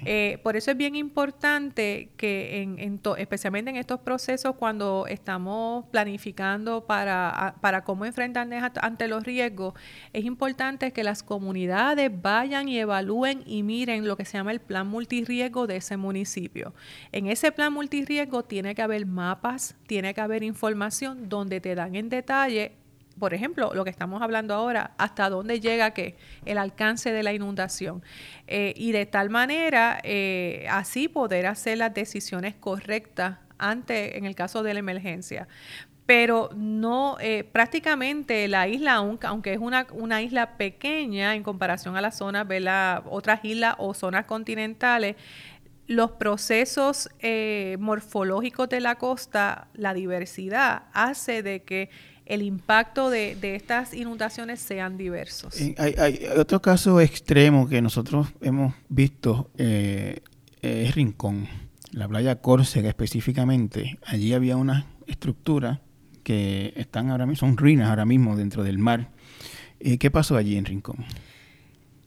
Eh, 0.05 0.39
por 0.41 0.57
eso 0.57 0.71
es 0.71 0.77
bien 0.77 0.95
importante 0.95 2.09
que, 2.17 2.63
en, 2.63 2.99
especialmente 3.19 3.69
en 3.69 3.75
estos 3.75 3.99
procesos, 3.99 4.55
cuando 4.55 5.05
estamos 5.07 5.85
planificando 5.91 6.87
para, 6.87 7.57
para 7.61 7.83
cómo 7.83 8.05
enfrentarnos 8.05 8.71
ante 8.81 9.07
los 9.07 9.23
riesgos, 9.23 9.75
es 10.13 10.25
importante 10.25 10.91
que 10.93 11.03
las 11.03 11.21
comunidades 11.21 12.09
vayan 12.23 12.67
y 12.67 12.79
evalúen 12.79 13.43
y 13.45 13.61
miren 13.61 14.07
lo 14.07 14.17
que 14.17 14.25
se 14.25 14.39
llama 14.39 14.51
el 14.51 14.59
plan 14.59 14.87
multirriesgo 14.87 15.67
de 15.67 15.75
ese 15.75 15.95
municipio. 15.95 16.73
En 17.11 17.27
ese 17.27 17.51
plan 17.51 17.71
multirriesgo 17.71 18.43
tiene 18.45 18.73
que 18.73 18.81
haber 18.81 19.05
mapas, 19.05 19.75
tiene 19.85 20.15
que 20.15 20.21
haber 20.21 20.41
información 20.41 21.29
donde 21.29 21.61
te 21.61 21.75
dan 21.75 21.93
en 21.93 22.09
detalle 22.09 22.71
por 23.17 23.33
ejemplo, 23.33 23.71
lo 23.73 23.83
que 23.83 23.89
estamos 23.89 24.21
hablando 24.21 24.53
ahora, 24.53 24.91
hasta 24.97 25.29
dónde 25.29 25.59
llega 25.59 25.91
que 25.91 26.15
el 26.45 26.57
alcance 26.57 27.11
de 27.11 27.23
la 27.23 27.33
inundación. 27.33 28.03
Eh, 28.47 28.73
y 28.75 28.91
de 28.91 29.05
tal 29.05 29.29
manera, 29.29 29.99
eh, 30.03 30.67
así 30.69 31.07
poder 31.07 31.47
hacer 31.47 31.77
las 31.79 31.93
decisiones 31.93 32.55
correctas 32.55 33.37
ante, 33.57 34.17
en 34.17 34.25
el 34.25 34.35
caso 34.35 34.63
de 34.63 34.73
la 34.73 34.79
emergencia. 34.79 35.47
Pero 36.05 36.49
no, 36.55 37.17
eh, 37.19 37.43
prácticamente 37.43 38.47
la 38.47 38.67
isla, 38.67 38.93
aunque 38.93 39.53
es 39.53 39.59
una, 39.59 39.87
una, 39.91 40.21
isla 40.21 40.57
pequeña 40.57 41.35
en 41.35 41.43
comparación 41.43 41.97
a 41.97 42.01
las 42.01 42.17
zonas, 42.17 42.47
¿verdad? 42.47 43.03
otras 43.09 43.43
islas 43.43 43.75
o 43.77 43.93
zonas 43.93 44.25
continentales, 44.25 45.17
los 45.87 46.11
procesos 46.11 47.09
morfológicos 47.79 48.67
de 48.67 48.81
la 48.81 48.95
costa, 48.95 49.67
la 49.73 49.93
diversidad, 49.93 50.83
hace 50.93 51.43
de 51.43 51.63
que 51.63 51.89
el 52.27 52.41
impacto 52.41 53.09
de, 53.09 53.37
estas 53.55 53.93
inundaciones 53.93 54.59
sean 54.59 54.97
diversos. 54.97 55.55
Hay, 55.77 56.27
otro 56.37 56.61
caso 56.61 56.99
extremo 56.99 57.67
que 57.67 57.81
nosotros 57.81 58.27
hemos 58.41 58.73
visto, 58.89 59.49
eh, 59.57 60.19
es 60.61 60.93
Rincón, 60.93 61.47
la 61.91 62.07
playa 62.07 62.41
Córcega 62.41 62.89
específicamente. 62.89 63.97
Allí 64.05 64.33
había 64.33 64.57
una 64.57 64.85
estructura 65.07 65.81
que 66.23 66.73
están 66.75 67.09
ahora 67.09 67.25
mismo, 67.25 67.47
son 67.47 67.57
ruinas 67.57 67.89
ahora 67.89 68.05
mismo 68.05 68.35
dentro 68.35 68.63
del 68.63 68.77
mar. 68.77 69.09
Eh, 69.79 69.97
¿Qué 69.97 70.11
pasó 70.11 70.35
allí 70.35 70.57
en 70.57 70.65
Rincón? 70.65 71.05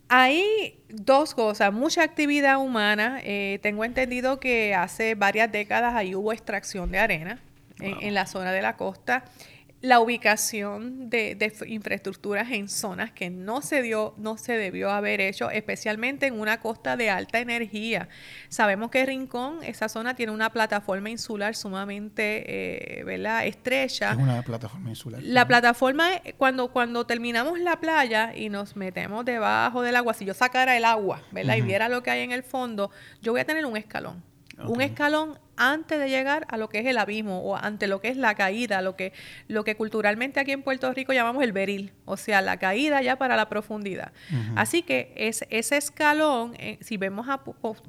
Hay 0.09 0.81
dos 0.89 1.35
cosas, 1.35 1.73
mucha 1.73 2.03
actividad 2.03 2.59
humana. 2.59 3.21
Eh, 3.23 3.59
tengo 3.63 3.85
entendido 3.85 4.41
que 4.41 4.75
hace 4.75 5.15
varias 5.15 5.51
décadas 5.51 5.95
ahí 5.95 6.15
hubo 6.15 6.33
extracción 6.33 6.91
de 6.91 6.99
arena 6.99 7.39
en, 7.79 8.13
la 8.13 8.27
zona 8.27 8.53
de 8.53 8.61
la 8.61 8.77
costa 8.77 9.25
la 9.83 10.01
ubicación 10.01 11.09
de, 11.09 11.53
infraestructuras 11.67 12.51
en 12.51 12.69
zonas 12.69 13.13
que 13.13 13.31
no 13.31 13.63
se 13.63 13.81
dio, 13.81 14.15
no 14.19 14.37
se 14.37 14.53
debió 14.53 14.91
haber 14.91 15.23
hecho, 15.23 15.51
especialmente 15.51 16.27
en 16.27 16.39
una 16.39 16.61
costa 16.61 16.97
de 16.97 17.09
alta 17.09 17.41
energía. 17.41 18.09
Sabemos 18.51 18.91
que 18.91 19.07
Rincón, 19.07 19.63
esa 19.63 19.89
zona 19.89 20.15
tiene 20.15 20.33
una 20.33 20.51
plataforma 20.51 21.09
insular 21.09 21.57
sumamente, 21.57 23.01
eh, 23.01 23.05
¿verdad? 23.05 23.47
Estrecha. 23.47 24.13
Es 24.13 24.19
una 24.19 24.43
plataforma 24.43 24.91
insular. 24.91 25.23
La 25.23 25.47
plataforma, 25.47 26.11
cuando, 26.37 26.69
cuando 26.69 27.07
terminamos 27.07 27.59
la 27.59 27.81
playa 27.81 28.37
y 28.37 28.51
nos 28.51 28.77
metemos 28.77 29.25
debajo 29.25 29.81
del 29.81 29.97
agua, 29.97 30.13
si 30.13 30.27
yo 30.27 30.35
sacara 30.35 30.77
el 30.77 30.85
agua, 30.85 31.23
¿verdad? 31.33 31.57
Y 31.57 31.63
viera 31.63 31.89
lo 31.89 32.03
que 32.03 32.11
hay 32.11 32.21
en 32.21 32.33
el 32.33 32.43
fondo, 32.43 32.91
yo 33.23 33.33
voy 33.33 33.41
a 33.41 33.45
tener 33.47 33.65
un 33.65 33.79
escalón. 33.79 34.30
Un 34.67 34.81
escalón 34.81 35.39
antes 35.61 35.99
de 35.99 36.09
llegar 36.09 36.47
a 36.49 36.57
lo 36.57 36.71
que 36.71 36.79
es 36.79 36.87
el 36.87 36.97
abismo 36.97 37.43
o 37.43 37.55
ante 37.55 37.87
lo 37.87 38.01
que 38.01 38.09
es 38.09 38.17
la 38.17 38.35
caída, 38.35 38.81
lo 38.81 38.97
que, 38.97 39.13
lo 39.47 39.63
que 39.63 39.77
culturalmente 39.77 40.41
aquí 40.41 40.53
en 40.53 40.63
Puerto 40.63 40.91
Rico 40.95 41.13
llamamos 41.13 41.45
el 41.45 41.53
beril, 41.53 41.93
o 42.07 42.17
sea, 42.17 42.41
la 42.41 42.57
caída 42.59 43.03
ya 43.03 43.17
para 43.17 43.37
la 43.37 43.51
profundidad. 43.51 44.13
Así 44.57 44.83
que 44.83 45.13
es, 45.17 45.45
ese 45.51 45.77
escalón, 45.77 46.55
eh, 46.59 46.79
si 46.81 46.97
vemos 46.97 47.29
a, 47.29 47.43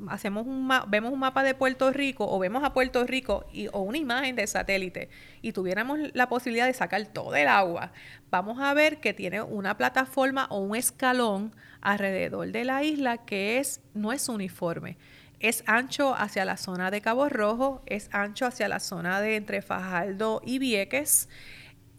hacemos 0.09 0.45
un 0.45 0.69
vemos 0.87 1.13
un 1.13 1.19
mapa 1.19 1.43
de 1.43 1.55
Puerto 1.55 1.91
Rico 1.91 2.29
o 2.29 2.37
vemos 2.39 2.61
a 2.65 2.73
Puerto 2.73 3.05
Rico 3.05 3.45
y, 3.53 3.67
o 3.71 3.79
una 3.79 3.97
imagen 3.97 4.35
de 4.35 4.45
satélite 4.47 5.09
y 5.41 5.53
tuviéramos 5.53 5.97
la 6.13 6.27
posibilidad 6.27 6.67
de 6.67 6.73
sacar 6.73 7.05
todo 7.07 7.35
el 7.35 7.47
agua, 7.47 7.93
vamos 8.29 8.59
a 8.59 8.73
ver 8.73 8.99
que 8.99 9.13
tiene 9.13 9.41
una 9.41 9.77
plataforma 9.77 10.47
o 10.49 10.59
un 10.59 10.75
escalón 10.75 11.55
alrededor 11.79 12.51
de 12.51 12.65
la 12.65 12.83
isla 12.83 13.17
que 13.25 13.59
es 13.59 13.81
no 13.93 14.11
es 14.11 14.27
uniforme 14.27 14.97
es 15.41 15.63
ancho 15.67 16.15
hacia 16.15 16.45
la 16.45 16.57
zona 16.57 16.91
de 16.91 17.01
Cabo 17.01 17.27
Rojo, 17.29 17.81
es 17.85 18.09
ancho 18.11 18.45
hacia 18.45 18.67
la 18.67 18.79
zona 18.79 19.21
de 19.21 19.35
entre 19.35 19.61
Fajardo 19.61 20.41
y 20.45 20.59
Vieques 20.59 21.27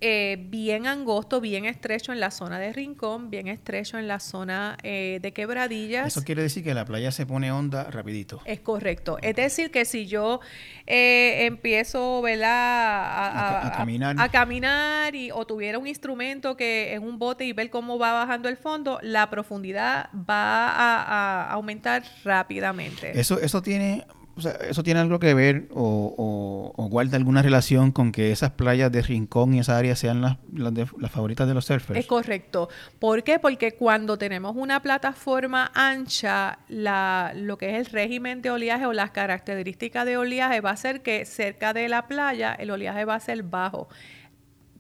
eh, 0.05 0.37
bien 0.37 0.89
angosto, 0.89 1.41
bien 1.41 1.65
estrecho 1.65 2.13
en 2.13 2.19
la 2.19 2.33
zona 2.33 2.59
de 2.59 2.73
Rincón, 2.73 3.31
bien 3.31 3.47
estrecho 3.47 3.99
en 3.99 4.09
la 4.09 4.19
zona 4.19 4.77
eh, 4.83 5.21
de 5.23 5.33
Quebradillas. 5.33 6.09
Eso 6.09 6.25
quiere 6.25 6.43
decir 6.43 6.65
que 6.65 6.75
la 6.75 6.85
playa 6.85 7.13
se 7.13 7.25
pone 7.25 7.53
honda 7.53 7.85
rapidito. 7.85 8.41
Es 8.45 8.59
correcto. 8.59 9.19
Es 9.23 9.37
decir, 9.37 9.71
que 9.71 9.85
si 9.85 10.09
yo 10.09 10.41
eh, 10.89 11.47
empiezo 11.47 12.21
A, 12.27 13.73
caminar, 13.77 14.17
a 14.19 14.29
caminar 14.29 15.15
y, 15.15 15.31
o 15.31 15.47
tuviera 15.47 15.79
un 15.79 15.87
instrumento 15.87 16.57
que 16.57 16.95
en 16.95 17.05
un 17.05 17.21
bote 17.21 17.45
y 17.45 17.53
ver 17.53 17.71
cómo 17.71 17.97
va 17.97 18.13
bajando 18.13 18.49
el 18.49 18.57
fondo, 18.57 18.99
la 19.03 19.31
profundidad 19.31 20.11
va 20.13 20.69
a, 20.69 21.53
aumentar 21.53 22.03
rápidamente. 22.25 23.19
Eso, 23.21 23.39
eso 23.39 23.63
tiene 23.63 24.05
o 24.37 24.41
sea, 24.41 24.53
¿eso 24.69 24.83
tiene 24.83 25.01
algo 25.01 25.19
que 25.19 25.35
ver 25.35 25.69
o, 25.75 26.73
guarda 26.91 27.17
alguna 27.17 27.43
relación 27.43 27.93
con 27.93 28.13
que 28.13 28.33
esas 28.33 28.51
playas 28.51 28.93
de 28.93 29.03
Rincón 29.03 29.55
y 29.55 29.61
esa 29.61 29.79
área 29.79 29.97
sean 29.97 30.21
las, 30.21 30.37
las, 30.53 31.11
favoritas 31.11 31.49
de 31.49 31.55
los 31.55 31.65
surfers? 31.65 31.99
Es 31.99 32.07
correcto. 32.07 32.69
¿Por 32.99 33.23
qué? 33.23 33.39
Porque 33.39 33.73
cuando 33.73 34.19
tenemos 34.19 34.55
una 34.57 34.81
plataforma 34.81 35.71
ancha, 35.75 36.59
la, 36.69 37.33
lo 37.35 37.57
que 37.59 37.71
es 37.71 37.87
el 37.87 37.93
régimen 37.93 38.43
de 38.43 38.51
oleaje 38.51 38.87
o 38.87 38.93
las 38.93 39.11
características 39.11 40.07
de 40.07 40.17
oleaje 40.17 40.61
va 40.61 40.71
a 40.71 40.77
ser 40.77 41.03
que 41.03 41.25
cerca 41.25 41.73
de 41.73 41.89
la 41.89 42.07
playa 42.09 42.55
el 42.55 42.71
oleaje 42.71 43.05
va 43.05 43.15
a 43.15 43.21
ser 43.21 43.43
bajo. 43.43 43.89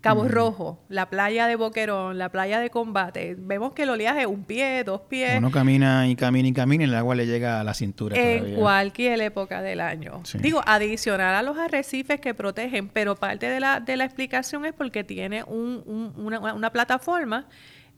Cabo 0.02 0.26
Rojo, 0.26 0.80
la 0.88 1.08
playa 1.08 1.46
de 1.46 1.54
Boquerón, 1.54 2.18
la 2.18 2.28
playa 2.28 2.58
de 2.58 2.70
Combate, 2.70 3.36
vemos 3.38 3.72
que 3.72 3.84
el 3.84 3.90
oleaje 3.90 4.22
es 4.22 4.26
un 4.26 4.42
pie, 4.44 4.82
dos 4.84 5.02
pies. 5.02 5.38
Uno 5.38 5.52
camina 5.52 6.08
y 6.08 6.16
camina 6.16 6.48
y 6.48 6.52
camina 6.52 6.82
y 6.82 6.88
el 6.88 6.94
agua 6.94 7.14
le 7.14 7.24
llega 7.24 7.60
a 7.60 7.64
la 7.64 7.72
cintura. 7.72 8.16
En 8.18 8.56
cualquier 8.56 9.20
época 9.20 9.62
del 9.62 9.80
año. 9.80 10.22
Digo, 10.40 10.60
adicional 10.66 11.36
a 11.36 11.42
los 11.42 11.56
arrecifes 11.56 12.20
que 12.20 12.34
protegen, 12.34 12.88
pero 12.88 13.14
parte 13.14 13.48
de 13.48 13.60
la, 13.60 13.78
de 13.78 13.96
la 13.96 14.04
explicación 14.04 14.66
es 14.66 14.72
porque 14.72 15.04
tiene 15.04 15.44
un, 15.44 16.12
una, 16.16 16.52
una 16.52 16.70
plataforma 16.70 17.46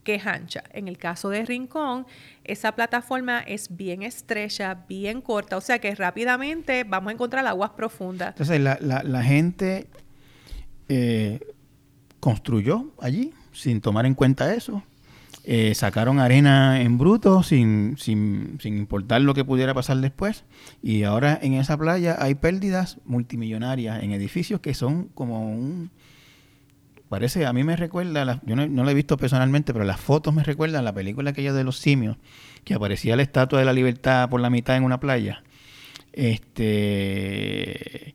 que 0.02 0.16
es 0.16 0.26
ancha. 0.26 0.62
En 0.74 0.88
el 0.88 0.98
caso 0.98 1.30
de 1.30 1.46
Rincón, 1.46 2.06
esa 2.44 2.72
plataforma 2.72 3.40
es 3.40 3.74
bien 3.74 4.02
estrecha, 4.02 4.84
bien 4.86 5.22
corta, 5.22 5.56
o 5.56 5.62
sea 5.62 5.78
que 5.78 5.94
rápidamente 5.94 6.84
vamos 6.84 7.08
a 7.08 7.12
encontrar 7.14 7.46
aguas 7.46 7.70
profundas. 7.70 8.28
Entonces, 8.28 8.60
la, 8.60 8.76
la, 8.82 9.02
la 9.02 9.22
gente 9.22 9.86
eh, 10.90 11.40
construyó 12.24 12.86
allí 13.02 13.34
sin 13.52 13.82
tomar 13.82 14.06
en 14.06 14.14
cuenta 14.14 14.54
eso. 14.54 14.82
Eh, 15.44 15.74
sacaron 15.74 16.20
arena 16.20 16.80
en 16.80 16.96
bruto 16.96 17.42
sin, 17.42 17.96
sin, 17.98 18.56
sin, 18.62 18.78
importar 18.78 19.20
lo 19.20 19.34
que 19.34 19.44
pudiera 19.44 19.74
pasar 19.74 19.98
después. 19.98 20.44
Y 20.82 21.02
ahora 21.02 21.38
en 21.42 21.52
esa 21.52 21.76
playa 21.76 22.16
hay 22.18 22.34
pérdidas 22.34 22.96
multimillonarias 23.04 24.02
en 24.02 24.12
edificios 24.12 24.60
que 24.60 24.72
son 24.72 25.10
como 25.14 25.50
un, 25.50 25.90
parece, 27.10 27.44
a 27.44 27.52
mí 27.52 27.62
me 27.62 27.76
recuerda, 27.76 28.40
yo 28.46 28.56
no, 28.56 28.66
no, 28.68 28.84
lo 28.84 28.90
he 28.90 28.94
visto 28.94 29.18
personalmente, 29.18 29.74
pero 29.74 29.84
las 29.84 30.00
fotos 30.00 30.32
me 30.32 30.44
recuerdan 30.44 30.82
la 30.82 30.94
película 30.94 31.28
aquella 31.28 31.52
de 31.52 31.62
los 31.62 31.76
simios, 31.76 32.16
que 32.64 32.72
aparecía 32.72 33.16
la 33.16 33.22
estatua 33.22 33.58
de 33.58 33.66
la 33.66 33.74
libertad 33.74 34.30
por 34.30 34.40
la 34.40 34.48
mitad 34.48 34.78
en 34.78 34.84
una 34.84 34.98
playa. 34.98 35.44
Este, 36.14 38.14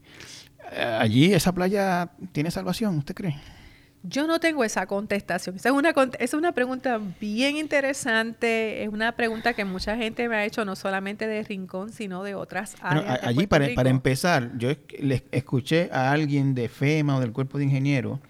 allí 0.98 1.32
esa 1.32 1.54
playa 1.54 2.10
tiene 2.32 2.50
salvación, 2.50 2.98
¿usted 2.98 3.14
cree? 3.14 3.36
Yo 4.02 4.26
no 4.26 4.40
tengo 4.40 4.64
esa 4.64 4.86
contestación. 4.86 5.56
Esa 5.56 5.68
es 5.68 5.74
una, 5.74 5.92
es 6.18 6.32
una 6.32 6.52
pregunta 6.52 6.98
bien 7.20 7.56
interesante. 7.58 8.82
Es 8.82 8.88
una 8.88 9.12
pregunta 9.12 9.52
que 9.52 9.66
mucha 9.66 9.96
gente 9.96 10.26
me 10.28 10.36
ha 10.36 10.44
hecho, 10.46 10.64
no 10.64 10.74
solamente 10.74 11.26
de 11.26 11.42
Rincón, 11.42 11.92
sino 11.92 12.22
de 12.22 12.34
otras 12.34 12.76
áreas. 12.80 13.20
allí, 13.22 13.46
para, 13.46 13.68
para, 13.74 13.90
empezar, 13.90 14.56
yo 14.56 14.70
le 14.98 15.22
escuché 15.32 15.90
a 15.92 16.12
alguien 16.12 16.54
de 16.54 16.68
FEMA 16.70 17.18
o 17.18 17.20
del 17.20 17.32
Cuerpo 17.32 17.58
de 17.58 17.64
Ingenieros, 17.64 18.20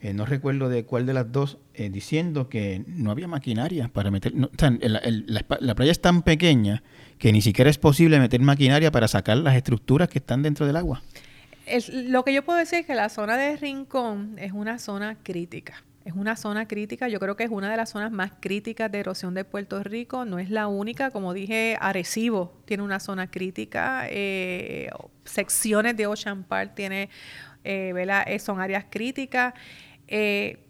eh, 0.00 0.14
no 0.14 0.26
recuerdo 0.26 0.68
de 0.68 0.84
cuál 0.84 1.06
de 1.06 1.14
las 1.14 1.30
dos, 1.30 1.58
eh, 1.74 1.90
diciendo 1.90 2.48
que 2.48 2.84
no 2.86 3.12
había 3.12 3.28
maquinaria 3.28 3.88
para 3.88 4.10
meter. 4.10 4.32
la 4.34 5.74
playa 5.74 5.92
es 5.92 6.00
tan 6.00 6.22
pequeña 6.22 6.82
que 7.18 7.32
ni 7.32 7.40
siquiera 7.40 7.70
es 7.70 7.78
posible 7.78 8.18
meter 8.18 8.40
maquinaria 8.40 8.90
para 8.90 9.06
sacar 9.08 9.36
las 9.38 9.56
estructuras 9.56 10.08
que 10.08 10.18
están 10.18 10.42
dentro 10.42 10.66
del 10.66 10.76
agua 10.76 11.02
lo 11.92 12.24
que 12.24 12.32
yo 12.32 12.44
puedo 12.44 12.58
decir 12.58 12.80
es 12.80 12.86
que 12.86 12.94
la 12.94 13.08
zona 13.08 13.36
de 13.36 13.56
Rincón 13.56 14.36
es 14.38 14.52
una 14.52 14.78
zona 14.78 15.16
crítica. 15.22 15.84
Es 16.04 16.14
una 16.14 16.36
zona 16.36 16.66
crítica, 16.66 17.08
yo 17.08 17.20
creo 17.20 17.36
que 17.36 17.44
es 17.44 17.50
una 17.50 17.70
de 17.70 17.76
las 17.76 17.90
zonas 17.90 18.10
más 18.10 18.32
críticas 18.40 18.90
de 18.90 19.00
erosión 19.00 19.34
de 19.34 19.44
Puerto 19.44 19.82
Rico, 19.82 20.24
no 20.24 20.38
es 20.38 20.48
la 20.48 20.66
única, 20.66 21.10
como 21.10 21.34
dije, 21.34 21.76
Arecibo 21.78 22.62
tiene 22.64 22.82
una 22.82 22.98
zona 22.98 23.30
crítica, 23.30 24.06
eh, 24.08 24.88
secciones 25.24 25.98
de 25.98 26.06
Ocean 26.06 26.44
Park 26.44 26.72
tiene, 26.74 27.10
eh, 27.62 27.92
eh 28.26 28.38
son 28.38 28.58
áreas 28.58 28.86
críticas. 28.88 29.52
Eh, 30.06 30.67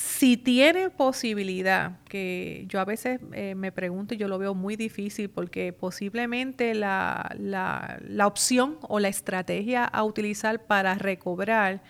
si 0.00 0.38
tiene 0.38 0.88
posibilidad, 0.88 1.98
que 2.08 2.64
yo 2.68 2.80
a 2.80 2.86
veces 2.86 3.20
eh, 3.34 3.54
me 3.54 3.70
pregunto 3.70 4.14
y 4.14 4.16
yo 4.16 4.28
lo 4.28 4.38
veo 4.38 4.54
muy 4.54 4.74
difícil 4.74 5.28
porque 5.28 5.74
posiblemente 5.74 6.74
la, 6.74 7.30
la, 7.38 7.98
la 8.08 8.26
opción 8.26 8.78
o 8.80 8.98
la 8.98 9.08
estrategia 9.08 9.84
a 9.84 10.02
utilizar 10.04 10.64
para 10.64 10.94
recobrar 10.94 11.82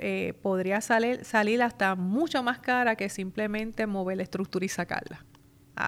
eh, 0.00 0.34
podría 0.42 0.82
salir, 0.82 1.24
salir 1.24 1.62
hasta 1.62 1.94
mucho 1.94 2.42
más 2.42 2.58
cara 2.58 2.94
que 2.94 3.08
simplemente 3.08 3.86
mover 3.86 4.18
la 4.18 4.22
estructura 4.22 4.66
y 4.66 4.68
sacarla 4.68 5.24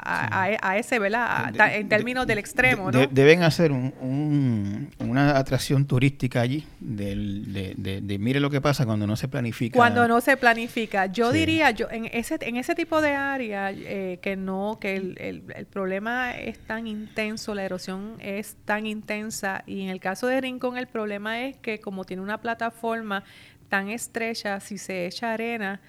a, 0.02 0.76
ese, 0.76 0.98
¿verdad? 0.98 1.52
en 1.76 1.88
términos 1.88 2.26
del 2.26 2.38
extremo, 2.38 2.90
¿no? 2.90 3.06
deben 3.06 3.42
hacer 3.42 3.72
una 3.72 5.36
atracción 5.36 5.86
turística 5.86 6.40
allí, 6.40 6.64
de, 6.80 8.16
mire 8.20 8.40
lo 8.40 8.50
que 8.50 8.60
pasa 8.60 8.86
cuando 8.86 9.06
no 9.06 9.16
se 9.16 9.28
planifica. 9.28 9.76
Cuando 9.76 10.06
no 10.08 10.20
se 10.20 10.36
planifica. 10.36 11.06
Yo 11.06 11.32
diría, 11.32 11.70
yo 11.70 11.88
en 11.90 12.06
ese, 12.12 12.38
en 12.40 12.56
ese 12.56 12.74
tipo 12.74 13.00
de 13.00 13.14
área, 13.14 13.70
eh, 13.72 14.18
que 14.22 14.36
no, 14.36 14.78
que 14.80 14.96
el, 14.96 15.16
el, 15.54 15.66
problema 15.66 16.32
es 16.32 16.58
tan 16.58 16.86
intenso, 16.86 17.54
la 17.54 17.64
erosión 17.64 18.16
es 18.20 18.56
tan 18.64 18.86
intensa, 18.86 19.64
y 19.66 19.82
en 19.82 19.88
el 19.88 20.00
caso 20.00 20.26
de 20.26 20.40
Rincón 20.40 20.76
el 20.76 20.86
problema 20.86 21.42
es 21.42 21.56
que 21.56 21.80
como 21.80 22.04
tiene 22.04 22.22
una 22.22 22.40
plataforma 22.40 23.24
tan 23.68 23.88
estrecha, 23.88 24.60
si 24.60 24.76
se 24.76 25.06
echa 25.06 25.32
arena, 25.32 25.80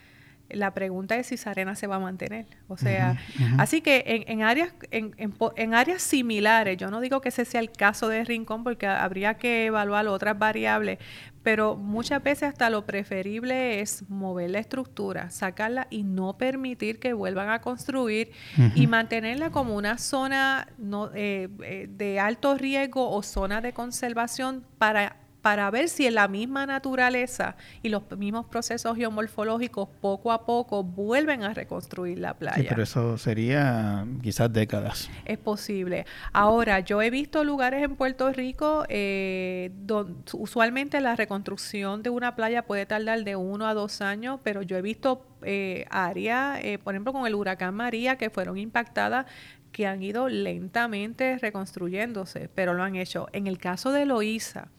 la 0.53 0.73
pregunta 0.73 1.15
es 1.15 1.27
si 1.27 1.35
esa 1.35 1.51
arena 1.51 1.75
se 1.75 1.87
va 1.87 1.95
a 1.95 1.99
mantener. 1.99 2.45
O 2.67 2.77
sea, 2.77 3.17
así 3.57 3.81
que 3.81 4.03
en, 4.05 4.23
en 4.27 4.43
áreas, 4.43 4.73
en, 4.91 5.13
en, 5.17 5.73
áreas 5.73 6.01
similares, 6.01 6.77
yo 6.77 6.89
no 6.89 7.01
digo 7.01 7.21
que 7.21 7.29
ese 7.29 7.45
sea 7.45 7.59
el 7.59 7.71
caso 7.71 8.07
de 8.07 8.23
Rincón 8.23 8.63
porque 8.63 8.87
habría 8.87 9.35
que 9.35 9.65
evaluar 9.65 10.07
otras 10.07 10.37
variables, 10.37 10.99
pero 11.43 11.75
muchas 11.75 12.23
veces 12.23 12.49
hasta 12.49 12.69
lo 12.69 12.85
preferible 12.85 13.81
es 13.81 14.09
mover 14.09 14.51
la 14.51 14.59
estructura, 14.59 15.29
sacarla 15.29 15.87
y 15.89 16.03
no 16.03 16.37
permitir 16.37 16.99
que 16.99 17.13
vuelvan 17.13 17.49
a 17.49 17.59
construir 17.59 18.31
y 18.75 18.87
mantenerla 18.87 19.49
como 19.49 19.75
una 19.75 19.97
zona 19.97 20.67
no, 20.77 21.11
eh, 21.13 21.49
eh, 21.63 21.87
de 21.89 22.19
alto 22.19 22.57
riesgo 22.57 23.11
o 23.11 23.21
zona 23.23 23.59
de 23.61 23.73
conservación 23.73 24.65
para 24.77 25.22
para 25.43 25.69
ver 25.69 25.89
si 25.89 26.07
en 26.07 26.15
la 26.15 26.29
misma 26.29 26.65
naturaleza 26.65 27.57
y 27.81 27.89
los 27.89 28.09
mismos 28.17 28.45
procesos 28.45 28.95
geomorfológicos 28.95 29.89
poco 29.99 30.31
a 30.31 30.45
poco 30.45 30.85
vuelven 30.85 31.43
a 31.43 31.53
reconstruir 31.53 32.17
la 32.17 32.33
playa. 32.33 32.55
Sí, 32.55 32.65
pero 32.69 32.81
eso 32.81 33.17
sería 33.17 34.07
quizás 34.21 34.53
décadas. 34.53 35.09
Es 35.25 35.37
posible. 35.37 36.05
Ahora, 36.31 36.79
yo 36.79 37.01
he 37.01 37.09
visto 37.09 37.43
lugares 37.43 37.83
en 37.83 37.97
Puerto 37.97 38.31
Rico 38.31 38.85
eh, 38.87 39.71
donde 39.81 40.15
usualmente 40.31 41.01
la 41.01 41.17
reconstrucción 41.17 42.03
de 42.03 42.09
una 42.09 42.37
playa 42.37 42.65
puede 42.65 42.85
tardar 42.85 43.25
de 43.25 43.35
uno 43.35 43.67
a 43.67 43.73
dos 43.73 43.99
años, 43.99 44.39
pero 44.43 44.61
yo 44.61 44.77
he 44.77 44.81
visto 44.81 45.25
eh, 45.41 45.85
áreas, 45.89 46.61
eh, 46.63 46.79
por 46.81 46.93
ejemplo, 46.93 47.11
con 47.11 47.27
el 47.27 47.35
huracán 47.35 47.75
María, 47.75 48.15
que 48.15 48.29
fueron 48.29 48.57
impactadas 48.57 49.25
que 49.73 49.87
han 49.87 50.01
ido 50.01 50.29
lentamente 50.29 51.37
reconstruyéndose, 51.37 52.49
pero 52.55 52.73
lo 52.73 52.83
han 52.83 52.95
hecho. 52.95 53.27
En 53.33 53.47
el 53.47 53.57
caso 53.57 53.91
de 53.91 54.05
Loíza, 54.05 54.69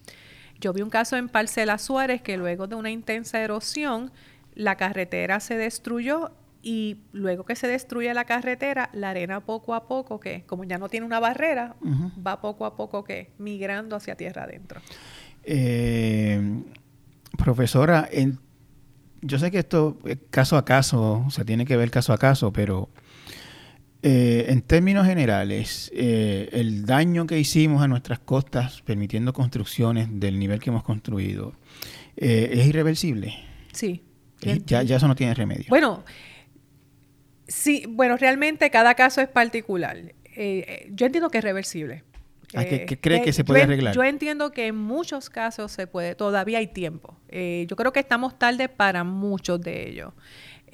yo 0.61 0.73
vi 0.73 0.83
un 0.83 0.91
caso 0.91 1.17
en 1.17 1.29
Parcela 1.29 1.79
Suárez 1.79 2.23
que 2.23 2.37
luego 2.37 2.67
de 2.67 2.75
una 2.75 2.91
intensa 2.91 3.41
erosión, 3.41 4.11
la 4.55 4.77
carretera 4.77 5.41
se 5.41 5.57
destruyó 5.57 6.33
y 6.63 6.97
luego 7.13 7.45
que 7.45 7.57
se 7.57 7.69
destruye 7.69 8.13
la 8.15 8.25
carretera, 8.25 8.89
la 8.95 9.11
arena 9.11 9.41
poco 9.41 9.75
a 9.75 9.87
poco, 9.87 10.19
que 10.19 10.45
como 10.47 10.65
ya 10.65 10.79
no 10.79 10.89
tiene 10.89 11.05
una 11.05 11.21
barrera, 11.21 11.77
va 12.27 12.41
poco 12.41 12.65
a 12.65 12.75
poco 12.75 13.05
que 13.05 13.33
migrando 13.39 13.97
hacia 13.97 14.17
tierra 14.17 14.45
adentro. 14.45 14.81
Eh, 15.43 16.63
profesora, 17.37 18.09
yo 19.21 19.39
sé 19.39 19.51
que 19.51 19.59
esto 19.59 19.99
es 20.07 20.19
caso 20.31 20.57
a 20.57 20.65
caso, 20.65 21.27
se 21.29 21.45
tiene 21.45 21.67
que 21.67 21.77
ver 21.77 21.91
caso 21.91 22.15
a 22.15 22.19
caso, 22.19 22.53
pero 22.53 22.89
eh, 24.07 24.53
en 24.53 24.61
términos 24.61 25.07
generales, 25.07 25.91
eh, 25.95 26.51
el 26.53 26.85
daño 26.85 27.27
que 27.27 27.39
hicimos 27.39 27.83
a 27.83 27.89
nuestras 27.89 28.19
costas 28.19 28.83
permitiendo 28.83 29.33
construcciones 29.33 30.09
del 30.11 30.39
nivel 30.39 30.61
que 30.61 30.69
hemos 30.69 30.83
construido 30.83 31.55
eh, 32.15 32.51
es 32.53 32.67
irreversible. 32.67 33.35
Sí. 33.73 34.03
Ya, 34.67 34.83
ya 34.83 34.97
eso 34.97 35.09
no 35.09 35.15
tiene 35.15 35.33
remedio. 35.33 35.65
Bueno, 35.71 36.05
sí, 37.49 37.87
bueno, 37.89 38.19
realmente 38.19 38.69
cada 38.69 38.95
caso 38.95 39.23
es 39.23 39.29
particular. 39.29 39.97
yo 40.91 41.07
entiendo 41.07 41.31
que 41.31 41.39
es 41.39 41.45
reversible. 41.45 42.05
Ah, 42.53 42.67
¿Qué, 42.67 42.99
cree 43.01 43.23
que 43.23 43.33
se 43.33 43.43
puede 43.43 43.63
arreglar? 43.63 43.95
Yo 43.95 44.05
entiendo 44.05 44.53
que 44.53 44.67
en 44.67 44.77
muchos 44.77 45.31
casos 45.31 45.73
se 45.73 45.87
puede, 45.87 46.15
todavía 46.15 46.59
hay 46.59 46.67
tiempo. 46.67 47.17
yo 47.33 47.75
creo 47.75 47.91
que 47.91 48.01
estamos 48.01 48.39
tarde 48.39 48.69
para 48.69 49.03
muchos 49.03 49.63
de 49.63 49.89
ellos. 49.89 50.13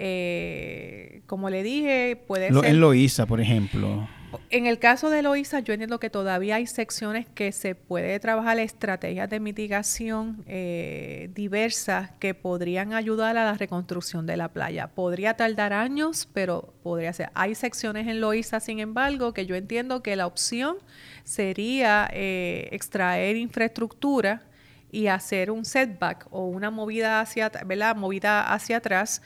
Eh, 0.03 1.21
como 1.27 1.51
le 1.51 1.63
dije, 1.63 2.17
puede 2.27 2.51
ser... 2.51 2.65
En 2.65 2.81
Loíza, 2.81 3.27
por 3.27 3.39
ejemplo. 3.39 4.09
En 4.49 4.67
el 4.67 4.79
caso 4.79 5.11
de 5.11 5.23
Loíza, 5.23 5.61
yo 5.61 5.75
entiendo 5.75 6.01
que 6.01 6.09
todavía 6.09 6.57
hay 6.57 6.67
secciones 6.67 7.27
que 7.35 7.53
se 7.53 7.75
puede 7.75 8.19
trabajar 8.19 8.59
estrategias 8.59 9.29
de 9.29 9.41
mitigación 9.41 10.43
eh, 10.47 11.29
diversas 11.35 12.13
que 12.19 12.33
podrían 12.33 12.95
ayudar 12.95 13.37
a 13.37 13.45
la 13.45 13.55
reconstrucción 13.55 14.27
de 14.27 14.39
la 14.39 14.49
playa. 14.49 14.87
Podría 14.89 15.35
tardar 15.35 15.75
años, 15.75 16.29
pero 16.33 16.73
podría 16.83 17.13
ser. 17.13 17.31
Hay 17.35 17.55
secciones 17.55 18.07
en 18.07 18.23
Loíza, 18.23 18.61
sin 18.61 18.79
embargo, 18.79 19.35
que 19.35 19.45
yo 19.45 19.55
entiendo 19.55 20.03
que 20.03 20.17
la 20.17 20.27
opción 20.27 20.77
sería 21.25 22.09
eh, 22.13 22.69
extraer 22.73 23.37
infraestructura 23.37 24.45
y 24.93 25.07
hacer 25.07 25.51
un 25.51 25.65
setback 25.65 26.27
o 26.31 26.47
una 26.47 26.71
movida 26.71 27.21
hacia, 27.21 27.51
¿verdad? 27.65 27.97
movida 27.97 28.53
hacia 28.53 28.79
atrás 28.79 29.23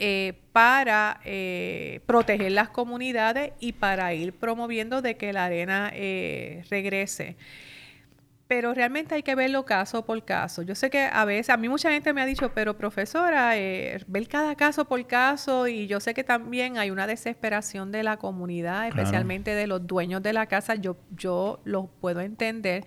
eh, 0.00 0.34
para 0.52 1.20
eh, 1.24 2.00
proteger 2.06 2.52
las 2.52 2.68
comunidades 2.68 3.52
y 3.58 3.72
para 3.72 4.14
ir 4.14 4.32
promoviendo 4.32 5.02
de 5.02 5.16
que 5.16 5.32
la 5.32 5.46
arena 5.46 5.90
eh, 5.92 6.64
regrese. 6.70 7.36
Pero 8.46 8.74
realmente 8.74 9.16
hay 9.16 9.24
que 9.24 9.34
verlo 9.34 9.64
caso 9.64 10.04
por 10.04 10.24
caso. 10.24 10.62
Yo 10.62 10.76
sé 10.76 10.88
que 10.88 11.02
a 11.02 11.24
veces, 11.24 11.50
a 11.50 11.56
mí 11.56 11.68
mucha 11.68 11.90
gente 11.90 12.12
me 12.12 12.22
ha 12.22 12.26
dicho, 12.26 12.52
pero 12.54 12.78
profesora, 12.78 13.54
ver 14.06 14.28
cada 14.28 14.54
caso 14.54 14.84
por 14.84 15.04
caso 15.06 15.66
y 15.66 15.88
yo 15.88 15.98
sé 15.98 16.14
que 16.14 16.22
también 16.22 16.78
hay 16.78 16.92
una 16.92 17.08
desesperación 17.08 17.90
de 17.90 18.04
la 18.04 18.18
comunidad, 18.18 18.86
especialmente 18.86 19.50
de 19.56 19.66
los 19.66 19.84
dueños 19.84 20.22
de 20.22 20.32
la 20.32 20.46
casa, 20.46 20.76
yo, 20.76 20.96
yo 21.10 21.60
los 21.64 21.86
puedo 22.00 22.20
entender, 22.20 22.86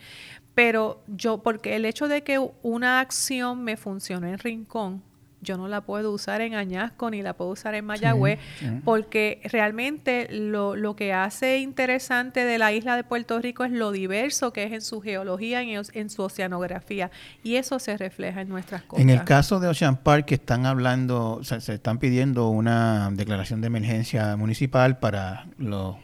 pero 0.56 1.04
yo, 1.08 1.44
porque 1.44 1.76
el 1.76 1.84
hecho 1.84 2.08
de 2.08 2.24
que 2.24 2.40
una 2.64 3.02
acción 3.02 3.64
me 3.64 3.76
funcione 3.76 4.32
en 4.32 4.40
Rincón, 4.40 5.11
yo 5.42 5.58
no 5.58 5.68
la 5.68 5.82
puedo 5.82 6.12
usar 6.12 6.42
en 6.42 6.54
Añasco 6.54 7.10
ni 7.10 7.22
la 7.22 7.34
puedo 7.34 7.52
usar 7.52 7.74
en 7.76 7.86
Mayagüez, 7.86 8.40
porque 8.84 9.42
realmente 9.52 10.28
lo, 10.32 10.76
lo, 10.76 10.96
que 10.96 11.14
hace 11.14 11.60
interesante 11.60 12.46
de 12.46 12.58
la 12.58 12.72
isla 12.74 12.96
de 12.96 13.04
Puerto 13.04 13.40
Rico 13.40 13.64
es 13.64 13.72
lo 13.72 13.92
diverso 13.92 14.54
que 14.54 14.64
es 14.64 14.72
en 14.72 14.82
su 14.82 15.02
geología, 15.02 15.62
en, 15.62 15.82
en 15.94 16.10
su 16.10 16.22
oceanografía, 16.22 17.12
y 17.44 17.56
eso 17.56 17.80
se 17.80 17.98
refleja 17.98 18.42
en 18.42 18.50
nuestras 18.50 18.84
cosas. 18.84 19.02
En 19.02 19.10
el 19.10 19.24
caso 19.24 19.60
de 19.60 19.68
Ocean 19.68 19.98
Park, 19.98 20.26
que 20.26 20.36
están 20.36 20.66
hablando, 20.66 21.38
o 21.38 21.44
sea, 21.44 21.60
se 21.60 21.74
están 21.74 21.98
pidiendo 21.98 22.50
una 22.50 23.10
declaración 23.12 23.62
de 23.62 23.68
emergencia 23.68 24.36
municipal 24.38 25.00
para 25.00 25.48
los, 25.58 25.96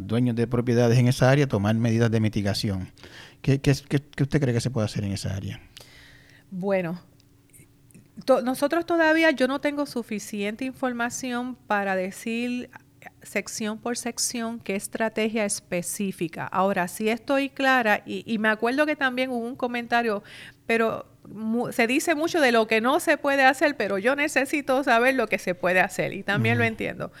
dueños 0.00 0.36
de 0.36 0.46
propiedades 0.46 0.98
en 0.98 1.08
esa 1.08 1.30
área 1.30 1.46
tomar 1.46 1.74
medidas 1.74 2.10
de 2.10 2.20
mitigación. 2.20 2.88
¿Qué, 3.42 3.60
qué, 3.60 3.74
qué 3.88 4.22
usted 4.22 4.40
cree 4.40 4.54
que 4.54 4.60
se 4.60 4.70
puede 4.70 4.86
hacer 4.86 5.04
en 5.04 5.12
esa 5.12 5.34
área? 5.34 5.60
Bueno, 6.50 7.00
nosotros 8.44 8.86
todavía 8.86 9.30
yo 9.30 9.46
no 9.48 9.60
tengo 9.60 9.86
suficiente 9.86 10.64
información 10.64 11.54
para 11.54 11.96
decir 11.96 12.70
sección 13.22 13.78
por 13.78 13.96
sección 13.96 14.60
qué 14.60 14.76
estrategia 14.76 15.44
específica. 15.44 16.46
Ahora, 16.46 16.88
sí 16.88 17.08
estoy 17.08 17.48
clara 17.48 18.02
y, 18.06 18.38
me 18.38 18.48
acuerdo 18.48 18.86
que 18.86 18.96
también 18.96 19.30
hubo 19.30 19.46
un 19.46 19.56
comentario, 19.56 20.22
pero 20.66 21.06
se 21.70 21.86
dice 21.86 22.14
mucho 22.14 22.40
de 22.40 22.52
lo 22.52 22.66
que 22.66 22.80
no 22.80 23.00
se 23.00 23.16
puede 23.16 23.44
hacer, 23.44 23.76
pero 23.76 23.98
yo 23.98 24.16
necesito 24.16 24.82
saber 24.82 25.14
lo 25.14 25.26
que 25.26 25.38
se 25.38 25.54
puede 25.54 25.80
hacer 25.80 26.12
y 26.12 26.22
también 26.22 26.58
lo 26.58 26.64
entiendo. 26.64 27.12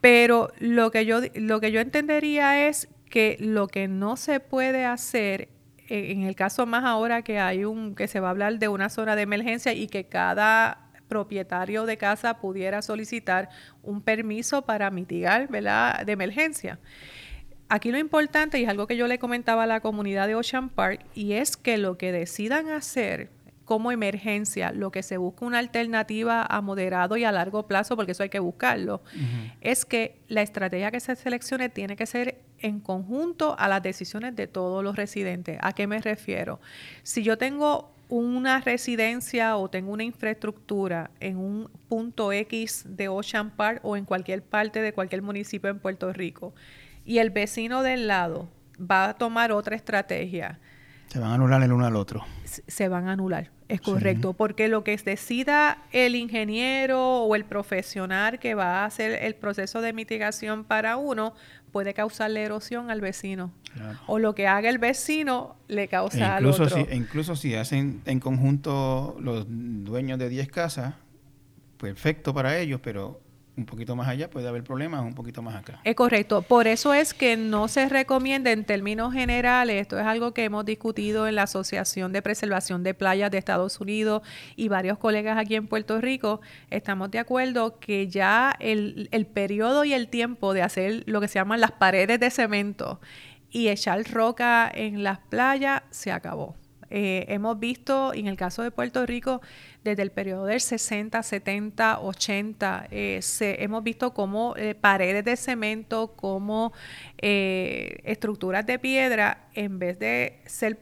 Pero 0.00 0.52
lo 0.58 0.90
que 0.90 1.06
yo 1.06 1.20
lo 1.34 1.60
que 1.60 1.72
yo 1.72 1.80
entendería 1.80 2.68
es 2.68 2.88
que 3.08 3.36
lo 3.40 3.68
que 3.68 3.88
no 3.88 4.16
se 4.16 4.40
puede 4.40 4.84
hacer 4.84 5.48
en 5.90 6.22
el 6.22 6.36
caso 6.36 6.66
más 6.66 6.84
ahora 6.84 7.22
que 7.22 7.38
hay 7.38 7.64
un 7.64 7.94
que 7.94 8.08
se 8.08 8.20
va 8.20 8.28
a 8.28 8.30
hablar 8.30 8.58
de 8.58 8.68
una 8.68 8.88
zona 8.88 9.16
de 9.16 9.22
emergencia 9.22 9.72
y 9.72 9.88
que 9.88 10.04
cada 10.04 10.90
propietario 11.08 11.84
de 11.84 11.98
casa 11.98 12.38
pudiera 12.38 12.80
solicitar 12.80 13.50
un 13.82 14.00
permiso 14.00 14.62
para 14.62 14.90
mitigar 14.90 15.48
¿verdad? 15.48 16.06
de 16.06 16.12
emergencia. 16.12 16.78
Aquí 17.68 17.92
lo 17.92 17.98
importante, 17.98 18.58
y 18.58 18.64
es 18.64 18.68
algo 18.68 18.86
que 18.86 18.96
yo 18.96 19.06
le 19.06 19.18
comentaba 19.18 19.64
a 19.64 19.66
la 19.66 19.80
comunidad 19.80 20.26
de 20.26 20.34
Ocean 20.34 20.70
Park, 20.70 21.04
y 21.14 21.34
es 21.34 21.56
que 21.56 21.78
lo 21.78 21.98
que 21.98 22.10
decidan 22.10 22.68
hacer 22.68 23.30
como 23.70 23.92
emergencia, 23.92 24.72
lo 24.72 24.90
que 24.90 25.04
se 25.04 25.16
busca 25.16 25.46
una 25.46 25.60
alternativa 25.60 26.44
a 26.44 26.60
moderado 26.60 27.16
y 27.16 27.22
a 27.22 27.30
largo 27.30 27.68
plazo, 27.68 27.94
porque 27.94 28.10
eso 28.10 28.24
hay 28.24 28.28
que 28.28 28.40
buscarlo, 28.40 29.00
es 29.60 29.84
que 29.84 30.18
la 30.26 30.42
estrategia 30.42 30.90
que 30.90 30.98
se 30.98 31.14
seleccione 31.14 31.68
tiene 31.68 31.94
que 31.94 32.04
ser 32.04 32.40
en 32.58 32.80
conjunto 32.80 33.54
a 33.56 33.68
las 33.68 33.80
decisiones 33.80 34.34
de 34.34 34.48
todos 34.48 34.82
los 34.82 34.96
residentes. 34.96 35.56
¿A 35.62 35.72
qué 35.72 35.86
me 35.86 36.00
refiero? 36.00 36.58
Si 37.04 37.22
yo 37.22 37.38
tengo 37.38 37.94
una 38.08 38.60
residencia 38.60 39.56
o 39.56 39.70
tengo 39.70 39.92
una 39.92 40.02
infraestructura 40.02 41.12
en 41.20 41.36
un 41.36 41.70
punto 41.88 42.32
X 42.32 42.82
de 42.88 43.06
Ocean 43.06 43.52
Park 43.52 43.82
o 43.84 43.96
en 43.96 44.04
cualquier 44.04 44.42
parte 44.42 44.82
de 44.82 44.92
cualquier 44.92 45.22
municipio 45.22 45.70
en 45.70 45.78
Puerto 45.78 46.12
Rico 46.12 46.54
y 47.04 47.18
el 47.18 47.30
vecino 47.30 47.84
del 47.84 48.08
lado 48.08 48.48
va 48.80 49.10
a 49.10 49.14
tomar 49.14 49.52
otra 49.52 49.76
estrategia. 49.76 50.58
Se 51.10 51.18
van 51.18 51.32
a 51.32 51.34
anular 51.34 51.60
el 51.62 51.72
uno 51.72 51.86
al 51.86 51.96
otro. 51.96 52.24
Se 52.44 52.88
van 52.88 53.08
a 53.08 53.12
anular, 53.12 53.50
es 53.68 53.80
correcto, 53.80 54.32
porque 54.32 54.68
lo 54.68 54.84
que 54.84 54.96
decida 54.96 55.82
el 55.90 56.14
ingeniero 56.14 57.24
o 57.24 57.34
el 57.34 57.44
profesional 57.44 58.38
que 58.38 58.54
va 58.54 58.82
a 58.82 58.84
hacer 58.84 59.24
el 59.24 59.34
proceso 59.34 59.80
de 59.80 59.92
mitigación 59.92 60.62
para 60.62 60.96
uno 60.96 61.34
puede 61.72 61.94
causarle 61.94 62.44
erosión 62.44 62.92
al 62.92 63.00
vecino. 63.00 63.52
O 64.06 64.20
lo 64.20 64.36
que 64.36 64.46
haga 64.46 64.68
el 64.68 64.78
vecino 64.78 65.56
le 65.66 65.88
causa 65.88 66.36
e 66.36 66.38
incluso 66.38 66.62
al 66.62 66.68
otro. 66.68 66.86
Si, 66.86 66.96
incluso 66.96 67.34
si 67.34 67.54
hacen 67.56 68.02
en 68.04 68.20
conjunto 68.20 69.16
los 69.20 69.46
dueños 69.48 70.16
de 70.18 70.28
10 70.28 70.48
casas, 70.48 70.94
perfecto 71.76 72.32
para 72.32 72.56
ellos, 72.58 72.80
pero 72.82 73.20
un 73.60 73.66
poquito 73.66 73.94
más 73.94 74.08
allá 74.08 74.28
puede 74.30 74.48
haber 74.48 74.64
problemas, 74.64 75.02
un 75.02 75.14
poquito 75.14 75.42
más 75.42 75.54
acá. 75.54 75.80
Es 75.84 75.94
correcto. 75.94 76.42
Por 76.42 76.66
eso 76.66 76.94
es 76.94 77.14
que 77.14 77.36
no 77.36 77.68
se 77.68 77.88
recomienda 77.88 78.50
en 78.50 78.64
términos 78.64 79.12
generales, 79.12 79.80
esto 79.82 79.98
es 79.98 80.06
algo 80.06 80.32
que 80.32 80.44
hemos 80.44 80.64
discutido 80.64 81.28
en 81.28 81.34
la 81.34 81.42
Asociación 81.42 82.12
de 82.12 82.22
Preservación 82.22 82.82
de 82.82 82.94
Playas 82.94 83.30
de 83.30 83.38
Estados 83.38 83.80
Unidos 83.80 84.22
y 84.56 84.68
varios 84.68 84.98
colegas 84.98 85.38
aquí 85.38 85.54
en 85.54 85.66
Puerto 85.66 86.00
Rico, 86.00 86.40
estamos 86.70 87.10
de 87.10 87.18
acuerdo 87.18 87.78
que 87.78 88.08
ya 88.08 88.54
el, 88.58 89.08
el 89.12 89.26
periodo 89.26 89.84
y 89.84 89.92
el 89.92 90.08
tiempo 90.08 90.54
de 90.54 90.62
hacer 90.62 91.04
lo 91.06 91.20
que 91.20 91.28
se 91.28 91.38
llaman 91.38 91.60
las 91.60 91.72
paredes 91.72 92.18
de 92.18 92.30
cemento 92.30 93.00
y 93.50 93.68
echar 93.68 94.02
roca 94.10 94.70
en 94.72 95.02
las 95.02 95.18
playas 95.18 95.82
se 95.90 96.12
acabó. 96.12 96.59
Eh, 96.90 97.24
hemos 97.28 97.58
visto, 97.58 98.12
en 98.12 98.26
el 98.26 98.36
caso 98.36 98.62
de 98.62 98.70
Puerto 98.70 99.06
Rico, 99.06 99.40
desde 99.84 100.02
el 100.02 100.10
periodo 100.10 100.46
del 100.46 100.60
60, 100.60 101.22
70, 101.22 102.00
80, 102.00 102.88
hemos 102.90 103.84
visto 103.84 104.12
como 104.12 104.54
eh, 104.56 104.74
paredes 104.74 105.24
de 105.24 105.36
cemento, 105.36 106.14
como 106.16 106.72
eh, 107.18 108.00
estructuras 108.04 108.66
de 108.66 108.78
piedra, 108.78 109.48
en 109.54 109.78
vez 109.78 109.98
de 109.98 110.42
ser 110.46 110.78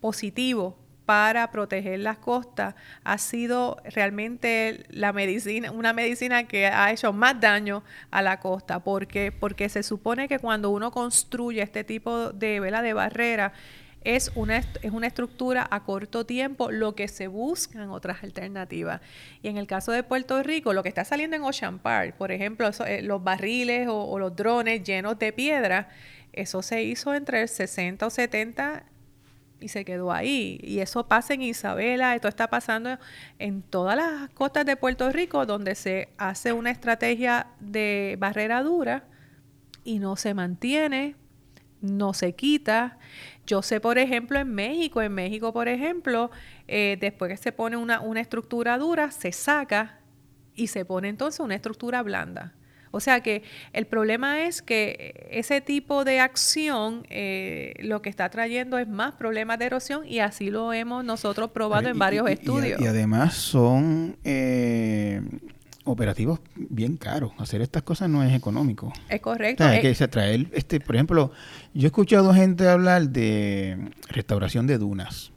positivo 0.00 0.76
para 1.06 1.50
proteger 1.50 2.00
las 2.00 2.18
costas 2.18 2.74
ha 3.04 3.18
sido 3.18 3.76
realmente 3.84 4.84
la 4.88 5.12
medicina, 5.12 5.70
una 5.70 5.92
medicina 5.92 6.44
que 6.44 6.66
ha 6.66 6.90
hecho 6.92 7.12
más 7.12 7.40
daño 7.40 7.84
a 8.10 8.22
la 8.22 8.40
costa, 8.40 8.80
porque, 8.80 9.32
porque 9.32 9.68
se 9.68 9.82
supone 9.82 10.28
que 10.28 10.38
cuando 10.38 10.70
uno 10.70 10.90
construye 10.90 11.62
este 11.62 11.84
tipo 11.84 12.30
de 12.32 12.60
vela 12.60 12.82
de 12.82 12.94
barrera, 12.94 13.52
es 14.04 14.30
una, 14.34 14.58
es 14.58 14.92
una 14.92 15.06
estructura 15.06 15.66
a 15.70 15.82
corto 15.82 16.26
tiempo, 16.26 16.70
lo 16.70 16.94
que 16.94 17.08
se 17.08 17.26
buscan 17.26 17.88
otras 17.90 18.22
alternativas. 18.22 19.00
Y 19.42 19.48
en 19.48 19.56
el 19.56 19.66
caso 19.66 19.92
de 19.92 20.02
Puerto 20.02 20.42
Rico, 20.42 20.74
lo 20.74 20.82
que 20.82 20.90
está 20.90 21.04
saliendo 21.04 21.36
en 21.36 21.42
Ocean 21.42 21.78
Park, 21.78 22.14
por 22.16 22.30
ejemplo, 22.30 22.70
eh, 22.86 23.02
los 23.02 23.24
barriles 23.24 23.88
o, 23.90 24.18
los 24.18 24.36
drones 24.36 24.84
llenos 24.84 25.18
de 25.18 25.32
piedra, 25.32 25.88
eso 26.32 26.62
se 26.62 26.82
hizo 26.82 27.14
entre 27.14 27.42
el 27.42 27.48
60 27.48 28.06
o 28.06 28.10
70 28.10 28.84
y 29.60 29.68
se 29.68 29.84
quedó 29.86 30.12
ahí. 30.12 30.60
Y 30.62 30.80
eso 30.80 31.08
pasa 31.08 31.32
en 31.32 31.42
Isabela, 31.42 32.14
esto 32.14 32.28
está 32.28 32.48
pasando 32.48 32.98
en 33.38 33.62
todas 33.62 33.96
las 33.96 34.28
costas 34.30 34.66
de 34.66 34.76
Puerto 34.76 35.10
Rico, 35.10 35.46
donde 35.46 35.74
se 35.74 36.10
hace 36.18 36.52
una 36.52 36.70
estrategia 36.70 37.46
de 37.60 38.16
barrera 38.18 38.62
dura 38.62 39.04
y 39.84 39.98
no 39.98 40.16
se 40.16 40.34
mantiene, 40.34 41.16
no 41.80 42.14
se 42.14 42.34
quita. 42.34 42.98
Yo 43.46 43.62
sé, 43.62 43.80
por 43.80 43.98
ejemplo, 43.98 44.38
en 44.38 44.54
México, 44.54 45.02
en 45.02 45.12
México, 45.12 45.52
por 45.52 45.68
ejemplo, 45.68 46.30
eh, 46.66 46.96
después 47.00 47.30
que 47.30 47.36
se 47.36 47.52
pone 47.52 47.76
una, 47.76 48.00
una 48.00 48.20
estructura 48.20 48.78
dura, 48.78 49.10
se 49.10 49.32
saca 49.32 49.98
y 50.54 50.68
se 50.68 50.84
pone 50.84 51.08
entonces 51.08 51.40
una 51.40 51.54
estructura 51.54 52.02
blanda. 52.02 52.54
O 52.94 53.00
sea 53.00 53.20
que 53.22 53.42
el 53.72 53.86
problema 53.86 54.46
es 54.46 54.62
que 54.62 55.26
ese 55.28 55.60
tipo 55.60 56.04
de 56.04 56.20
acción 56.20 57.04
eh, 57.10 57.74
lo 57.80 58.02
que 58.02 58.08
está 58.08 58.28
trayendo 58.28 58.78
es 58.78 58.86
más 58.86 59.16
problemas 59.16 59.58
de 59.58 59.64
erosión 59.64 60.06
y 60.06 60.20
así 60.20 60.48
lo 60.48 60.72
hemos 60.72 61.04
nosotros 61.04 61.50
probado 61.50 61.88
en 61.88 61.98
varios 61.98 62.30
estudios. 62.30 62.80
Y, 62.80 62.86
además 62.86 63.34
son 63.34 64.16
eh, 64.22 65.20
operativos 65.84 66.40
bien 66.56 66.96
caros. 66.96 67.32
Hacer 67.38 67.60
estas 67.60 67.82
cosas 67.82 68.08
no 68.08 68.22
es 68.22 68.34
económico. 68.34 68.92
Es 69.08 69.20
correcto. 69.20 69.64
hay 69.64 69.80
que 69.80 69.94
traer, 70.08 70.48
este, 70.52 70.80
por 70.80 70.96
ejemplo, 70.96 71.30
yo 71.74 71.82
he 71.82 71.86
escuchado 71.86 72.32
gente 72.34 72.68
hablar 72.68 73.10
de 73.10 73.90
restauración 74.08 74.66
de 74.66 74.78
dunas. 74.78 75.33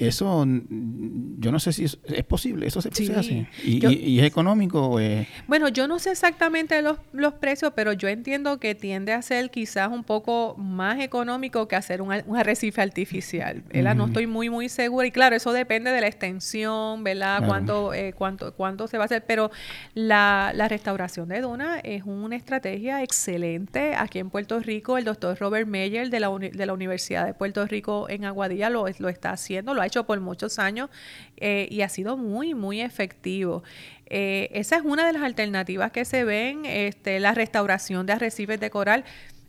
Eso, 0.00 0.46
yo 0.46 1.52
no 1.52 1.60
sé 1.60 1.74
si 1.74 1.84
es, 1.84 1.98
posible, 2.26 2.66
eso 2.66 2.80
se, 2.80 2.88
hace. 2.88 3.46
¿Y, 3.62 4.18
es 4.18 4.24
económico? 4.24 4.98
Bueno, 5.46 5.68
yo 5.68 5.86
no 5.86 5.98
sé 5.98 6.12
exactamente 6.12 6.80
los, 6.80 6.96
los, 7.12 7.34
precios, 7.34 7.72
pero 7.76 7.92
yo 7.92 8.08
entiendo 8.08 8.58
que 8.58 8.74
tiende 8.74 9.12
a 9.12 9.20
ser 9.20 9.50
quizás 9.50 9.90
un 9.90 10.02
poco 10.04 10.54
más 10.56 11.00
económico 11.00 11.68
que 11.68 11.76
hacer 11.76 12.00
un, 12.00 12.12
arrecife 12.12 12.80
artificial. 12.80 13.62
No 13.94 14.06
estoy 14.06 14.26
muy, 14.26 14.48
muy 14.48 14.70
segura. 14.70 15.06
Y 15.06 15.10
claro, 15.10 15.36
eso 15.36 15.52
depende 15.52 15.90
de 15.90 16.00
la 16.00 16.06
extensión, 16.06 17.04
¿verdad? 17.04 17.46
Cuánto, 17.46 17.92
eh, 17.92 18.14
cuánto, 18.16 18.54
cuánto 18.54 18.88
se 18.88 18.96
va 18.96 19.04
a 19.04 19.06
hacer. 19.06 19.24
Pero 19.26 19.50
la, 19.92 20.52
la 20.54 20.66
restauración 20.66 21.28
de 21.28 21.42
dunas 21.42 21.80
es 21.84 22.04
una 22.06 22.36
estrategia 22.36 23.02
excelente. 23.02 23.94
Aquí 23.96 24.18
en 24.18 24.30
Puerto 24.30 24.60
Rico, 24.60 24.96
el 24.96 25.04
doctor 25.04 25.36
Robert 25.38 25.68
Meyer 25.68 26.08
de 26.08 26.20
la, 26.20 26.30
de 26.30 26.66
la 26.66 26.72
Universidad 26.72 27.26
de 27.26 27.34
Puerto 27.34 27.66
Rico 27.66 28.08
en 28.08 28.24
Aguadilla 28.24 28.70
lo, 28.70 28.86
lo 28.98 29.08
está 29.10 29.32
haciendo, 29.32 29.74
lo 29.74 29.82
ha 29.82 29.89
hecho 29.90 30.04
por 30.04 30.18
muchos 30.20 30.58
años 30.58 30.88
eh, 31.36 31.68
y 31.70 31.82
ha 31.82 31.88
sido 31.88 32.16
muy, 32.16 32.54
muy 32.54 32.80
efectivo. 32.80 33.62
Eh, 34.06 34.48
esa 34.52 34.76
es 34.76 34.82
una 34.84 35.06
de 35.06 35.12
las 35.12 35.22
alternativas 35.22 35.92
que 35.92 36.04
se 36.04 36.24
ven, 36.24 36.64
este, 36.64 37.20
la 37.20 37.34
restauración 37.34 38.06
de 38.06 38.14
arrecifes 38.14 38.58
de 38.60 38.70
coral. 38.70 39.04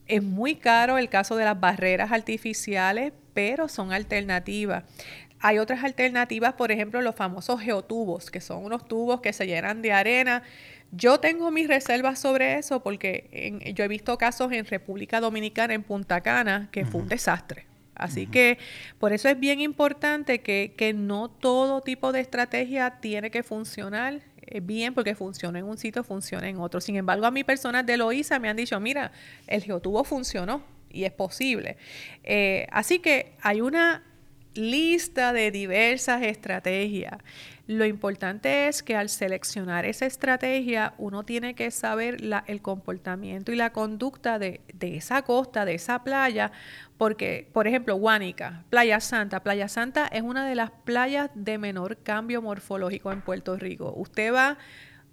Es 0.08 0.24
muy 0.24 0.56
caro 0.56 0.98
el 0.98 1.10
caso 1.10 1.36
de 1.36 1.46
las 1.46 1.60
barreras 1.60 2.12
artificiales, 2.12 3.14
pero 3.34 3.70
son 3.70 3.94
alternativas. 3.94 4.84
Hay 5.39 5.58
otras 5.58 5.84
alternativas, 5.84 6.54
por 6.54 6.72
ejemplo, 6.72 7.02
los 7.02 7.16
famosos 7.16 7.62
geotubos, 7.62 8.30
que 8.30 8.42
son 8.42 8.64
unos 8.66 8.88
tubos 8.88 9.22
que 9.22 9.34
se 9.34 9.48
llenan 9.48 9.82
de 9.82 9.92
arena. 9.94 10.44
Yo 10.92 11.20
tengo 11.20 11.50
mis 11.50 11.68
reservas 11.68 12.20
sobre 12.20 12.60
eso 12.60 12.84
porque 12.84 13.74
yo 13.74 13.84
he 13.84 13.88
visto 13.88 14.18
casos 14.18 14.52
en 14.52 14.66
República 14.66 15.20
Dominicana, 15.20 15.74
en 15.74 15.84
Punta 15.84 16.22
Cana, 16.22 16.70
que 16.72 16.86
fue 16.86 17.02
un 17.02 17.08
desastre. 17.08 17.70
Así 18.02 18.26
que 18.26 18.58
por 18.99 19.14
eso 19.14 19.30
es 19.30 19.39
bien 19.39 19.62
importante 19.62 20.41
que, 20.41 20.74
que, 20.76 20.91
no 20.91 21.30
todo 21.30 21.82
tipo 21.82 22.12
de 22.12 22.20
estrategia 22.20 22.99
tiene 22.99 23.30
que 23.30 23.43
funcionar 23.43 24.22
eh, 24.41 24.60
bien 24.60 24.93
porque 24.93 25.14
funciona 25.16 25.60
en 25.60 25.66
un 25.66 25.78
sitio, 25.78 26.04
funciona 26.04 26.49
en 26.49 26.58
otro. 26.58 26.82
Sin 26.82 26.95
embargo, 26.95 27.26
a 27.28 27.32
mí 27.32 27.43
personas 27.43 27.86
de 27.86 27.97
Loíza 27.97 28.39
me 28.39 28.49
han 28.49 28.58
dicho, 28.58 28.80
mira, 28.80 29.12
el 29.45 29.64
geotubo 29.64 30.04
funcionó 30.04 30.64
y 30.89 31.04
es 31.04 31.12
posible. 31.12 31.78
Eh, 32.24 32.68
así 32.72 32.99
que 32.99 33.34
hay 33.41 33.62
una 33.62 34.04
lista 34.54 35.34
de 35.34 35.52
diversas 35.52 36.24
estrategias. 36.24 37.18
Lo 37.68 37.86
importante 37.86 38.68
es 38.68 38.84
que 38.84 38.95
al 38.95 39.08
seleccionar 39.08 39.86
esa 39.86 40.06
estrategia, 40.06 40.93
uno 40.97 41.24
tiene 41.24 41.56
que 41.56 41.72
saber 41.72 42.18
el 42.47 42.62
comportamiento 42.62 43.52
y 43.52 43.56
la 43.56 43.72
conducta 43.72 44.39
de, 44.39 44.62
esa 44.82 45.22
costa, 45.22 45.64
de 45.64 45.76
esa 45.76 46.04
playa, 46.04 46.52
porque, 46.97 47.47
por 47.54 47.68
ejemplo, 47.68 47.95
Guánica, 47.95 48.66
Playa 48.70 48.99
Santa. 48.99 49.41
Playa 49.41 49.70
Santa 49.70 50.08
es 50.08 50.22
una 50.22 50.45
de 50.45 50.56
las 50.56 50.72
playas 50.72 51.30
de 51.34 51.58
menor 51.58 51.97
cambio 52.04 52.41
morfológico 52.41 53.12
en 53.12 53.22
Puerto 53.22 53.56
Rico. 53.56 53.93
Usted 53.95 54.34
va 54.34 54.58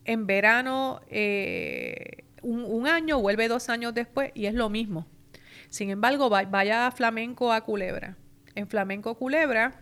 en 0.05 0.27
verano 0.27 1.01
eh, 1.11 2.25
un, 2.43 2.87
año, 2.87 3.21
vuelve 3.21 3.47
dos 3.47 3.69
años 3.69 3.95
después 3.95 4.33
y 4.35 4.47
es 4.47 4.55
lo 4.55 4.69
mismo. 4.69 5.07
Sin 5.69 5.91
embargo, 5.91 6.29
vaya 6.29 6.87
a 6.87 6.91
Flamenco 6.91 7.53
a 7.53 7.61
Culebra. 7.61 8.17
En 8.59 8.67
Flamenco 8.67 9.15
Culebra 9.15 9.73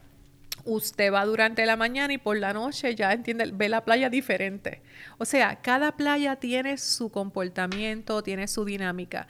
usted 0.67 1.11
va 1.11 1.25
durante 1.25 1.65
la 1.65 1.77
mañana 1.77 2.13
y 2.13 2.19
por 2.19 2.37
la 2.37 2.53
noche 2.53 2.95
ya 2.95 3.11
entiende, 3.11 3.51
ve 3.55 3.71
la 3.71 3.87
playa 3.87 4.11
diferente. 4.11 4.83
O 5.17 5.25
sea, 5.25 5.63
cada 5.63 5.97
playa 5.97 6.37
tiene 6.37 6.77
su 6.77 7.11
comportamiento, 7.11 8.23
tiene 8.23 8.47
su 8.47 8.67
dinámica. 8.67 9.29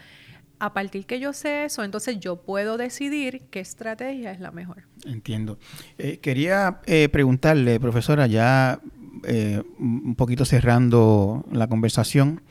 A 0.58 0.72
partir 0.72 1.06
que 1.06 1.20
yo 1.20 1.32
sé 1.32 1.66
eso, 1.66 1.84
entonces 1.84 2.18
yo 2.18 2.42
puedo 2.42 2.76
decidir 2.76 3.42
qué 3.52 3.60
estrategia 3.60 4.32
es 4.32 4.40
la 4.40 4.50
mejor. 4.50 4.88
Entiendo. 5.04 5.60
Eh, 5.96 6.18
quería 6.18 6.80
eh, 6.86 7.08
preguntarle, 7.08 7.78
profesora, 7.78 8.26
ya 8.26 8.80
eh, 9.22 9.62
un 9.78 10.16
poquito 10.16 10.44
cerrando 10.44 11.44
la 11.52 11.68
conversación. 11.68 12.42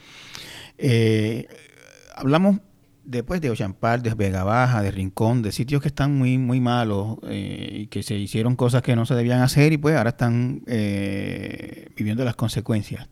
hablamos 2.16 2.60
después 3.06 3.42
de 3.42 3.50
Ocean 3.50 3.76
de 4.02 4.14
Vega 4.16 4.44
Baja, 4.44 4.82
de 4.82 4.92
Rincón, 4.92 5.42
de 5.42 5.52
sitios 5.52 5.82
que 5.82 5.88
están 5.88 6.18
muy, 6.18 6.38
muy 6.38 6.60
malos 6.60 7.18
eh, 7.28 7.70
y 7.82 7.88
que 7.88 8.04
se 8.04 8.16
hicieron 8.16 8.56
cosas 8.56 8.82
que 8.82 8.96
no 8.96 9.06
se 9.06 9.16
debían 9.16 9.42
hacer 9.42 9.74
y 9.74 9.78
pues 9.78 9.96
ahora 9.96 10.12
están 10.12 10.64
eh, 10.68 11.90
viviendo 11.96 12.26
las 12.26 12.36
consecuencias. 12.36 13.08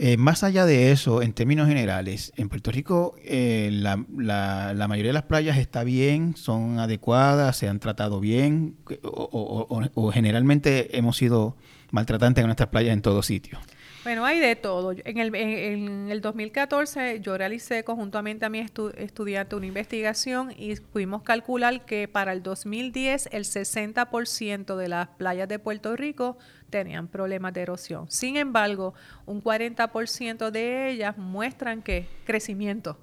Eh, 0.00 0.16
más 0.16 0.44
allá 0.44 0.64
de 0.64 0.92
eso, 0.92 1.22
en 1.22 1.32
términos 1.32 1.66
generales, 1.66 2.32
en 2.36 2.48
Puerto 2.48 2.70
Rico 2.70 3.16
la, 3.26 4.04
la, 4.16 4.88
mayoría 4.88 5.08
de 5.08 5.14
las 5.14 5.24
playas 5.24 5.58
está 5.58 5.82
bien, 5.82 6.36
son 6.36 6.78
adecuadas, 6.78 7.56
se 7.56 7.68
han 7.68 7.80
tratado 7.80 8.20
bien 8.20 8.76
o, 9.02 10.10
generalmente 10.12 10.96
hemos 10.96 11.16
sido 11.16 11.56
maltratantes 11.90 12.42
en 12.42 12.46
nuestras 12.46 12.68
playas 12.68 12.92
en 12.92 13.02
todos 13.02 13.26
sitios. 13.26 13.60
Bueno, 14.08 14.24
hay 14.24 14.40
de 14.40 14.56
todo. 14.56 14.92
En 15.04 15.18
el, 15.18 15.34
en, 15.34 16.10
el 16.10 16.22
2014 16.22 17.20
yo 17.20 17.36
realicé 17.36 17.84
conjuntamente 17.84 18.46
a 18.46 18.48
mi 18.48 18.60
estudiante 18.60 19.54
una 19.54 19.66
investigación 19.66 20.50
y 20.56 20.76
pudimos 20.76 21.22
calcular 21.22 21.84
que 21.84 22.08
para 22.08 22.32
el 22.32 22.42
2010 22.42 23.28
el 23.32 23.44
60% 23.44 24.76
de 24.76 24.88
las 24.88 25.08
playas 25.08 25.46
de 25.46 25.58
Puerto 25.58 25.94
Rico 25.94 26.38
tenían 26.70 27.08
problemas 27.08 27.52
de 27.52 27.60
erosión. 27.60 28.10
Sin 28.10 28.38
embargo, 28.38 28.94
un 29.26 29.44
40% 29.44 30.50
de 30.52 30.88
ellas 30.88 31.18
muestran 31.18 31.82
que 31.82 32.08
crecimiento. 32.24 32.96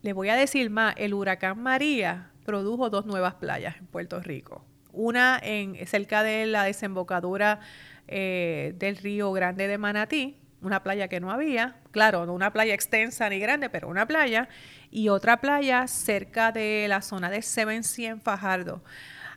Le 0.00 0.14
voy 0.14 0.30
a 0.30 0.34
decir 0.34 0.70
más, 0.70 0.94
el 0.96 1.12
huracán 1.12 1.62
María 1.62 2.30
produjo 2.46 2.88
dos 2.88 3.04
nuevas 3.04 3.34
playas 3.34 3.76
en 3.76 3.86
Puerto 3.86 4.18
Rico. 4.18 4.64
Una 4.94 5.38
en 5.42 5.86
cerca 5.86 6.22
de 6.22 6.46
la 6.46 6.64
desembocadura 6.64 7.60
eh, 8.08 8.74
del 8.76 8.96
río 8.96 9.32
Grande 9.32 9.68
de 9.68 9.78
Manatí, 9.78 10.36
una 10.60 10.82
playa 10.82 11.08
que 11.08 11.20
no 11.20 11.30
había, 11.30 11.76
claro, 11.90 12.24
no 12.26 12.34
una 12.34 12.52
playa 12.52 12.74
extensa 12.74 13.28
ni 13.28 13.38
grande, 13.38 13.68
pero 13.68 13.88
una 13.88 14.06
playa, 14.06 14.48
y 14.90 15.08
otra 15.08 15.40
playa 15.40 15.86
cerca 15.88 16.52
de 16.52 16.86
la 16.88 17.02
zona 17.02 17.30
de 17.30 17.42
Seven 17.42 17.82
en 17.98 18.20
Fajardo. 18.20 18.82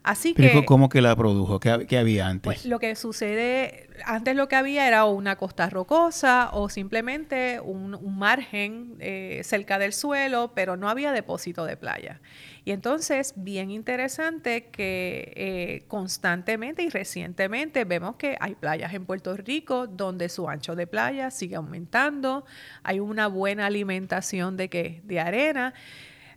Así 0.05 0.35
que, 0.35 0.63
¿Cómo 0.65 0.87
que 0.87 1.01
la 1.01 1.15
produjo? 1.15 1.59
¿Qué, 1.59 1.97
había 1.97 2.27
antes? 2.27 2.43
Pues 2.43 2.65
lo 2.67 2.77
que 2.77 2.95
sucede, 2.95 3.89
antes 4.05 4.35
lo 4.35 4.47
que 4.47 4.55
había 4.55 4.87
era 4.87 5.05
una 5.05 5.35
costa 5.35 5.67
rocosa 5.67 6.51
o 6.53 6.69
simplemente 6.69 7.59
un, 7.59 7.97
margen 8.15 8.97
eh, 8.99 9.41
cerca 9.43 9.79
del 9.79 9.93
suelo, 9.93 10.51
pero 10.53 10.77
no 10.77 10.89
había 10.89 11.11
depósito 11.11 11.65
de 11.65 11.75
playa. 11.75 12.21
Y 12.65 12.71
entonces, 12.71 13.33
bien 13.35 13.71
interesante 13.71 14.67
que 14.67 15.33
eh, 15.35 15.85
constantemente 15.87 16.83
y 16.83 16.89
recientemente 16.89 17.83
vemos 17.83 18.17
que 18.17 18.37
hay 18.39 18.53
playas 18.53 18.93
en 18.93 19.07
Puerto 19.07 19.35
Rico 19.35 19.87
donde 19.87 20.29
su 20.29 20.47
ancho 20.47 20.75
de 20.75 20.85
playa 20.85 21.31
sigue 21.31 21.55
aumentando, 21.55 22.45
hay 22.83 22.99
una 22.99 23.25
buena 23.25 23.65
alimentación 23.65 24.55
de, 24.55 24.69
¿qué? 24.69 25.01
de 25.03 25.19
arena 25.19 25.73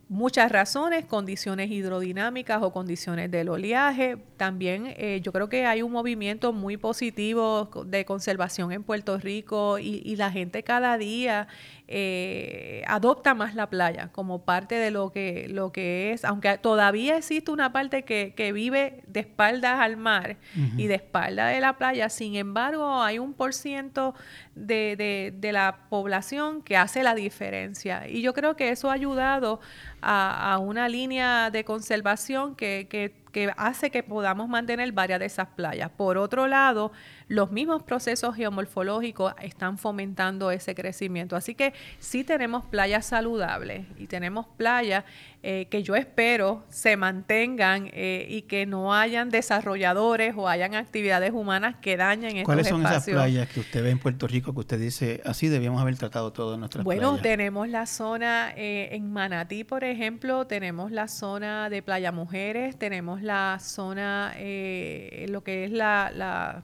muchas 0.08 0.50
razones, 0.50 1.04
condiciones 1.04 1.70
hidrodinámicas 1.70 2.62
o 2.62 2.72
condiciones 2.72 3.30
del 3.30 3.48
oleaje. 3.50 4.16
También 4.36 4.94
eh, 4.96 5.20
yo 5.22 5.32
creo 5.32 5.48
que 5.48 5.66
hay 5.66 5.82
un 5.82 5.92
movimiento 5.92 6.52
muy 6.52 6.76
positivo 6.76 7.70
de 7.84 8.04
conservación 8.04 8.72
en 8.72 8.82
Puerto 8.82 9.18
Rico 9.18 9.78
y, 9.78 10.02
y 10.04 10.16
la 10.16 10.30
gente 10.30 10.62
cada 10.62 10.96
día 10.96 11.48
eh, 11.90 12.82
adopta 12.86 13.32
más 13.32 13.54
la 13.54 13.70
playa 13.70 14.10
como 14.12 14.44
parte 14.44 14.74
de 14.74 14.90
lo 14.90 15.10
que, 15.10 15.46
lo 15.48 15.72
que 15.72 16.12
es, 16.12 16.22
aunque 16.26 16.58
todavía 16.58 17.16
existe 17.16 17.50
una 17.50 17.72
parte 17.72 18.02
que, 18.02 18.34
que 18.36 18.52
vive 18.52 19.02
de 19.06 19.20
espaldas 19.20 19.80
al 19.80 19.96
mar 19.96 20.36
y 20.76 20.86
de 20.86 20.96
espaldas 20.96 21.54
de 21.54 21.60
la 21.60 21.78
playa, 21.78 22.10
sin 22.10 22.36
embargo 22.36 23.00
hay 23.00 23.18
un 23.18 23.32
por 23.32 23.54
ciento 23.54 24.14
de, 24.54 24.96
de, 24.98 25.32
de, 25.34 25.52
la 25.52 25.86
población 25.88 26.60
que 26.60 26.76
hace 26.76 27.02
la 27.02 27.14
diferencia. 27.14 28.06
Y 28.06 28.20
yo 28.20 28.34
creo 28.34 28.54
que 28.54 28.68
eso 28.68 28.90
ha 28.90 28.92
ayudado 28.92 29.58
a, 30.02 30.58
una 30.60 30.88
línea 30.88 31.50
de 31.50 31.64
conservación 31.64 32.54
que, 32.54 32.86
que, 32.88 33.14
que 33.32 33.52
hace 33.56 33.90
que 33.90 34.02
podamos 34.02 34.48
mantener 34.48 34.90
varias 34.92 35.20
de 35.20 35.26
esas 35.26 35.48
playas. 35.48 35.90
Por 35.90 36.18
otro 36.18 36.46
lado, 36.46 36.92
los 37.28 37.52
mismos 37.52 37.82
procesos 37.82 38.34
geomorfológicos 38.34 39.34
están 39.42 39.78
fomentando 39.78 40.50
ese 40.50 40.74
crecimiento. 40.74 41.36
Así 41.36 41.54
que 41.54 41.74
sí 41.98 42.24
tenemos 42.24 42.64
playas 42.64 43.06
saludables 43.06 43.86
y 43.98 44.06
tenemos 44.06 44.46
playas 44.56 45.04
eh, 45.42 45.68
que 45.70 45.82
yo 45.82 45.94
espero 45.94 46.64
se 46.68 46.96
mantengan 46.96 47.90
eh, 47.92 48.26
y 48.28 48.42
que 48.42 48.66
no 48.66 48.94
hayan 48.94 49.30
desarrolladores 49.30 50.34
o 50.36 50.48
hayan 50.48 50.74
actividades 50.74 51.32
humanas 51.32 51.76
que 51.80 51.96
dañen 51.96 52.38
estos 52.38 52.44
¿Cuáles 52.44 52.68
son 52.68 52.84
esas 52.84 53.04
playas 53.04 53.48
que 53.48 53.60
usted 53.60 53.82
ve 53.82 53.90
en 53.90 53.98
Puerto 53.98 54.26
Rico 54.26 54.52
que 54.52 54.60
usted 54.60 54.80
dice, 54.80 55.22
así 55.24 55.48
debíamos 55.48 55.80
haber 55.80 55.96
tratado 55.96 56.32
todas 56.32 56.58
nuestras 56.58 56.84
bueno, 56.84 57.10
Bueno, 57.10 57.22
tenemos 57.22 57.68
la 57.68 57.86
zona 57.86 58.52
eh, 58.56 58.88
en 58.92 59.12
Manatí, 59.12 59.64
por 59.64 59.84
ejemplo, 59.84 60.46
tenemos 60.46 60.90
la 60.90 61.08
zona 61.08 61.70
de 61.70 61.82
Playa 61.82 62.10
Mujeres, 62.10 62.76
tenemos 62.78 63.22
la 63.22 63.58
zona, 63.60 64.32
lo 64.34 65.44
que 65.44 65.64
es 65.64 65.70
la 65.70 66.10
la, 66.14 66.62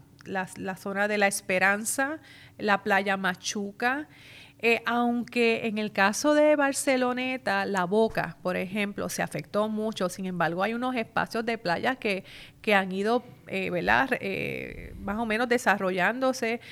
zona 0.77 1.09
de 1.09 1.18
la 1.18 1.27
Esperanza, 1.27 2.18
la 2.59 2.83
playa 2.83 3.16
Machuca. 3.16 4.09
Eh, 4.66 4.81
aunque 4.87 5.66
en 5.66 5.77
el 5.77 5.93
caso 5.93 6.33
de 6.33 6.57
Barceloneta, 6.57 7.66
la 7.66 7.85
boca, 7.85 8.39
por 8.43 8.57
ejemplo, 8.57 9.11
se 9.11 9.22
afectó 9.22 9.68
mucho, 9.68 10.09
sin 10.09 10.25
embargo, 10.25 10.62
hay 10.62 10.72
unos 10.72 10.97
espacios 10.97 11.45
de 11.45 11.59
playa 11.59 11.97
que, 11.97 12.25
que 12.62 12.75
han 12.75 12.91
ido, 12.91 13.25
eh, 13.47 13.70
eh, 14.20 14.95
más 14.99 15.18
o 15.18 15.27
menos 15.27 15.51
desarrollándose 15.51 16.62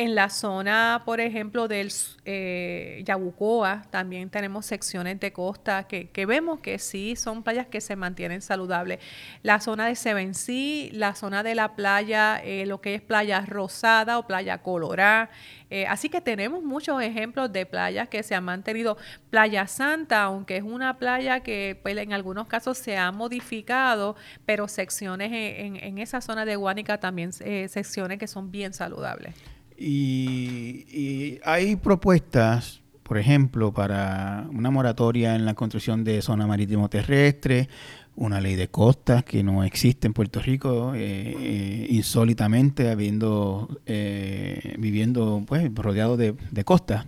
en 0.00 0.14
la 0.14 0.30
zona, 0.30 1.02
por 1.04 1.20
ejemplo, 1.20 1.68
del 1.68 1.92
eh, 2.24 3.02
Yabucoa, 3.04 3.82
también 3.90 4.30
tenemos 4.30 4.64
secciones 4.64 5.20
de 5.20 5.30
costa 5.34 5.86
que, 5.86 6.08
vemos 6.24 6.60
que 6.60 6.78
sí 6.78 7.16
son 7.16 7.42
playas 7.42 7.66
que 7.66 7.82
se 7.82 7.96
mantienen 7.96 8.40
saludables. 8.40 8.98
La 9.42 9.60
zona 9.60 9.86
de 9.86 9.94
Sevencí, 9.96 10.88
la 10.94 11.14
zona 11.14 11.42
de 11.42 11.54
la 11.54 11.76
playa, 11.76 12.40
eh, 12.42 12.64
lo 12.64 12.80
que 12.80 12.94
es 12.94 13.02
playa 13.02 13.44
rosada 13.46 14.16
o 14.16 14.26
playa 14.26 14.62
colorada. 14.62 15.28
Eh, 15.68 15.86
así 15.86 16.08
que 16.08 16.22
tenemos 16.22 16.62
muchos 16.62 17.02
ejemplos 17.02 17.52
de 17.52 17.66
playas 17.66 18.08
que 18.08 18.22
se 18.22 18.34
han 18.34 18.44
mantenido. 18.44 18.96
Playa 19.28 19.66
Santa, 19.66 20.22
aunque 20.22 20.56
es 20.56 20.62
una 20.62 20.96
playa 20.96 21.40
que 21.40 21.78
pues, 21.82 21.94
en 21.98 22.14
algunos 22.14 22.46
casos 22.46 22.78
se 22.78 22.96
ha 22.96 23.12
modificado, 23.12 24.16
pero 24.46 24.66
secciones 24.66 25.30
en, 25.30 25.76
en 25.76 25.98
esa 25.98 26.22
zona 26.22 26.46
de 26.46 26.56
Guánica 26.56 26.98
también 27.00 27.34
secciones 27.34 28.18
que 28.18 28.26
son 28.26 28.50
bien 28.50 28.72
saludables. 28.72 29.34
Y, 29.82 31.40
hay 31.42 31.76
propuestas, 31.76 32.82
por 33.02 33.16
ejemplo, 33.16 33.72
para 33.72 34.46
una 34.52 34.70
moratoria 34.70 35.34
en 35.34 35.46
la 35.46 35.54
construcción 35.54 36.04
de 36.04 36.20
zona 36.20 36.46
marítimo 36.46 36.90
terrestre, 36.90 37.68
una 38.14 38.42
ley 38.42 38.56
de 38.56 38.68
costas 38.68 39.24
que 39.24 39.42
no 39.42 39.64
existe 39.64 40.06
en 40.06 40.12
Puerto 40.12 40.40
Rico, 40.40 40.92
eh, 40.94 41.34
eh, 41.38 41.86
insólitamente 41.88 42.90
habiendo 42.90 43.80
eh, 43.86 44.74
viviendo 44.78 45.42
pues 45.46 45.74
rodeado 45.74 46.18
de, 46.18 46.34
de 46.50 46.64
costas. 46.64 47.06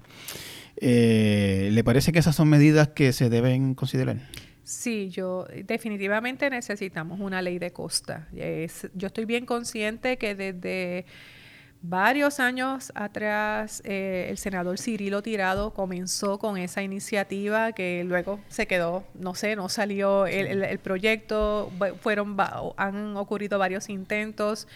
¿Le 0.80 1.82
parece 1.84 2.10
que 2.10 2.20
esas 2.20 2.34
son 2.34 2.48
medidas 2.48 2.88
que 2.88 3.12
se 3.12 3.28
deben 3.28 3.74
considerar? 3.74 4.16
Sí, 4.64 5.10
yo 5.10 5.46
definitivamente 5.66 6.48
necesitamos 6.48 7.20
una 7.20 7.42
ley 7.42 7.58
de 7.58 7.72
costa. 7.72 8.28
yo 8.32 9.06
estoy 9.06 9.26
bien 9.26 9.44
consciente 9.44 10.16
que 10.16 10.34
desde 10.34 11.04
Varios 11.84 12.38
años 12.38 12.92
atrás, 12.94 13.82
eh, 13.84 14.28
el 14.30 14.38
senador 14.38 14.78
Cirilo 14.78 15.20
Tirado 15.20 15.74
comenzó 15.74 16.38
con 16.38 16.56
esa 16.56 16.80
iniciativa 16.80 17.72
que 17.72 18.04
luego 18.04 18.38
se 18.48 18.68
quedó, 18.68 19.02
no 19.14 19.34
sé, 19.34 19.56
no 19.56 19.68
salió 19.68 20.26
el, 20.26 20.78
proyecto, 20.78 21.72
fueron, 22.00 22.36
han 22.76 23.16
ocurrido 23.16 23.58
varios 23.58 23.88
intentos 23.88 24.68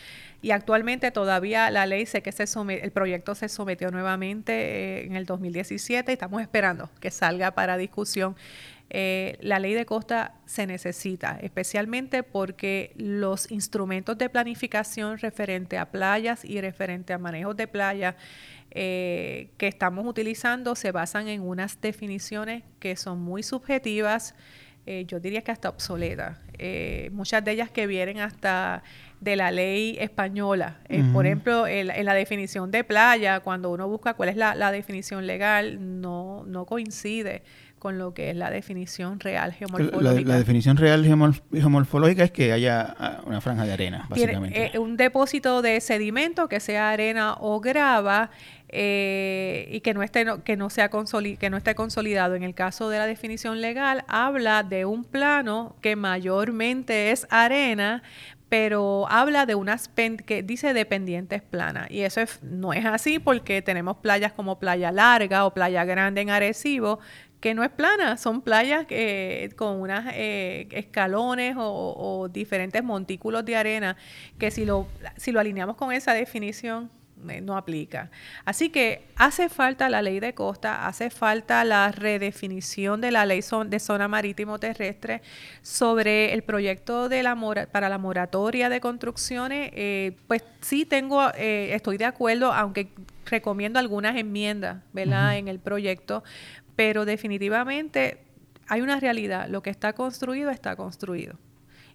y 0.43 0.51
actualmente 0.51 1.13
todavía 1.13 1.71
la 1.71 1.87
ley, 1.87 2.07
sé 2.07 2.23
que 2.23 2.33
se 2.33 2.45
el 2.83 2.91
proyecto 2.91 3.37
se 3.37 3.49
sometió 3.49 3.93
nuevamente 3.93 4.53
eh, 4.53 5.07
en 5.07 5.15
el 5.15 5.27
2017 5.27 6.11
y 6.11 6.13
estamos 6.13 6.43
esperando 6.43 6.91
que 6.99 7.13
salga 7.13 7.53
para 7.53 7.77
discusión 7.77 8.35
eh, 8.89 9.37
la 9.41 9.59
ley 9.59 9.75
de 9.75 9.85
costa 9.85 10.35
se 10.45 10.67
necesita, 10.67 11.39
especialmente 11.43 12.23
porque 12.23 12.93
los 12.97 13.51
instrumentos 13.51 14.17
de 14.17 14.29
planificación 14.29 15.19
referente 15.19 15.77
a 15.77 15.91
playas 15.91 16.45
y 16.45 16.61
referente 16.61 17.13
a 17.13 17.19
manejos 17.19 17.57
de 17.57 17.67
playa 17.67 18.17
eh, 18.71 19.51
que 19.59 19.67
estamos 19.67 20.07
utilizando 20.07 20.77
se 20.77 20.93
basan 20.93 21.27
en 21.27 21.43
unas 21.43 21.81
definiciones 21.81 22.63
que 22.79 22.95
son 22.95 23.21
muy 23.21 23.43
subjetivas, 23.43 24.37
eh, 24.87 25.05
yo 25.09 25.19
diría 25.19 25.43
que 25.43 25.51
hasta 25.51 25.69
obsoletas. 25.69 26.39
muchas 27.11 27.45
de 27.45 27.53
ellas 27.53 27.71
que 27.71 27.89
vienen 27.89 28.21
hasta 28.21 28.85
de 29.21 29.35
la 29.35 29.51
ley 29.51 29.97
española. 29.99 30.79
Por 31.13 31.27
ejemplo, 31.27 31.67
en, 31.67 31.87
la 31.89 32.15
definición 32.15 32.71
de 32.71 32.85
playa, 32.85 33.41
cuando 33.41 33.71
uno 33.71 33.89
busca 33.89 34.15
cuál 34.15 34.29
es 34.29 34.37
la, 34.37 34.55
la 34.55 34.71
definición 34.71 35.27
legal, 35.27 36.01
no, 36.01 36.45
no 36.47 36.67
coincide 36.67 37.43
con 37.79 37.99
lo 37.99 38.15
que 38.15 38.31
es 38.31 38.37
la 38.37 38.51
definición 38.51 39.21
real 39.21 39.53
geomorfológica. 39.53 40.29
La, 40.29 40.39
definición 40.39 40.77
real 40.77 41.05
geomorfológica 41.53 42.25
es 42.25 42.31
que 42.31 42.53
haya 42.53 42.95
ah, 42.99 43.23
una 43.27 43.41
franja 43.41 43.65
de 43.65 43.73
arena, 43.73 44.07
básicamente. 44.09 44.73
Eh, 44.75 44.79
un 44.79 44.97
depósito 44.97 45.63
de 45.63 45.81
sedimento, 45.81 46.49
que 46.49 46.61
sea 46.61 46.91
arena 46.91 47.37
o 47.39 47.61
grava, 47.61 48.31
eh, 48.69 49.69
y 49.71 49.81
que 49.81 49.95
no 49.95 50.03
esté 50.03 50.27
que 50.45 50.57
no 50.57 50.71
sea 50.71 50.91
que 50.91 51.51
no 51.51 51.57
esté 51.57 51.75
consolidado. 51.75 52.35
En 52.35 52.43
el 52.43 52.55
caso 52.55 52.89
de 52.89 52.99
la 52.99 53.07
definición 53.07 53.61
legal, 53.61 54.05
habla 54.09 54.63
de 54.63 54.85
un 54.85 55.05
plano 55.05 55.77
que 55.83 55.95
mayormente 55.95 57.13
es 57.13 57.27
arena, 57.31 58.03
pero 58.49 59.07
habla 59.11 59.45
de 59.47 59.55
unas 59.55 59.89
que 60.25 60.43
dice 60.43 60.73
dependientes 60.73 61.43
planas 61.43 61.91
y 61.91 62.03
eso 62.03 62.21
no 62.43 62.73
es 62.73 62.85
así 62.85 63.19
porque 63.19 63.61
tenemos 63.61 63.97
playas 63.97 64.33
como 64.33 64.59
Playa 64.59 64.93
Larga 64.93 65.47
o 65.47 65.53
Playa 65.53 65.85
Grande 65.85 66.21
en 66.21 66.31
Arecibo 66.31 67.01
que 67.41 67.55
no 67.55 67.63
es 67.65 67.71
plana, 67.71 68.17
son 68.17 68.43
playas 68.43 68.87
que, 68.87 69.53
con 69.57 69.81
unos 69.81 70.05
eh, 70.13 70.69
escalones 70.71 71.57
o, 71.59 72.29
diferentes 72.31 72.83
montículos 72.83 73.45
de 73.45 73.57
arena 73.57 73.97
que 74.39 74.51
si 74.51 74.65
lo, 74.65 74.89
si 75.17 75.33
lo 75.33 75.41
alineamos 75.41 75.77
con 75.77 75.93
esa 75.93 76.13
definición 76.13 76.91
eh, 77.29 77.41
no 77.41 77.57
aplica. 77.57 78.11
Así 78.45 78.71
que 78.71 79.05
hace 79.17 79.49
falta 79.49 79.89
la 79.89 80.03
ley 80.03 80.21
de 80.21 80.35
costa, 80.35 80.87
hace 80.87 81.11
falta 81.11 81.65
la 81.65 81.93
redefinición 81.93 83.01
de 83.01 83.11
la 83.11 83.25
ley 83.27 83.41
de 83.67 83.81
zona 83.81 84.09
marítimo 84.09 84.59
terrestre 84.59 85.23
sobre 85.63 86.35
el 86.35 86.43
proyecto 86.43 87.09
de 87.09 87.23
la 87.23 87.37
para 87.71 87.89
la 87.89 87.99
moratoria 87.99 88.69
de 88.69 88.81
construcciones. 88.81 89.71
Eh, 89.75 90.17
pues 90.27 90.43
sí 90.61 90.85
tengo, 90.85 91.33
estoy 91.35 91.97
de 91.97 92.07
acuerdo, 92.07 92.53
aunque 92.53 92.89
recomiendo 93.25 93.79
algunas 93.79 94.17
enmiendas, 94.17 94.79
¿verdad? 94.93 95.37
En 95.37 95.49
el 95.49 95.59
proyecto 95.59 96.23
pero 96.77 97.05
definitivamente 97.05 98.19
hay 98.69 98.83
una 98.83 99.01
realidad, 99.01 99.49
lo 99.49 99.63
que 99.63 99.71
está 99.71 99.93
construido 99.95 100.51
está 100.51 100.77
construido. 100.77 101.35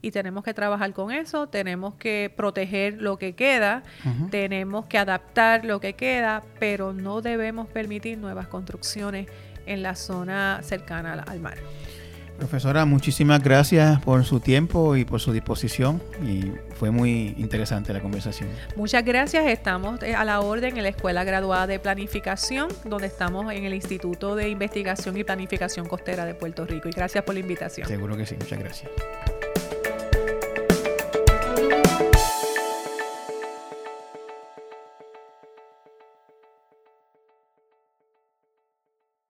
Y 0.02 0.10
tenemos 0.10 0.44
que 0.44 0.54
trabajar 0.56 0.94
con 0.94 1.12
eso, 1.12 1.48
tenemos 1.48 1.94
que 1.94 2.34
proteger 2.36 3.02
lo 3.02 3.18
que 3.18 3.34
queda, 3.34 3.84
tenemos 4.32 4.88
que 4.88 4.98
adaptar 4.98 5.64
lo 5.64 5.80
que 5.80 5.94
queda, 5.94 6.44
pero 6.60 6.92
no 6.92 7.22
debemos 7.22 7.68
permitir 7.68 8.18
nuevas 8.18 8.48
construcciones 8.48 9.28
en 9.68 9.84
la 9.84 9.96
zona 9.96 10.62
cercana 10.64 11.14
al 11.14 11.40
mar. 11.40 11.58
Profesora, 12.42 12.86
muchísimas 12.86 13.44
gracias 13.44 14.02
por 14.02 14.26
su 14.26 14.40
tiempo 14.40 14.96
y 14.96 15.06
por 15.06 15.20
su 15.20 15.32
disposición 15.32 16.02
y 16.26 16.52
fue 16.74 16.90
muy 16.90 17.36
interesante 17.38 17.94
la 17.94 18.00
conversación. 18.00 18.50
Muchas 18.76 19.06
gracias, 19.06 19.46
estamos 19.46 20.02
eh, 20.02 20.16
a 20.16 20.26
la 20.26 20.40
orden 20.42 20.76
en 20.76 20.82
la 20.82 20.90
Escuela 20.90 21.24
Graduada 21.24 21.68
de 21.68 21.78
Planificación, 21.78 22.70
donde 22.84 23.06
estamos 23.06 23.54
en 23.54 23.66
el 23.66 23.76
Instituto 23.76 24.36
de 24.36 24.50
Investigación 24.50 25.18
y 25.18 25.24
Planificación 25.24 25.88
Costera 25.88 26.26
de 26.26 26.34
Puerto 26.34 26.66
Rico 26.66 26.90
y 26.90 26.92
gracias 26.94 27.24
por 27.24 27.36
la 27.36 27.42
invitación. 27.42 27.88
Seguro 27.88 28.18
que 28.18 28.26
sí, 28.26 28.36
muchas 28.40 28.58
gracias. 28.58 28.90